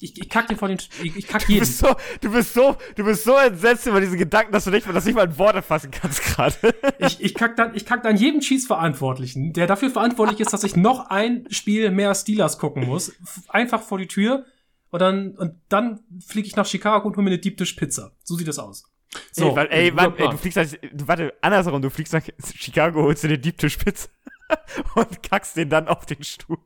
[0.02, 1.62] ich, ich kack den vor den, ich, ich kack jeden.
[1.62, 4.72] Du bist so, du bist so, du bist so entsetzt über diesen Gedanken, dass du
[4.72, 6.56] nicht, dass nicht mal ein Wort erfassen kannst gerade.
[7.00, 10.76] ich, ich kack dann, ich kack dann jedem Chiefs-Verantwortlichen, der dafür verantwortlich ist, dass ich
[10.76, 13.14] noch ein Spiel mehr Steelers gucken muss,
[13.48, 14.46] einfach vor die Tür
[14.90, 18.12] und dann, und dann fliege ich nach Chicago und hole mir eine Deep Dish Pizza.
[18.24, 18.84] So sieht das aus.
[19.32, 22.24] So, ey, weil, ey, Mann, ey, du fliegst du, warte, andersrum, du fliegst nach
[22.56, 24.10] Chicago, holst dir eine Deep Dish Pizza
[24.96, 26.58] und kackst den dann auf den Stuhl.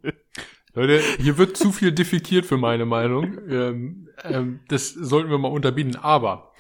[0.74, 3.38] Leute, hier wird zu viel defekiert für meine Meinung.
[3.50, 5.96] Ähm, ähm, das sollten wir mal unterbieten.
[5.96, 6.54] Aber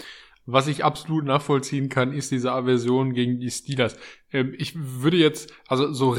[0.47, 3.95] was ich absolut nachvollziehen kann, ist diese Aversion gegen die Steelers.
[4.31, 6.17] Ähm, ich würde jetzt, also so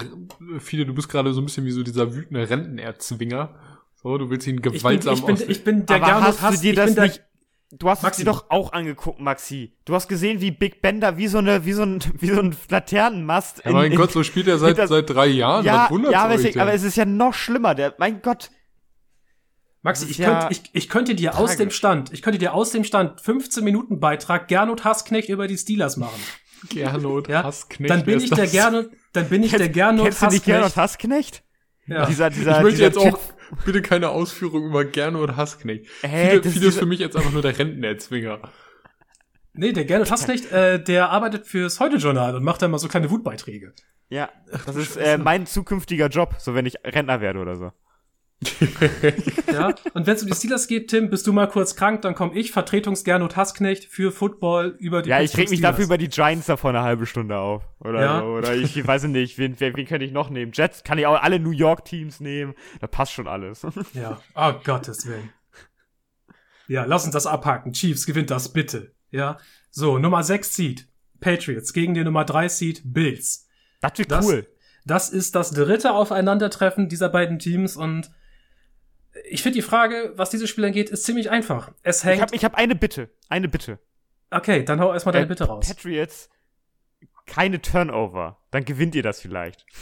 [0.61, 3.59] viele, du bist gerade so ein bisschen wie so dieser wütende Rentenerzwinger.
[4.01, 6.42] So, du willst ihn gewaltsam ich bin, ich bin, ich bin der Aber Gernot hast
[6.42, 7.24] Hass, du dir das nicht,
[7.71, 8.23] Du hast Maxi.
[8.23, 9.75] es dir doch auch angeguckt, Maxi.
[9.85, 12.57] Du hast gesehen, wie Big Bender wie so eine, wie so ein, wie so ein
[12.71, 13.62] Laternenmast.
[13.64, 15.64] Ja, mein in, Gott, so spielt er seit, seit drei Jahren.
[15.64, 17.75] Ja, ja aber, es, aber es ist ja noch schlimmer.
[17.75, 18.51] Der, mein Gott.
[19.83, 21.51] Maxi, ich, ja könnte, ich, ich könnte dir tragisch.
[21.51, 25.47] aus dem Stand, ich könnte dir aus dem Stand 15 Minuten Beitrag Gernot Hassknecht über
[25.47, 26.21] die Steelers machen.
[26.71, 27.45] Gernot ja?
[27.45, 27.91] Hassknecht.
[27.91, 30.21] Dann bin ich der Gernot, dann bin ich der Gernot Hassknecht.
[30.21, 31.45] Kennst du nicht Gernot Hassknecht?
[31.89, 32.07] Ja.
[32.07, 35.86] Dieser, dieser, ich möchte dieser jetzt typ, auch bitte keine Ausführung über Gernot Hassknecht.
[36.03, 38.41] Äh, viele, viele ist für mich jetzt einfach nur der Rentenerzwinger.
[39.55, 43.11] Nee, der Gernot Hassknecht, äh, der arbeitet fürs Heute-Journal und macht da mal so kleine
[43.11, 43.72] Wutbeiträge.
[44.11, 44.30] Ja,
[44.66, 47.72] das ist äh, mein zukünftiger Job, so wenn ich Rentner werde oder so.
[49.53, 52.14] ja, und wenn es um die Steelers geht, Tim, bist du mal kurz krank, dann
[52.14, 56.09] komme ich, Vertretungs-Gernot Hassknecht, für Football über die Ja, ich reg mich dafür über die
[56.09, 57.64] Giants da vor einer halben Stunde auf.
[57.80, 58.22] Oder ja.
[58.22, 60.53] Oder ich weiß nicht, wen, wen, wen könnte ich noch nehmen?
[60.55, 62.55] Jets kann ich auch alle New York-Teams nehmen.
[62.80, 63.66] Da passt schon alles.
[63.93, 65.30] ja, oh Gottes Willen.
[66.68, 67.72] Ja, lass uns das abhaken.
[67.72, 68.95] Chiefs gewinnt das, bitte.
[69.11, 69.39] Ja.
[69.70, 70.89] So, Nummer 6 Seed.
[71.18, 73.49] Patriots gegen die Nummer 3 Seed Bills.
[73.80, 74.47] Das wird cool.
[74.84, 78.11] Das ist das dritte Aufeinandertreffen dieser beiden Teams und
[79.29, 81.73] ich finde die Frage, was dieses Spiel angeht, ist ziemlich einfach.
[81.83, 82.16] Es hängt.
[82.16, 83.11] Ich habe ich hab eine Bitte.
[83.29, 83.79] Eine Bitte.
[84.31, 85.66] Okay, dann hau erstmal deine äh, Bitte raus.
[85.66, 86.29] Patriots,
[87.27, 88.39] keine Turnover.
[88.51, 89.64] Dann gewinnt ihr das vielleicht.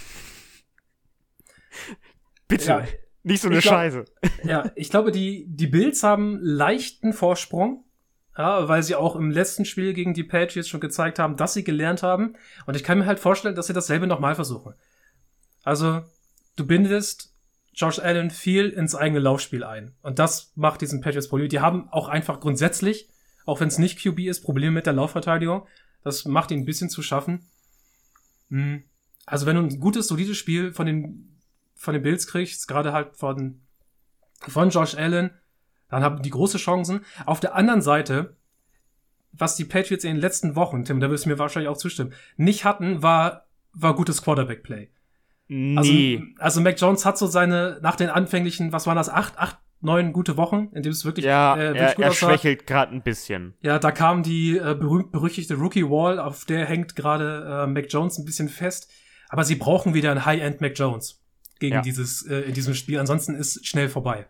[2.49, 2.67] Bitte.
[2.67, 2.85] Ja,
[3.23, 4.05] nicht so eine glaub, Scheiße.
[4.45, 7.85] Ja, ich glaube, die, die Bills haben leichten Vorsprung.
[8.39, 11.65] Ja, weil sie auch im letzten Spiel gegen die Patriots schon gezeigt haben, dass sie
[11.65, 12.35] gelernt haben.
[12.67, 14.75] Und ich kann mir halt vorstellen, dass sie dasselbe nochmal versuchen.
[15.65, 16.03] Also,
[16.55, 17.35] du bindest
[17.77, 19.95] Josh Allen viel ins eigene Laufspiel ein.
[20.01, 21.51] Und das macht diesen Patriots Problem.
[21.51, 23.09] Die haben auch einfach grundsätzlich,
[23.45, 25.67] auch wenn es nicht QB ist, Probleme mit der Laufverteidigung.
[26.03, 27.47] Das macht ihnen ein bisschen zu schaffen.
[28.49, 28.85] Hm.
[29.27, 31.39] Also wenn du ein gutes, solides Spiel von den,
[31.75, 33.61] von den Bills kriegst, gerade halt von,
[34.41, 35.31] von Josh Allen,
[35.89, 37.05] dann haben die große Chancen.
[37.27, 38.37] Auf der anderen Seite,
[39.33, 42.15] was die Patriots in den letzten Wochen, Tim, da wirst du mir wahrscheinlich auch zustimmen,
[42.37, 44.89] nicht hatten, war, war gutes Quarterback-Play.
[45.49, 45.77] Nee.
[45.77, 49.59] Also, also Mac Jones hat so seine, nach den anfänglichen, was waren das, acht, acht,
[49.81, 52.29] neun gute Wochen, in dem es wirklich, ja, äh, wirklich er, gut er aussah.
[52.31, 53.55] schwächelt gerade ein bisschen.
[53.61, 57.87] Ja, da kam die äh, berühmt berüchtigte Rookie Wall, auf der hängt gerade äh, Mac
[57.89, 58.91] Jones ein bisschen fest.
[59.29, 61.23] Aber sie brauchen wieder ein High-End Mac Jones
[61.59, 61.83] gegen ja.
[61.83, 62.99] dieses äh, in diesem Spiel.
[62.99, 64.27] Ansonsten ist schnell vorbei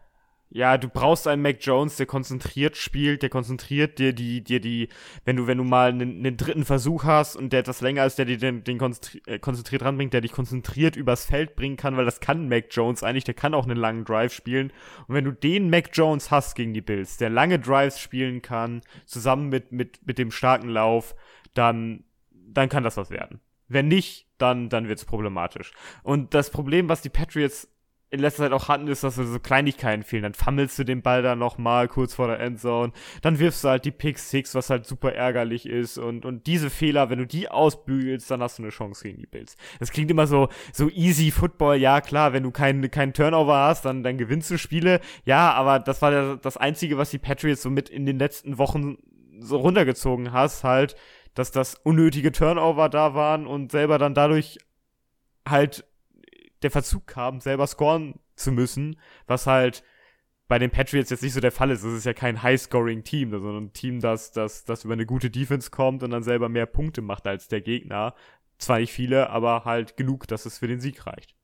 [0.48, 4.88] ja, du brauchst einen Mac Jones, der konzentriert spielt, der konzentriert dir die, dir die,
[5.24, 8.16] wenn du, wenn du mal einen, einen dritten Versuch hast und der etwas länger ist,
[8.16, 11.96] der dir den, den konzentriert, äh, konzentriert ranbringt, der dich konzentriert übers Feld bringen kann,
[11.96, 14.72] weil das kann Mac Jones eigentlich, der kann auch einen langen Drive spielen.
[15.08, 18.82] Und wenn du den Mac Jones hast gegen die Bills, der lange Drives spielen kann,
[19.04, 21.16] zusammen mit, mit, mit dem starken Lauf,
[21.54, 23.40] dann, dann kann das was werden.
[23.68, 25.72] Wenn nicht, dann, dann wird's problematisch.
[26.04, 27.68] Und das Problem, was die Patriots
[28.10, 30.22] in letzter Zeit auch hatten, ist, dass so Kleinigkeiten fehlen.
[30.22, 32.92] Dann fammelst du den Ball da nochmal kurz vor der Endzone.
[33.20, 35.98] Dann wirfst du halt die Pick Six, was halt super ärgerlich ist.
[35.98, 39.26] Und, und diese Fehler, wenn du die ausbügelst, dann hast du eine Chance gegen die
[39.26, 39.56] Bills.
[39.80, 41.76] Das klingt immer so, so easy Football.
[41.76, 45.00] Ja, klar, wenn du keinen keinen Turnover hast, dann, dann gewinnst du Spiele.
[45.24, 48.98] Ja, aber das war das Einzige, was die Patriots so mit in den letzten Wochen
[49.40, 50.94] so runtergezogen hast, halt,
[51.34, 54.58] dass das unnötige Turnover da waren und selber dann dadurch
[55.46, 55.84] halt
[56.62, 59.82] der Verzug kam, selber scoren zu müssen, was halt
[60.48, 61.84] bei den Patriots jetzt nicht so der Fall ist.
[61.84, 65.70] Das ist ja kein High-Scoring-Team, sondern ein Team, das, das, das über eine gute Defense
[65.70, 68.14] kommt und dann selber mehr Punkte macht als der Gegner.
[68.58, 71.34] Zwar nicht viele, aber halt genug, dass es für den Sieg reicht.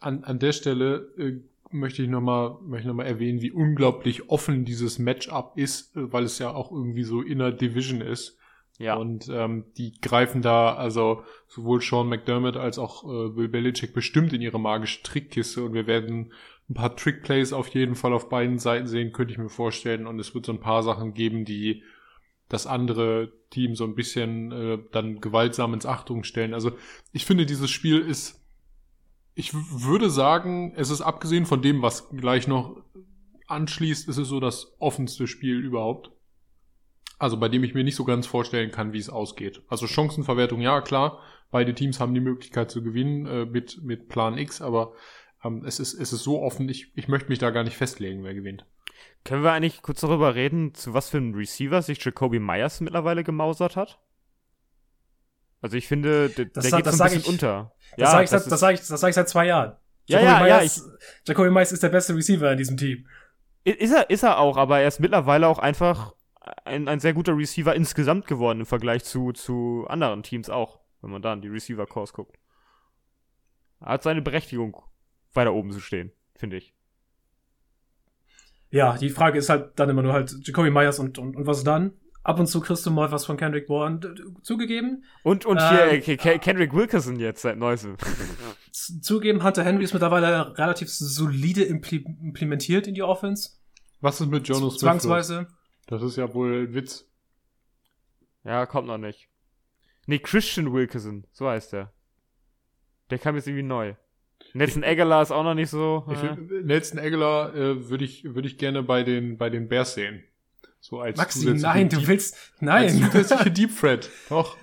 [0.00, 1.40] an, an der Stelle äh,
[1.70, 6.50] möchte ich nochmal noch erwähnen, wie unglaublich offen dieses Matchup ist, äh, weil es ja
[6.50, 8.38] auch irgendwie so inner Division ist.
[8.78, 8.96] Ja.
[8.96, 14.32] Und ähm, die greifen da also sowohl Sean McDermott als auch äh, Bill Belichick bestimmt
[14.32, 16.32] in ihre magische Trickkiste und wir werden
[16.68, 20.06] ein paar Trickplays auf jeden Fall auf beiden Seiten sehen, könnte ich mir vorstellen.
[20.06, 21.82] Und es wird so ein paar Sachen geben, die
[22.48, 26.54] das andere Team so ein bisschen äh, dann gewaltsam ins Achtung stellen.
[26.54, 26.72] Also
[27.12, 28.42] ich finde, dieses Spiel ist,
[29.34, 32.82] ich würde sagen, es ist abgesehen von dem, was gleich noch
[33.46, 36.10] anschließt, ist es so das offenste Spiel überhaupt.
[37.18, 39.62] Also bei dem ich mir nicht so ganz vorstellen kann, wie es ausgeht.
[39.68, 44.36] Also Chancenverwertung, ja klar, beide Teams haben die Möglichkeit zu gewinnen äh, mit, mit Plan
[44.36, 44.92] X, aber
[45.44, 48.24] ähm, es, ist, es ist so offen, ich, ich möchte mich da gar nicht festlegen,
[48.24, 48.66] wer gewinnt.
[49.24, 53.24] Können wir eigentlich kurz darüber reden, zu was für einem Receiver sich Jacoby Myers mittlerweile
[53.24, 54.00] gemausert hat?
[55.62, 57.72] Also ich finde, der, das, der geht das so ein bisschen ich, unter.
[57.96, 59.76] Das ja, sage ich, das, das sag ich, das sag ich seit zwei Jahren.
[60.06, 60.92] Ja, Jacoby ja, Myers, ja.
[60.98, 63.06] Ich, Jacoby Myers ist der beste Receiver in diesem Team.
[63.64, 66.12] Ist er, ist er auch, aber er ist mittlerweile auch einfach
[66.64, 71.10] ein, ein sehr guter Receiver insgesamt geworden im Vergleich zu, zu anderen Teams auch, wenn
[71.10, 72.38] man da an die Receiver-Cores guckt.
[73.80, 74.82] Er hat seine Berechtigung,
[75.32, 76.74] weiter oben zu stehen, finde ich.
[78.70, 81.64] Ja, die Frage ist halt dann immer nur halt Jacoby Myers und, und, und was
[81.64, 81.92] dann?
[82.24, 84.00] Ab und zu kriegst du mal was von Kendrick Bourne
[84.42, 85.04] zugegeben.
[85.22, 87.96] Und, und hier ähm, äh, Kendrick Wilkerson jetzt seit neuestem.
[88.72, 93.50] Zugeben, Hunter Henry ist mittlerweile relativ solide impl implementiert in die Offense.
[94.00, 95.48] Was ist mit Jonas Zwangsweise.
[95.86, 97.06] Das ist ja wohl ein Witz.
[98.44, 99.28] Ja, kommt noch nicht.
[100.06, 101.92] Nee, Christian Wilkerson, so heißt der.
[103.10, 103.94] Der kam jetzt irgendwie neu.
[104.52, 106.04] Nelson Aguilar ist auch noch nicht so.
[106.10, 109.94] Ich find, Nelson Aguilar äh, würde ich, würde ich gerne bei den, bei den Bears
[109.94, 110.22] sehen.
[110.80, 112.84] So als Maxi, nein, du willst, nein.
[112.84, 114.10] Als zusätzliche Deep Threat.
[114.28, 114.58] Doch.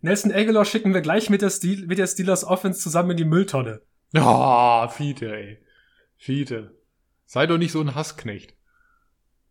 [0.00, 3.24] Nelson Aguilar schicken wir gleich mit der, Stil, mit der Steelers Offense zusammen in die
[3.24, 3.82] Mülltonne.
[4.16, 5.58] Oh, Fiete, ey.
[6.16, 6.74] Fiete.
[7.26, 8.54] Sei doch nicht so ein Hassknecht.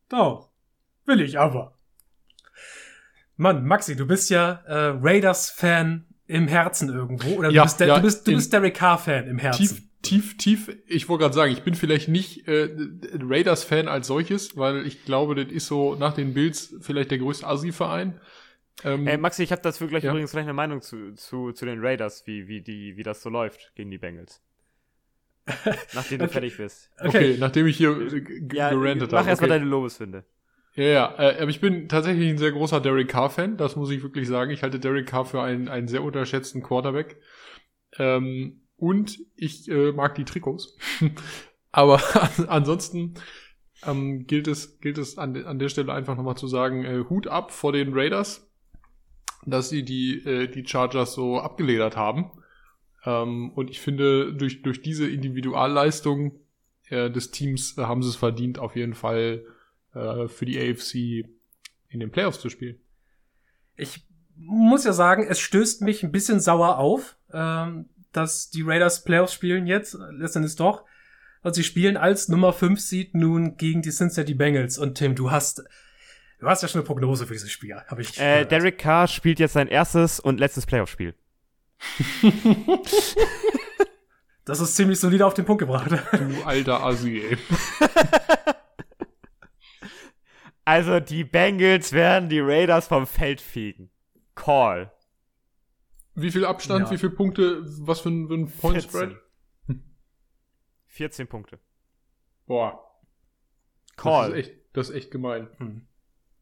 [0.09, 0.49] Doch.
[1.05, 1.73] Will ich aber.
[3.37, 7.35] Mann, Maxi, du bist ja äh, Raiders-Fan im Herzen irgendwo.
[7.35, 9.67] Oder ja, du bist, der, ja, du bist, du bist Derek Carr-Fan im Herzen.
[10.01, 10.77] Tief, tief, tief.
[10.87, 12.69] Ich wollte gerade sagen, ich bin vielleicht nicht äh,
[13.19, 17.45] Raiders-Fan als solches, weil ich glaube, das ist so nach den Bills vielleicht der größte
[17.45, 18.19] Asi-Verein.
[18.83, 20.11] Ähm, äh, Maxi, ich habe dazu gleich ja.
[20.11, 23.29] übrigens gleich eine Meinung zu, zu, zu den Raiders, wie, wie, die, wie das so
[23.29, 24.41] läuft gegen die Bengals.
[25.93, 26.33] Nachdem du okay.
[26.33, 26.91] fertig bist.
[26.97, 27.07] Okay.
[27.07, 27.95] okay, nachdem ich hier
[28.51, 29.21] ja, gerantet habe.
[29.21, 29.59] Mach erstmal okay.
[29.59, 30.23] deine Lobesfinde.
[30.75, 34.03] Ja, ja, äh, aber ich bin tatsächlich ein sehr großer Derek Carr-Fan, das muss ich
[34.03, 34.51] wirklich sagen.
[34.51, 37.17] Ich halte Derek Carr für einen, einen sehr unterschätzten Quarterback.
[37.97, 40.77] Ähm, und ich äh, mag die Trikots.
[41.71, 42.01] aber
[42.49, 43.13] ansonsten
[43.85, 47.27] ähm, gilt es, gilt es an, an der Stelle einfach nochmal zu sagen, äh, Hut
[47.27, 48.51] ab vor den Raiders,
[49.45, 52.31] dass sie die, äh, die Chargers so abgeledert haben.
[53.05, 56.39] Ähm, und ich finde, durch, durch diese Individualleistung
[56.89, 59.45] äh, des Teams haben sie es verdient, auf jeden Fall
[59.95, 61.25] äh, für die AFC
[61.89, 62.77] in den Playoffs zu spielen.
[63.77, 69.03] Ich muss ja sagen, es stößt mich ein bisschen sauer auf, ähm, dass die Raiders
[69.03, 70.83] Playoffs spielen jetzt, letztendlich doch.
[71.41, 74.77] Und sie spielen als Nummer 5 Seed nun gegen die Cincinnati Bengals.
[74.77, 75.63] Und Tim, du hast,
[76.39, 78.19] du hast ja schon eine Prognose für dieses Spiel, habe ich.
[78.19, 81.13] Äh, Derek Carr spielt jetzt sein erstes und letztes Playoff-Spiel.
[84.45, 85.91] das ist ziemlich solide auf den Punkt gebracht.
[85.91, 87.37] Du alter Assi, ey.
[90.65, 93.91] Also die Bengals werden die Raiders vom Feld fegen.
[94.33, 94.91] Call.
[96.15, 96.91] Wie viel Abstand, ja.
[96.91, 98.89] wie viele Punkte, was für ein, für ein Point 14.
[98.89, 99.17] Spread?
[100.87, 101.59] 14 Punkte.
[102.47, 102.81] Boah.
[103.95, 104.31] Call.
[104.31, 105.49] Das ist echt, das ist echt gemein.
[105.57, 105.87] Hm.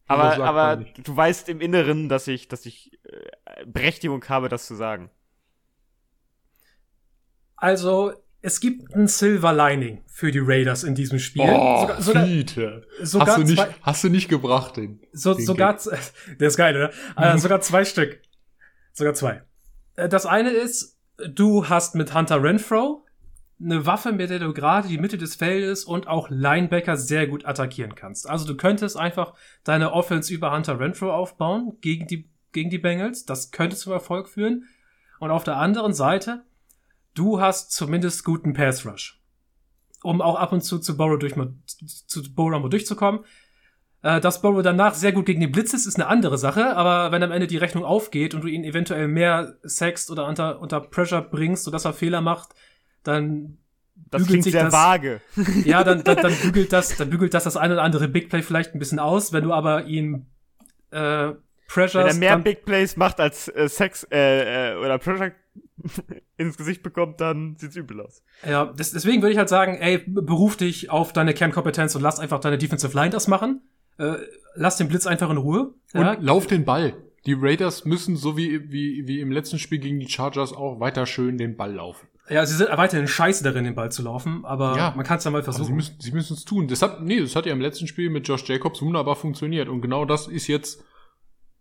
[0.07, 4.75] Aber, aber du weißt im Inneren, dass ich, dass ich äh, Berechtigung habe, das zu
[4.75, 5.09] sagen.
[7.55, 8.13] Also,
[8.45, 11.45] es gibt ein Silver Lining für die Raiders in diesem Spiel.
[11.47, 14.99] Oh, sogar, sogar, sogar hast, du nicht, zwei, hast du nicht gebracht, den.
[15.13, 15.79] So, den sogar,
[16.39, 16.91] der ist geil, oder?
[17.15, 18.19] äh, sogar zwei Stück.
[18.91, 19.43] Sogar zwei.
[19.95, 23.05] Äh, das eine ist, du hast mit Hunter Renfro
[23.61, 27.45] eine Waffe, mit der du gerade die Mitte des Feldes und auch Linebacker sehr gut
[27.45, 28.29] attackieren kannst.
[28.29, 33.25] Also du könntest einfach deine Offense über Hunter Renfro aufbauen gegen die, gegen die Bengals.
[33.25, 34.65] Das könnte zum Erfolg führen.
[35.19, 36.43] Und auf der anderen Seite
[37.13, 39.19] du hast zumindest guten Pass Rush.
[40.01, 41.33] Um auch ab und zu zu Burrow, durch,
[42.07, 43.21] zu Burrow mal durchzukommen.
[44.01, 47.13] Äh, dass Burrow danach sehr gut gegen den Blitz ist, ist eine andere Sache, aber
[47.13, 50.81] wenn am Ende die Rechnung aufgeht und du ihn eventuell mehr sext oder unter, unter
[50.81, 52.49] Pressure bringst, sodass er Fehler macht,
[53.03, 53.59] dann
[53.95, 55.21] das klingt sehr das, vage.
[55.65, 58.41] Ja, dann, dann, dann bügelt das, dann bügelt das das eine oder andere Big Play
[58.41, 59.31] vielleicht ein bisschen aus.
[59.31, 60.25] Wenn du aber ihn
[60.91, 61.31] äh,
[61.67, 62.03] Pressure.
[62.03, 65.31] Wenn er mehr Big Plays macht als äh, Sex äh, äh, oder Pressure
[66.37, 68.23] ins Gesicht bekommt, dann sieht's übel aus.
[68.47, 72.19] Ja, das, deswegen würde ich halt sagen, ey, beruf dich auf deine Kernkompetenz und lass
[72.19, 73.61] einfach deine Defensive Line das machen.
[73.97, 74.15] Äh,
[74.55, 75.73] lass den Blitz einfach in Ruhe.
[75.93, 76.17] Und ja?
[76.19, 76.93] lauf den Ball.
[77.25, 81.05] Die Raiders müssen, so wie, wie, wie im letzten Spiel gegen die Chargers, auch weiter
[81.05, 82.07] schön den Ball laufen.
[82.29, 85.25] Ja, sie sind weiterhin scheiße darin, den Ball zu laufen, aber ja, man kann es
[85.25, 85.67] ja mal versuchen.
[85.67, 86.67] Sie müssen sie müssen es tun.
[86.69, 89.67] Das hat, nee, das hat ja im letzten Spiel mit Josh Jacobs wunderbar funktioniert.
[89.67, 90.83] Und genau das ist jetzt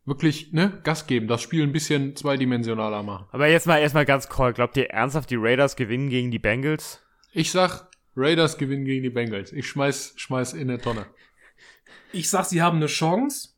[0.05, 3.27] wirklich, ne, Gas geben, das Spiel ein bisschen zweidimensionaler machen.
[3.31, 4.53] Aber jetzt mal erstmal ganz cool.
[4.53, 7.01] Glaubt ihr ernsthaft, die Raiders gewinnen gegen die Bengals?
[7.33, 9.53] Ich sag, Raiders gewinnen gegen die Bengals.
[9.53, 11.07] Ich schmeiß, schmeiß in eine Tonne.
[12.13, 13.51] Ich sag, sie haben eine Chance,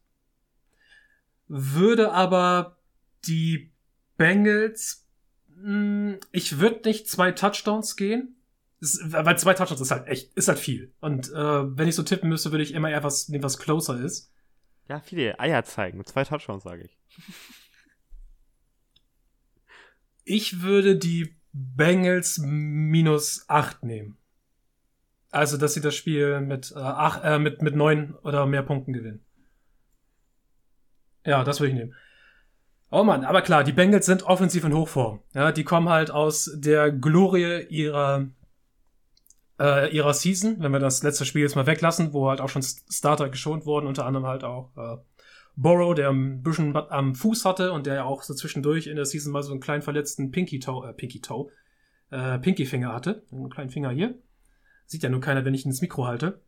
[1.49, 2.79] würde aber
[3.27, 3.73] die
[4.17, 5.07] Bengals,
[5.49, 8.37] mh, hm, ich würde nicht zwei Touchdowns gehen,
[8.81, 10.93] ist, weil zwei Touchdowns ist halt echt, ist halt viel.
[11.01, 13.99] Und äh, wenn ich so tippen müsste, würde ich immer eher was nehmen, was closer
[14.01, 14.31] ist.
[14.89, 15.99] Ja, viele Eier zeigen.
[15.99, 16.99] Mit zwei Touchdowns, sage ich.
[20.25, 24.19] Ich würde die Bengals minus acht nehmen.
[25.31, 28.93] Also, dass sie das Spiel mit, äh, ach, äh, mit, mit neun oder mehr Punkten
[28.93, 29.25] gewinnen.
[31.25, 31.95] Ja, das würde ich nehmen.
[32.91, 35.21] Oh man, aber klar, die Bengals sind offensiv in Hochform.
[35.33, 38.29] Ja, die kommen halt aus der Glorie ihrer
[39.65, 42.63] äh, ihrer Season, wenn wir das letzte Spiel jetzt mal weglassen, wo halt auch schon
[42.63, 44.97] Starter geschont wurden, unter anderem halt auch äh,
[45.57, 49.07] Borrow, der ein bisschen am Fuß hatte und der ja auch so zwischendurch in der
[49.07, 51.51] Season mal so einen kleinen verletzten Pinky Toe, äh, Pinky Toe,
[52.11, 54.19] äh, Pinky Finger hatte, einen kleinen Finger hier.
[54.87, 56.43] Sieht ja nur keiner, wenn ich ins Mikro halte.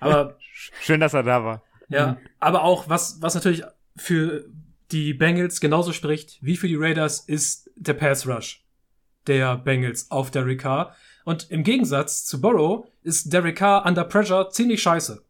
[0.00, 0.36] Aber
[0.80, 1.62] schön, dass er da war.
[1.88, 2.16] Ja, mhm.
[2.40, 3.62] aber auch was was natürlich
[3.96, 4.44] für
[4.90, 8.64] die Bengals genauso spricht wie für die Raiders ist der Pass Rush
[9.26, 10.94] der Bengals auf Derek Carr.
[11.24, 15.24] Und im Gegensatz zu Burrow ist Derek Carr under pressure ziemlich scheiße.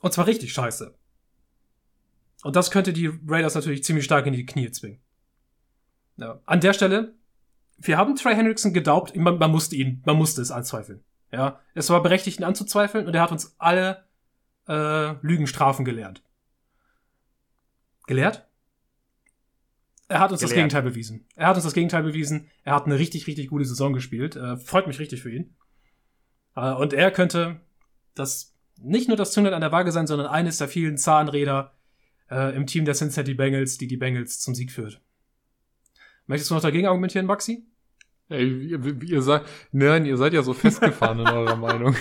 [0.00, 0.94] Und zwar richtig scheiße.
[2.42, 5.00] Und das könnte die Raiders natürlich ziemlich stark in die Knie zwingen.
[6.16, 6.40] Ja.
[6.44, 7.14] An der Stelle,
[7.78, 11.04] wir haben Trey Hendrickson gedaubt, man, man musste ihn, man musste es anzweifeln.
[11.30, 14.04] Ja, es war berechtigt, ihn anzuzweifeln und er hat uns alle
[14.68, 16.22] äh, Lügenstrafen gelehrt.
[18.06, 18.46] Gelehrt?
[20.12, 20.50] Er hat uns gelehrt.
[20.50, 21.26] das Gegenteil bewiesen.
[21.36, 22.50] Er hat uns das Gegenteil bewiesen.
[22.64, 24.36] Er hat eine richtig, richtig gute Saison gespielt.
[24.36, 25.54] Äh, freut mich richtig für ihn.
[26.54, 27.62] Äh, und er könnte
[28.14, 31.72] das nicht nur das Zünglein an der Waage sein, sondern eines der vielen Zahnräder
[32.30, 35.00] äh, im Team der Cincinnati Bengals, die die Bengals zum Sieg führt.
[36.26, 37.64] Möchtest du noch dagegen argumentieren, Maxi?
[38.28, 41.96] Ey, ihr, ihr seid, nein, ihr seid ja so festgefahren in eurer Meinung.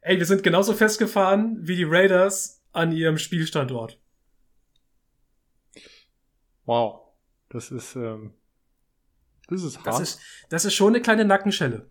[0.00, 3.99] Ey, wir sind genauso festgefahren wie die Raiders an ihrem Spielstandort.
[6.64, 7.00] Wow.
[7.48, 8.32] Das ist, ähm,
[9.48, 9.86] das ist hart.
[9.86, 11.90] Das ist, das ist schon eine kleine Nackenschelle.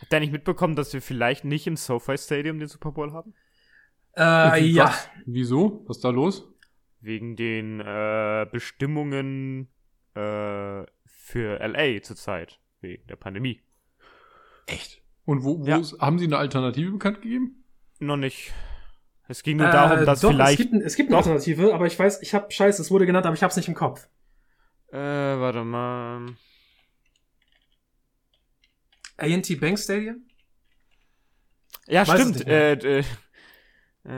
[0.00, 3.34] Habt ihr nicht mitbekommen, dass wir vielleicht nicht im SoFi Stadium den Super Bowl haben?
[4.16, 4.86] Äh, ja.
[4.86, 5.08] Was?
[5.26, 5.84] Wieso?
[5.86, 6.48] Was ist da los?
[7.00, 9.68] Wegen den äh, Bestimmungen
[10.14, 12.58] äh, für LA zurzeit.
[12.80, 13.60] Wegen der Pandemie.
[14.66, 15.02] Echt?
[15.24, 15.78] Und wo, wo ja.
[15.78, 17.64] ist, haben sie eine Alternative bekannt gegeben?
[17.98, 18.52] Noch nicht.
[19.28, 20.58] Es ging nur darum, äh, dass doch, vielleicht.
[20.58, 23.26] Es gibt, es gibt eine Alternative, aber ich weiß, ich habe Scheiße, es wurde genannt,
[23.26, 24.08] aber ich hab's nicht im Kopf.
[24.90, 26.26] Äh, warte mal.
[29.18, 30.22] AT Bank Stadium?
[31.86, 32.46] Ja, weiß stimmt.
[32.46, 32.98] Äh, äh,
[34.04, 34.12] äh,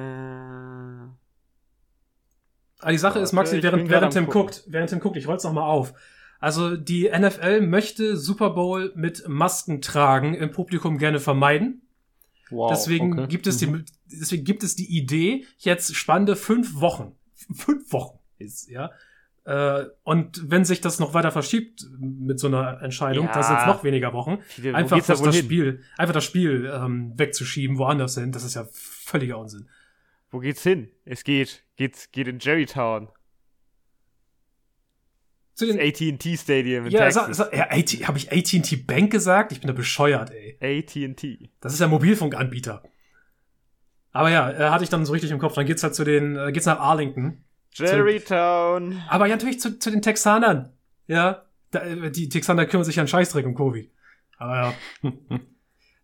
[2.81, 5.53] ah, die Sache ist, Maxi, während, während Tim guckt, während Tim guckt, ich roll's noch
[5.53, 5.93] mal auf.
[6.39, 11.83] Also die NFL möchte Super Bowl mit Masken tragen im Publikum gerne vermeiden.
[12.51, 13.29] Wow, deswegen okay.
[13.29, 13.85] gibt es die, mhm.
[14.07, 17.13] deswegen gibt es die Idee, jetzt spannende fünf Wochen,
[17.55, 18.91] fünf Wochen ist, ja.
[19.45, 23.33] Äh, und wenn sich das noch weiter verschiebt mit so einer Entscheidung, ja.
[23.33, 27.79] das sind noch weniger Wochen, Viele, einfach das, das Spiel, einfach das Spiel ähm, wegzuschieben,
[27.79, 29.69] woanders hin, das ist ja völliger Unsinn.
[30.31, 30.89] Wo geht's hin?
[31.05, 33.09] Es geht, geht, geht in Jerrytown
[35.61, 37.37] zu den AT&T Stadium in ja, Texas.
[37.37, 39.53] Sag, sag, ja, habe ich AT&T Bank gesagt?
[39.53, 40.57] Ich bin da bescheuert, ey.
[40.61, 41.51] AT&T.
[41.61, 42.83] Das ist ja Mobilfunkanbieter.
[44.13, 45.55] Aber ja, äh, hatte ich dann so richtig im Kopf.
[45.55, 47.45] Dann geht's halt zu den, äh, geht's nach Arlington.
[47.75, 48.93] Jerrytown.
[48.93, 50.73] Zu, aber ja, natürlich zu, zu den Texanern.
[51.07, 53.91] Ja, da, äh, die Texaner kümmern sich an Scheißdreck um Covid.
[54.39, 55.13] Aber ja.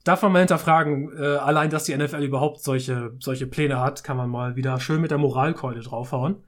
[0.04, 4.18] Darf man mal hinterfragen, äh, allein, dass die NFL überhaupt solche, solche Pläne hat, kann
[4.18, 6.44] man mal wieder schön mit der Moralkeule draufhauen.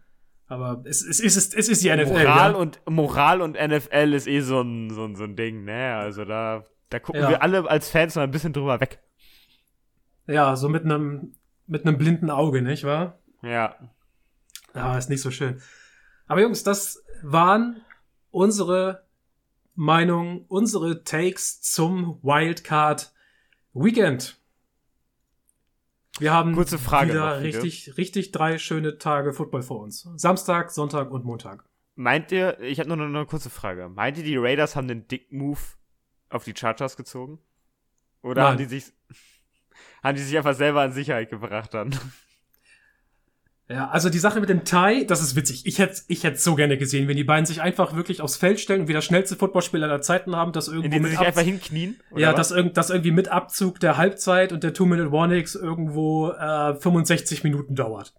[0.48, 2.24] Aber es, es, es, ist, es ist die NFL.
[2.24, 2.56] Moral, ja?
[2.56, 5.94] und, Moral und NFL ist eh so ein, so ein, so ein Ding, ne?
[5.96, 7.28] Also da, da gucken ja.
[7.28, 8.98] wir alle als Fans mal ein bisschen drüber weg.
[10.26, 11.34] Ja, so mit einem
[11.68, 13.18] mit einem blinden Auge, nicht wahr?
[13.42, 13.76] Ja.
[14.74, 15.60] Ja, ist nicht so schön.
[16.26, 17.82] Aber Jungs, das waren
[18.30, 19.06] unsere
[19.74, 23.12] Meinungen, unsere Takes zum Wildcard
[23.74, 24.37] Weekend.
[26.20, 30.08] Wir haben Kurze Frage wieder richtig, richtig drei schöne Tage Football vor uns.
[30.16, 31.64] Samstag, Sonntag und Montag.
[31.94, 33.88] Meint ihr, ich habe nur noch eine kurze Frage.
[33.88, 35.58] Meint ihr, die Raiders haben den Dick-Move
[36.30, 37.38] auf die Chargers gezogen?
[38.22, 38.50] Oder Nein.
[38.50, 38.92] haben die sich
[40.02, 41.94] haben die sich einfach selber an Sicherheit gebracht dann?
[43.70, 45.66] Ja, also die Sache mit dem Tie, das ist witzig.
[45.66, 48.60] Ich hätte ich hätte so gerne gesehen, wenn die beiden sich einfach wirklich aufs Feld
[48.60, 51.26] stellen und wie der schnellste Footballspieler aller Zeiten haben, das irgendwo Indem mit sich Abz-
[51.26, 52.00] einfach hinknien?
[52.16, 52.48] ja, was?
[52.48, 57.74] das, irgend, das irgendwie mit Abzug der Halbzeit und der Two-Minute-Warnings irgendwo äh, 65 Minuten
[57.74, 58.14] dauert.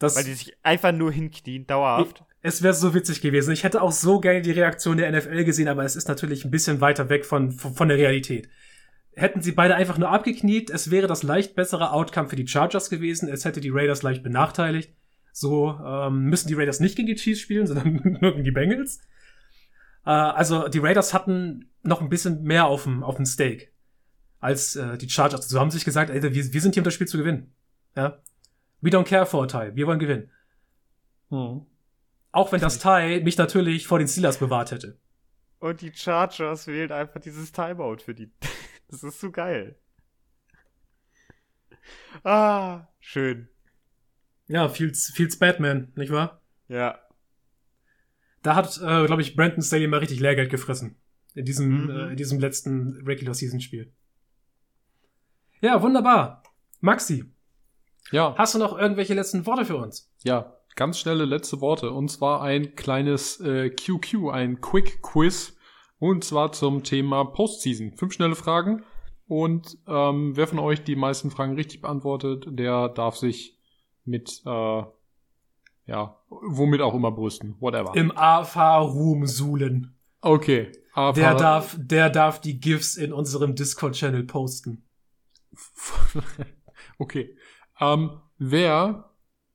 [0.00, 2.24] Das, Weil die sich einfach nur hinknien, dauerhaft.
[2.42, 3.52] es wäre so witzig gewesen.
[3.52, 6.50] Ich hätte auch so gerne die Reaktion der NFL gesehen, aber es ist natürlich ein
[6.50, 8.48] bisschen weiter weg von, von der Realität.
[9.18, 12.88] Hätten sie beide einfach nur abgekniet, es wäre das leicht bessere Outcome für die Chargers
[12.88, 13.28] gewesen.
[13.28, 14.94] Es hätte die Raiders leicht benachteiligt.
[15.32, 19.00] So ähm, müssen die Raiders nicht gegen die Chiefs spielen, sondern nur gegen die Bengals.
[20.06, 23.72] Äh, also die Raiders hatten noch ein bisschen mehr auf dem, auf dem Steak
[24.38, 25.48] als äh, die Chargers.
[25.48, 27.52] So haben sie sich gesagt, ey, wir, wir sind hier um das Spiel zu gewinnen.
[27.96, 28.18] Ja?
[28.80, 29.74] We don't care for a tie.
[29.74, 30.30] Wir wollen gewinnen.
[31.30, 31.66] Hm.
[32.30, 34.96] Auch wenn das Tie mich natürlich vor den Steelers bewahrt hätte.
[35.58, 38.30] Und die Chargers wählen einfach dieses Timeout für die.
[38.88, 39.76] Das ist so geil.
[42.24, 43.48] Ah, schön.
[44.46, 46.40] Ja, Fields, Fields Batman, nicht wahr?
[46.68, 46.98] Ja.
[48.42, 50.96] Da hat, äh, glaube ich, Brandon Staley mal richtig Lehrgeld gefressen.
[51.34, 51.90] In diesem, Mhm.
[51.90, 53.92] äh, in diesem letzten Regular Season Spiel.
[55.60, 56.42] Ja, wunderbar.
[56.80, 57.24] Maxi,
[58.10, 60.10] Ja, hast du noch irgendwelche letzten Worte für uns?
[60.22, 61.90] ja, ganz schnelle letzte Worte.
[61.90, 65.56] Und zwar ein kleines äh, QQ, ein Quick Quiz.
[65.98, 67.92] Und zwar zum Thema Postseason.
[67.92, 68.84] Fünf schnelle Fragen.
[69.26, 73.58] Und ähm, wer von euch die meisten Fragen richtig beantwortet, der darf sich
[74.04, 74.82] mit, äh,
[75.86, 77.56] ja, womit auch immer brüsten.
[77.60, 77.94] Whatever.
[77.94, 79.94] Im AFA-Room suhlen.
[80.22, 80.72] okay.
[80.94, 84.84] Aber Der darf, der darf die GIFs in unserem Discord-Channel posten.
[86.98, 87.36] okay.
[87.78, 89.10] Ähm, wer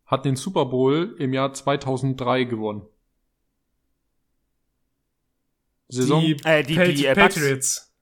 [0.05, 2.83] hat den Super Bowl im Jahr 2003 gewonnen?
[5.93, 7.13] Saison, Die, Äh, die- Pat- die, äh.
[7.15, 7.93] Patriots.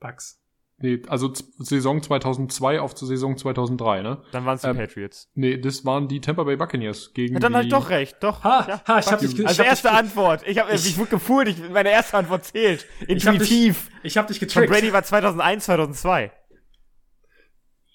[0.00, 0.40] Bucks.
[0.78, 4.22] nee, also Saison 2002 auf zur Saison 2003, ne?
[4.32, 5.30] Dann waren es die Ähm, Patriots.
[5.34, 8.44] Nee, das waren die Tampa Bay Buccaneers gegen Ja, dann halt doch recht, doch.
[8.44, 10.42] Ha, ja, ha, ich hab fuck dich Also hab erste dich Antwort.
[10.46, 12.86] Ich, hab, ich, Ich- wurde gefühlt, ich, meine erste Antwort zählt.
[13.08, 13.90] Ich hab dich- Intuitiv.
[14.02, 14.70] Ich hab dich Tom getrickt.
[14.72, 16.32] Brady war 2001, 2002.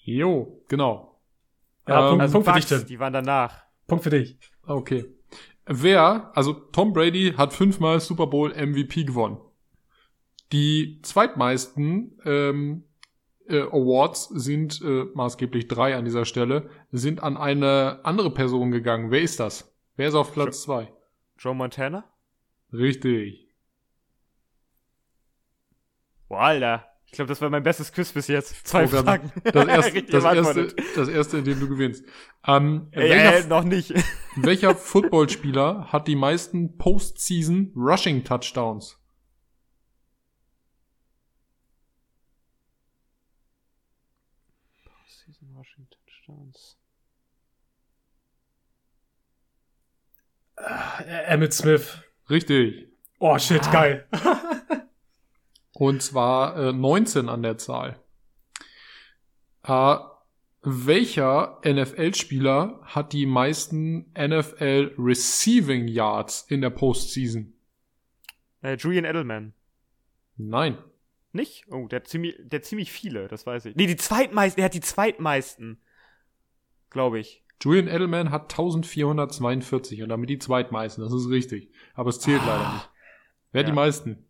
[0.04, 1.20] Jo, genau.
[1.86, 2.86] Ja, Ähm, Punkt, Also Punkt für dich, Tim.
[2.86, 3.62] die waren danach.
[3.86, 4.38] Punkt für dich.
[4.66, 5.04] Okay.
[5.72, 9.38] Wer, also Tom Brady hat fünfmal Super Bowl MVP gewonnen.
[10.50, 12.82] Die zweitmeisten ähm,
[13.46, 19.12] äh, Awards sind äh, maßgeblich drei an dieser Stelle, sind an eine andere Person gegangen.
[19.12, 19.72] Wer ist das?
[19.94, 20.92] Wer ist auf Platz zwei?
[21.38, 22.02] Joe Montana?
[22.72, 23.54] Richtig.
[26.28, 26.89] Boah, Alter.
[27.12, 28.66] Ich glaube, das war mein bestes Quiz bis jetzt.
[28.68, 29.32] Zwei gerade Fragen.
[29.42, 32.04] Das erste, das, erste, das erste, in dem du gewinnst.
[32.46, 33.92] Ähm, Äh, welcher, äh, noch nicht.
[34.36, 38.96] welcher Footballspieler hat die meisten Postseason Rushing Touchdowns?
[45.06, 46.76] Season Washington Touchdowns.
[50.56, 52.02] Äh, Emmett Smith.
[52.28, 52.88] Richtig.
[53.18, 53.72] Oh, shit, Ah.
[53.72, 54.08] geil.
[55.80, 57.98] Und zwar äh, 19 an der Zahl.
[59.62, 59.96] Äh,
[60.60, 67.54] welcher NFL-Spieler hat die meisten NFL Receiving Yards in der Postseason?
[68.60, 69.54] Äh, Julian Edelman.
[70.36, 70.76] Nein.
[71.32, 71.64] Nicht?
[71.70, 73.74] Oh, der hat ziemlich, der hat ziemlich viele, das weiß ich.
[73.76, 75.80] Nee, die zweitmeisten, der hat die zweitmeisten.
[76.90, 77.42] Glaube ich.
[77.62, 81.02] Julian Edelman hat 1442 und damit die zweitmeisten.
[81.02, 81.70] Das ist richtig.
[81.94, 82.90] Aber es zählt leider nicht.
[83.52, 83.72] Wer hat Ja.
[83.72, 84.26] die meisten?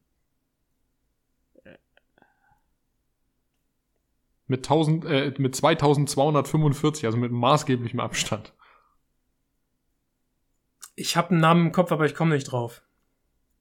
[4.50, 8.52] Mit 1000, äh, mit 2245, also mit maßgeblichem Abstand.
[10.96, 12.82] Ich habe einen Namen im Kopf, aber ich komme nicht drauf.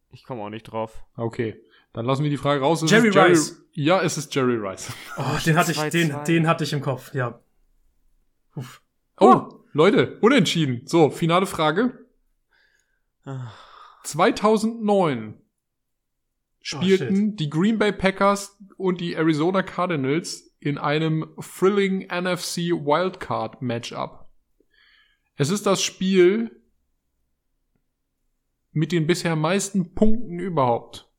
[0.10, 1.04] Ich komme auch nicht drauf.
[1.16, 1.62] Okay,
[1.94, 2.82] dann lassen wir die Frage raus.
[2.82, 3.66] Es Jerry ist Rice.
[3.74, 4.92] Ja, es ist Jerry Rice.
[5.16, 5.90] Oh, den hatte ich, 2-2.
[5.92, 7.40] den, den hatte ich im Kopf, ja.
[8.56, 8.82] Uff.
[9.20, 10.88] Oh, Leute, unentschieden.
[10.88, 12.04] So, finale Frage.
[13.26, 13.52] Ah.
[14.06, 15.40] 2009
[16.62, 23.62] spielten Oh, die Green Bay Packers und die Arizona Cardinals in einem thrilling NFC Wildcard
[23.62, 24.30] Matchup.
[25.36, 26.52] Es ist das Spiel
[28.72, 31.10] mit den bisher meisten Punkten überhaupt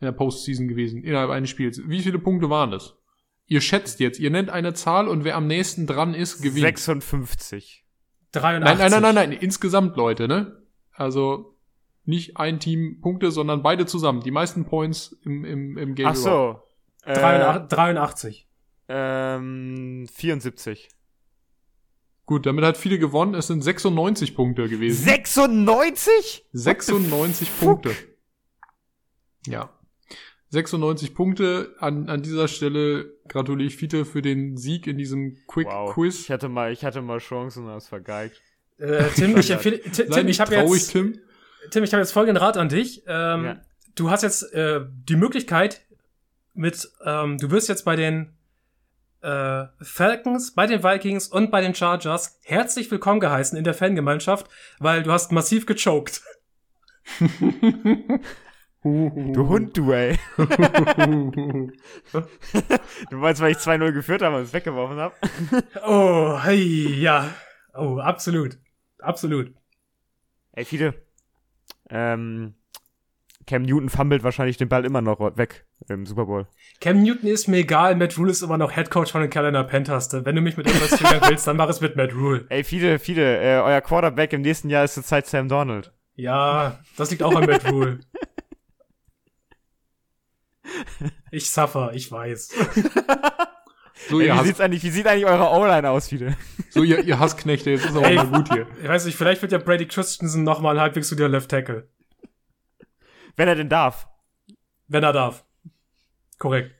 [0.00, 1.80] in der Postseason gewesen, innerhalb eines Spiels.
[1.86, 2.98] Wie viele Punkte waren das?
[3.46, 6.60] Ihr schätzt jetzt, ihr nennt eine Zahl und wer am nächsten dran ist, gewinnt.
[6.60, 7.84] 56.
[8.32, 8.64] 83.
[8.64, 10.62] Nein, nein, nein, nein, nein, insgesamt, Leute, ne?
[10.92, 11.56] Also
[12.04, 14.20] nicht ein Team Punkte, sondern beide zusammen.
[14.20, 16.06] Die meisten Points im, im, im Game.
[16.06, 16.62] Ach so.
[17.04, 18.48] Äh, 83.
[18.88, 18.88] 83.
[18.88, 20.88] ähm, 74.
[22.26, 23.34] Gut, damit hat viele gewonnen.
[23.34, 25.04] Es sind 96 Punkte gewesen.
[25.04, 26.46] 96?
[26.52, 27.94] 96 Punkte.
[29.46, 29.70] Ja.
[30.50, 31.74] 96 Punkte.
[31.80, 35.92] An, an dieser Stelle gratuliere ich Fiete für den Sieg in diesem Quick Wow.
[35.92, 36.20] Quiz.
[36.20, 38.40] Ich hatte mal, ich hatte mal Chancen, aber es vergeigt.
[38.78, 41.18] Äh, Tim, ich empfehle, Tim, ich habe jetzt, Tim.
[41.70, 43.02] Tim, ich habe jetzt folgenden Rat an dich.
[43.06, 43.60] Ähm, Ja.
[43.96, 45.82] Du hast jetzt äh, die Möglichkeit
[46.52, 48.33] mit, ähm, du wirst jetzt bei den
[49.24, 54.48] äh, Falcons, bei den Vikings und bei den Chargers herzlich willkommen geheißen in der Fangemeinschaft,
[54.78, 56.22] weil du hast massiv gechoked.
[58.82, 60.18] Du Hund, du, ey.
[63.10, 65.14] Du meinst, weil ich 2-0 geführt habe und es weggeworfen habe?
[65.86, 67.30] Oh, hey, ja.
[67.74, 68.58] Oh, absolut.
[68.98, 69.54] Absolut.
[70.52, 70.94] Ey, viele.
[71.88, 72.54] Ähm,
[73.46, 76.46] Cam Newton fummelt wahrscheinlich den Ball immer noch weg im Super Bowl.
[76.80, 79.62] Cam Newton ist mir egal, Matt Rule ist immer noch Head Coach von den Carolina
[79.64, 80.12] Panthers.
[80.12, 82.46] Wenn du mich mit irgendwas triggern willst, dann mach es mit Matt Rule.
[82.48, 85.92] Ey, viele, viele, äh, euer Quarterback im nächsten Jahr ist zurzeit Sam Donald.
[86.14, 88.00] Ja, das liegt auch an Matt Rule.
[91.30, 92.50] Ich suffer, ich weiß.
[94.08, 96.36] So, Ey, ihr, wie, sieht's eigentlich, wie sieht eigentlich eure O-Line aus, viele?
[96.70, 98.16] so ihr, ihr Hassknechte, jetzt ist aber Ey.
[98.16, 98.66] mal gut hier.
[98.82, 101.88] Ich weiß nicht, vielleicht wird ja Brady Christensen nochmal halbwegs zu der Left Tackle.
[103.36, 104.08] Wenn er denn darf.
[104.88, 105.44] Wenn er darf.
[106.38, 106.74] Korrekt.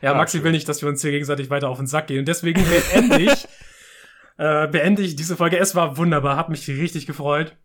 [0.00, 2.20] Ja, Maxi will nicht, dass wir uns hier gegenseitig weiter auf den Sack gehen.
[2.20, 3.48] Und deswegen beende ich,
[4.38, 5.58] äh, beende ich diese Folge.
[5.58, 7.56] Es war wunderbar, hat mich richtig gefreut.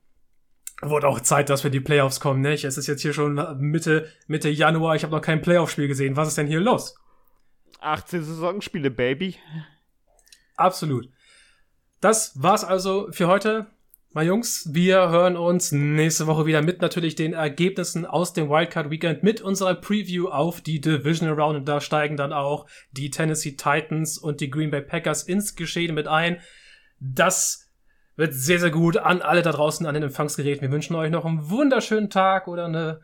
[0.82, 2.66] Wurde auch Zeit, dass wir in die Playoffs kommen, nicht?
[2.66, 4.96] Es ist jetzt hier schon Mitte, Mitte Januar.
[4.96, 6.18] Ich habe noch kein Playoff-Spiel gesehen.
[6.18, 6.96] Was ist denn hier los?
[7.80, 9.38] 18 Saisonspiele, Baby.
[10.56, 11.10] Absolut.
[12.02, 13.68] Das war's also für heute,
[14.14, 14.70] mein Jungs.
[14.72, 19.42] Wir hören uns nächste Woche wieder mit natürlich den Ergebnissen aus dem Wildcard Weekend mit
[19.42, 21.58] unserer Preview auf die Divisional Round.
[21.58, 25.96] Und da steigen dann auch die Tennessee Titans und die Green Bay Packers ins Geschehen
[25.96, 26.40] mit ein.
[27.00, 27.72] Das
[28.16, 30.62] wird sehr, sehr gut an alle da draußen an den Empfangsgeräten.
[30.62, 33.02] Wir wünschen euch noch einen wunderschönen Tag oder eine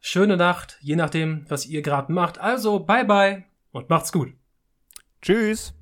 [0.00, 2.40] schöne Nacht, je nachdem, was ihr gerade macht.
[2.40, 4.32] Also, bye bye und macht's gut.
[5.20, 5.77] Tschüss.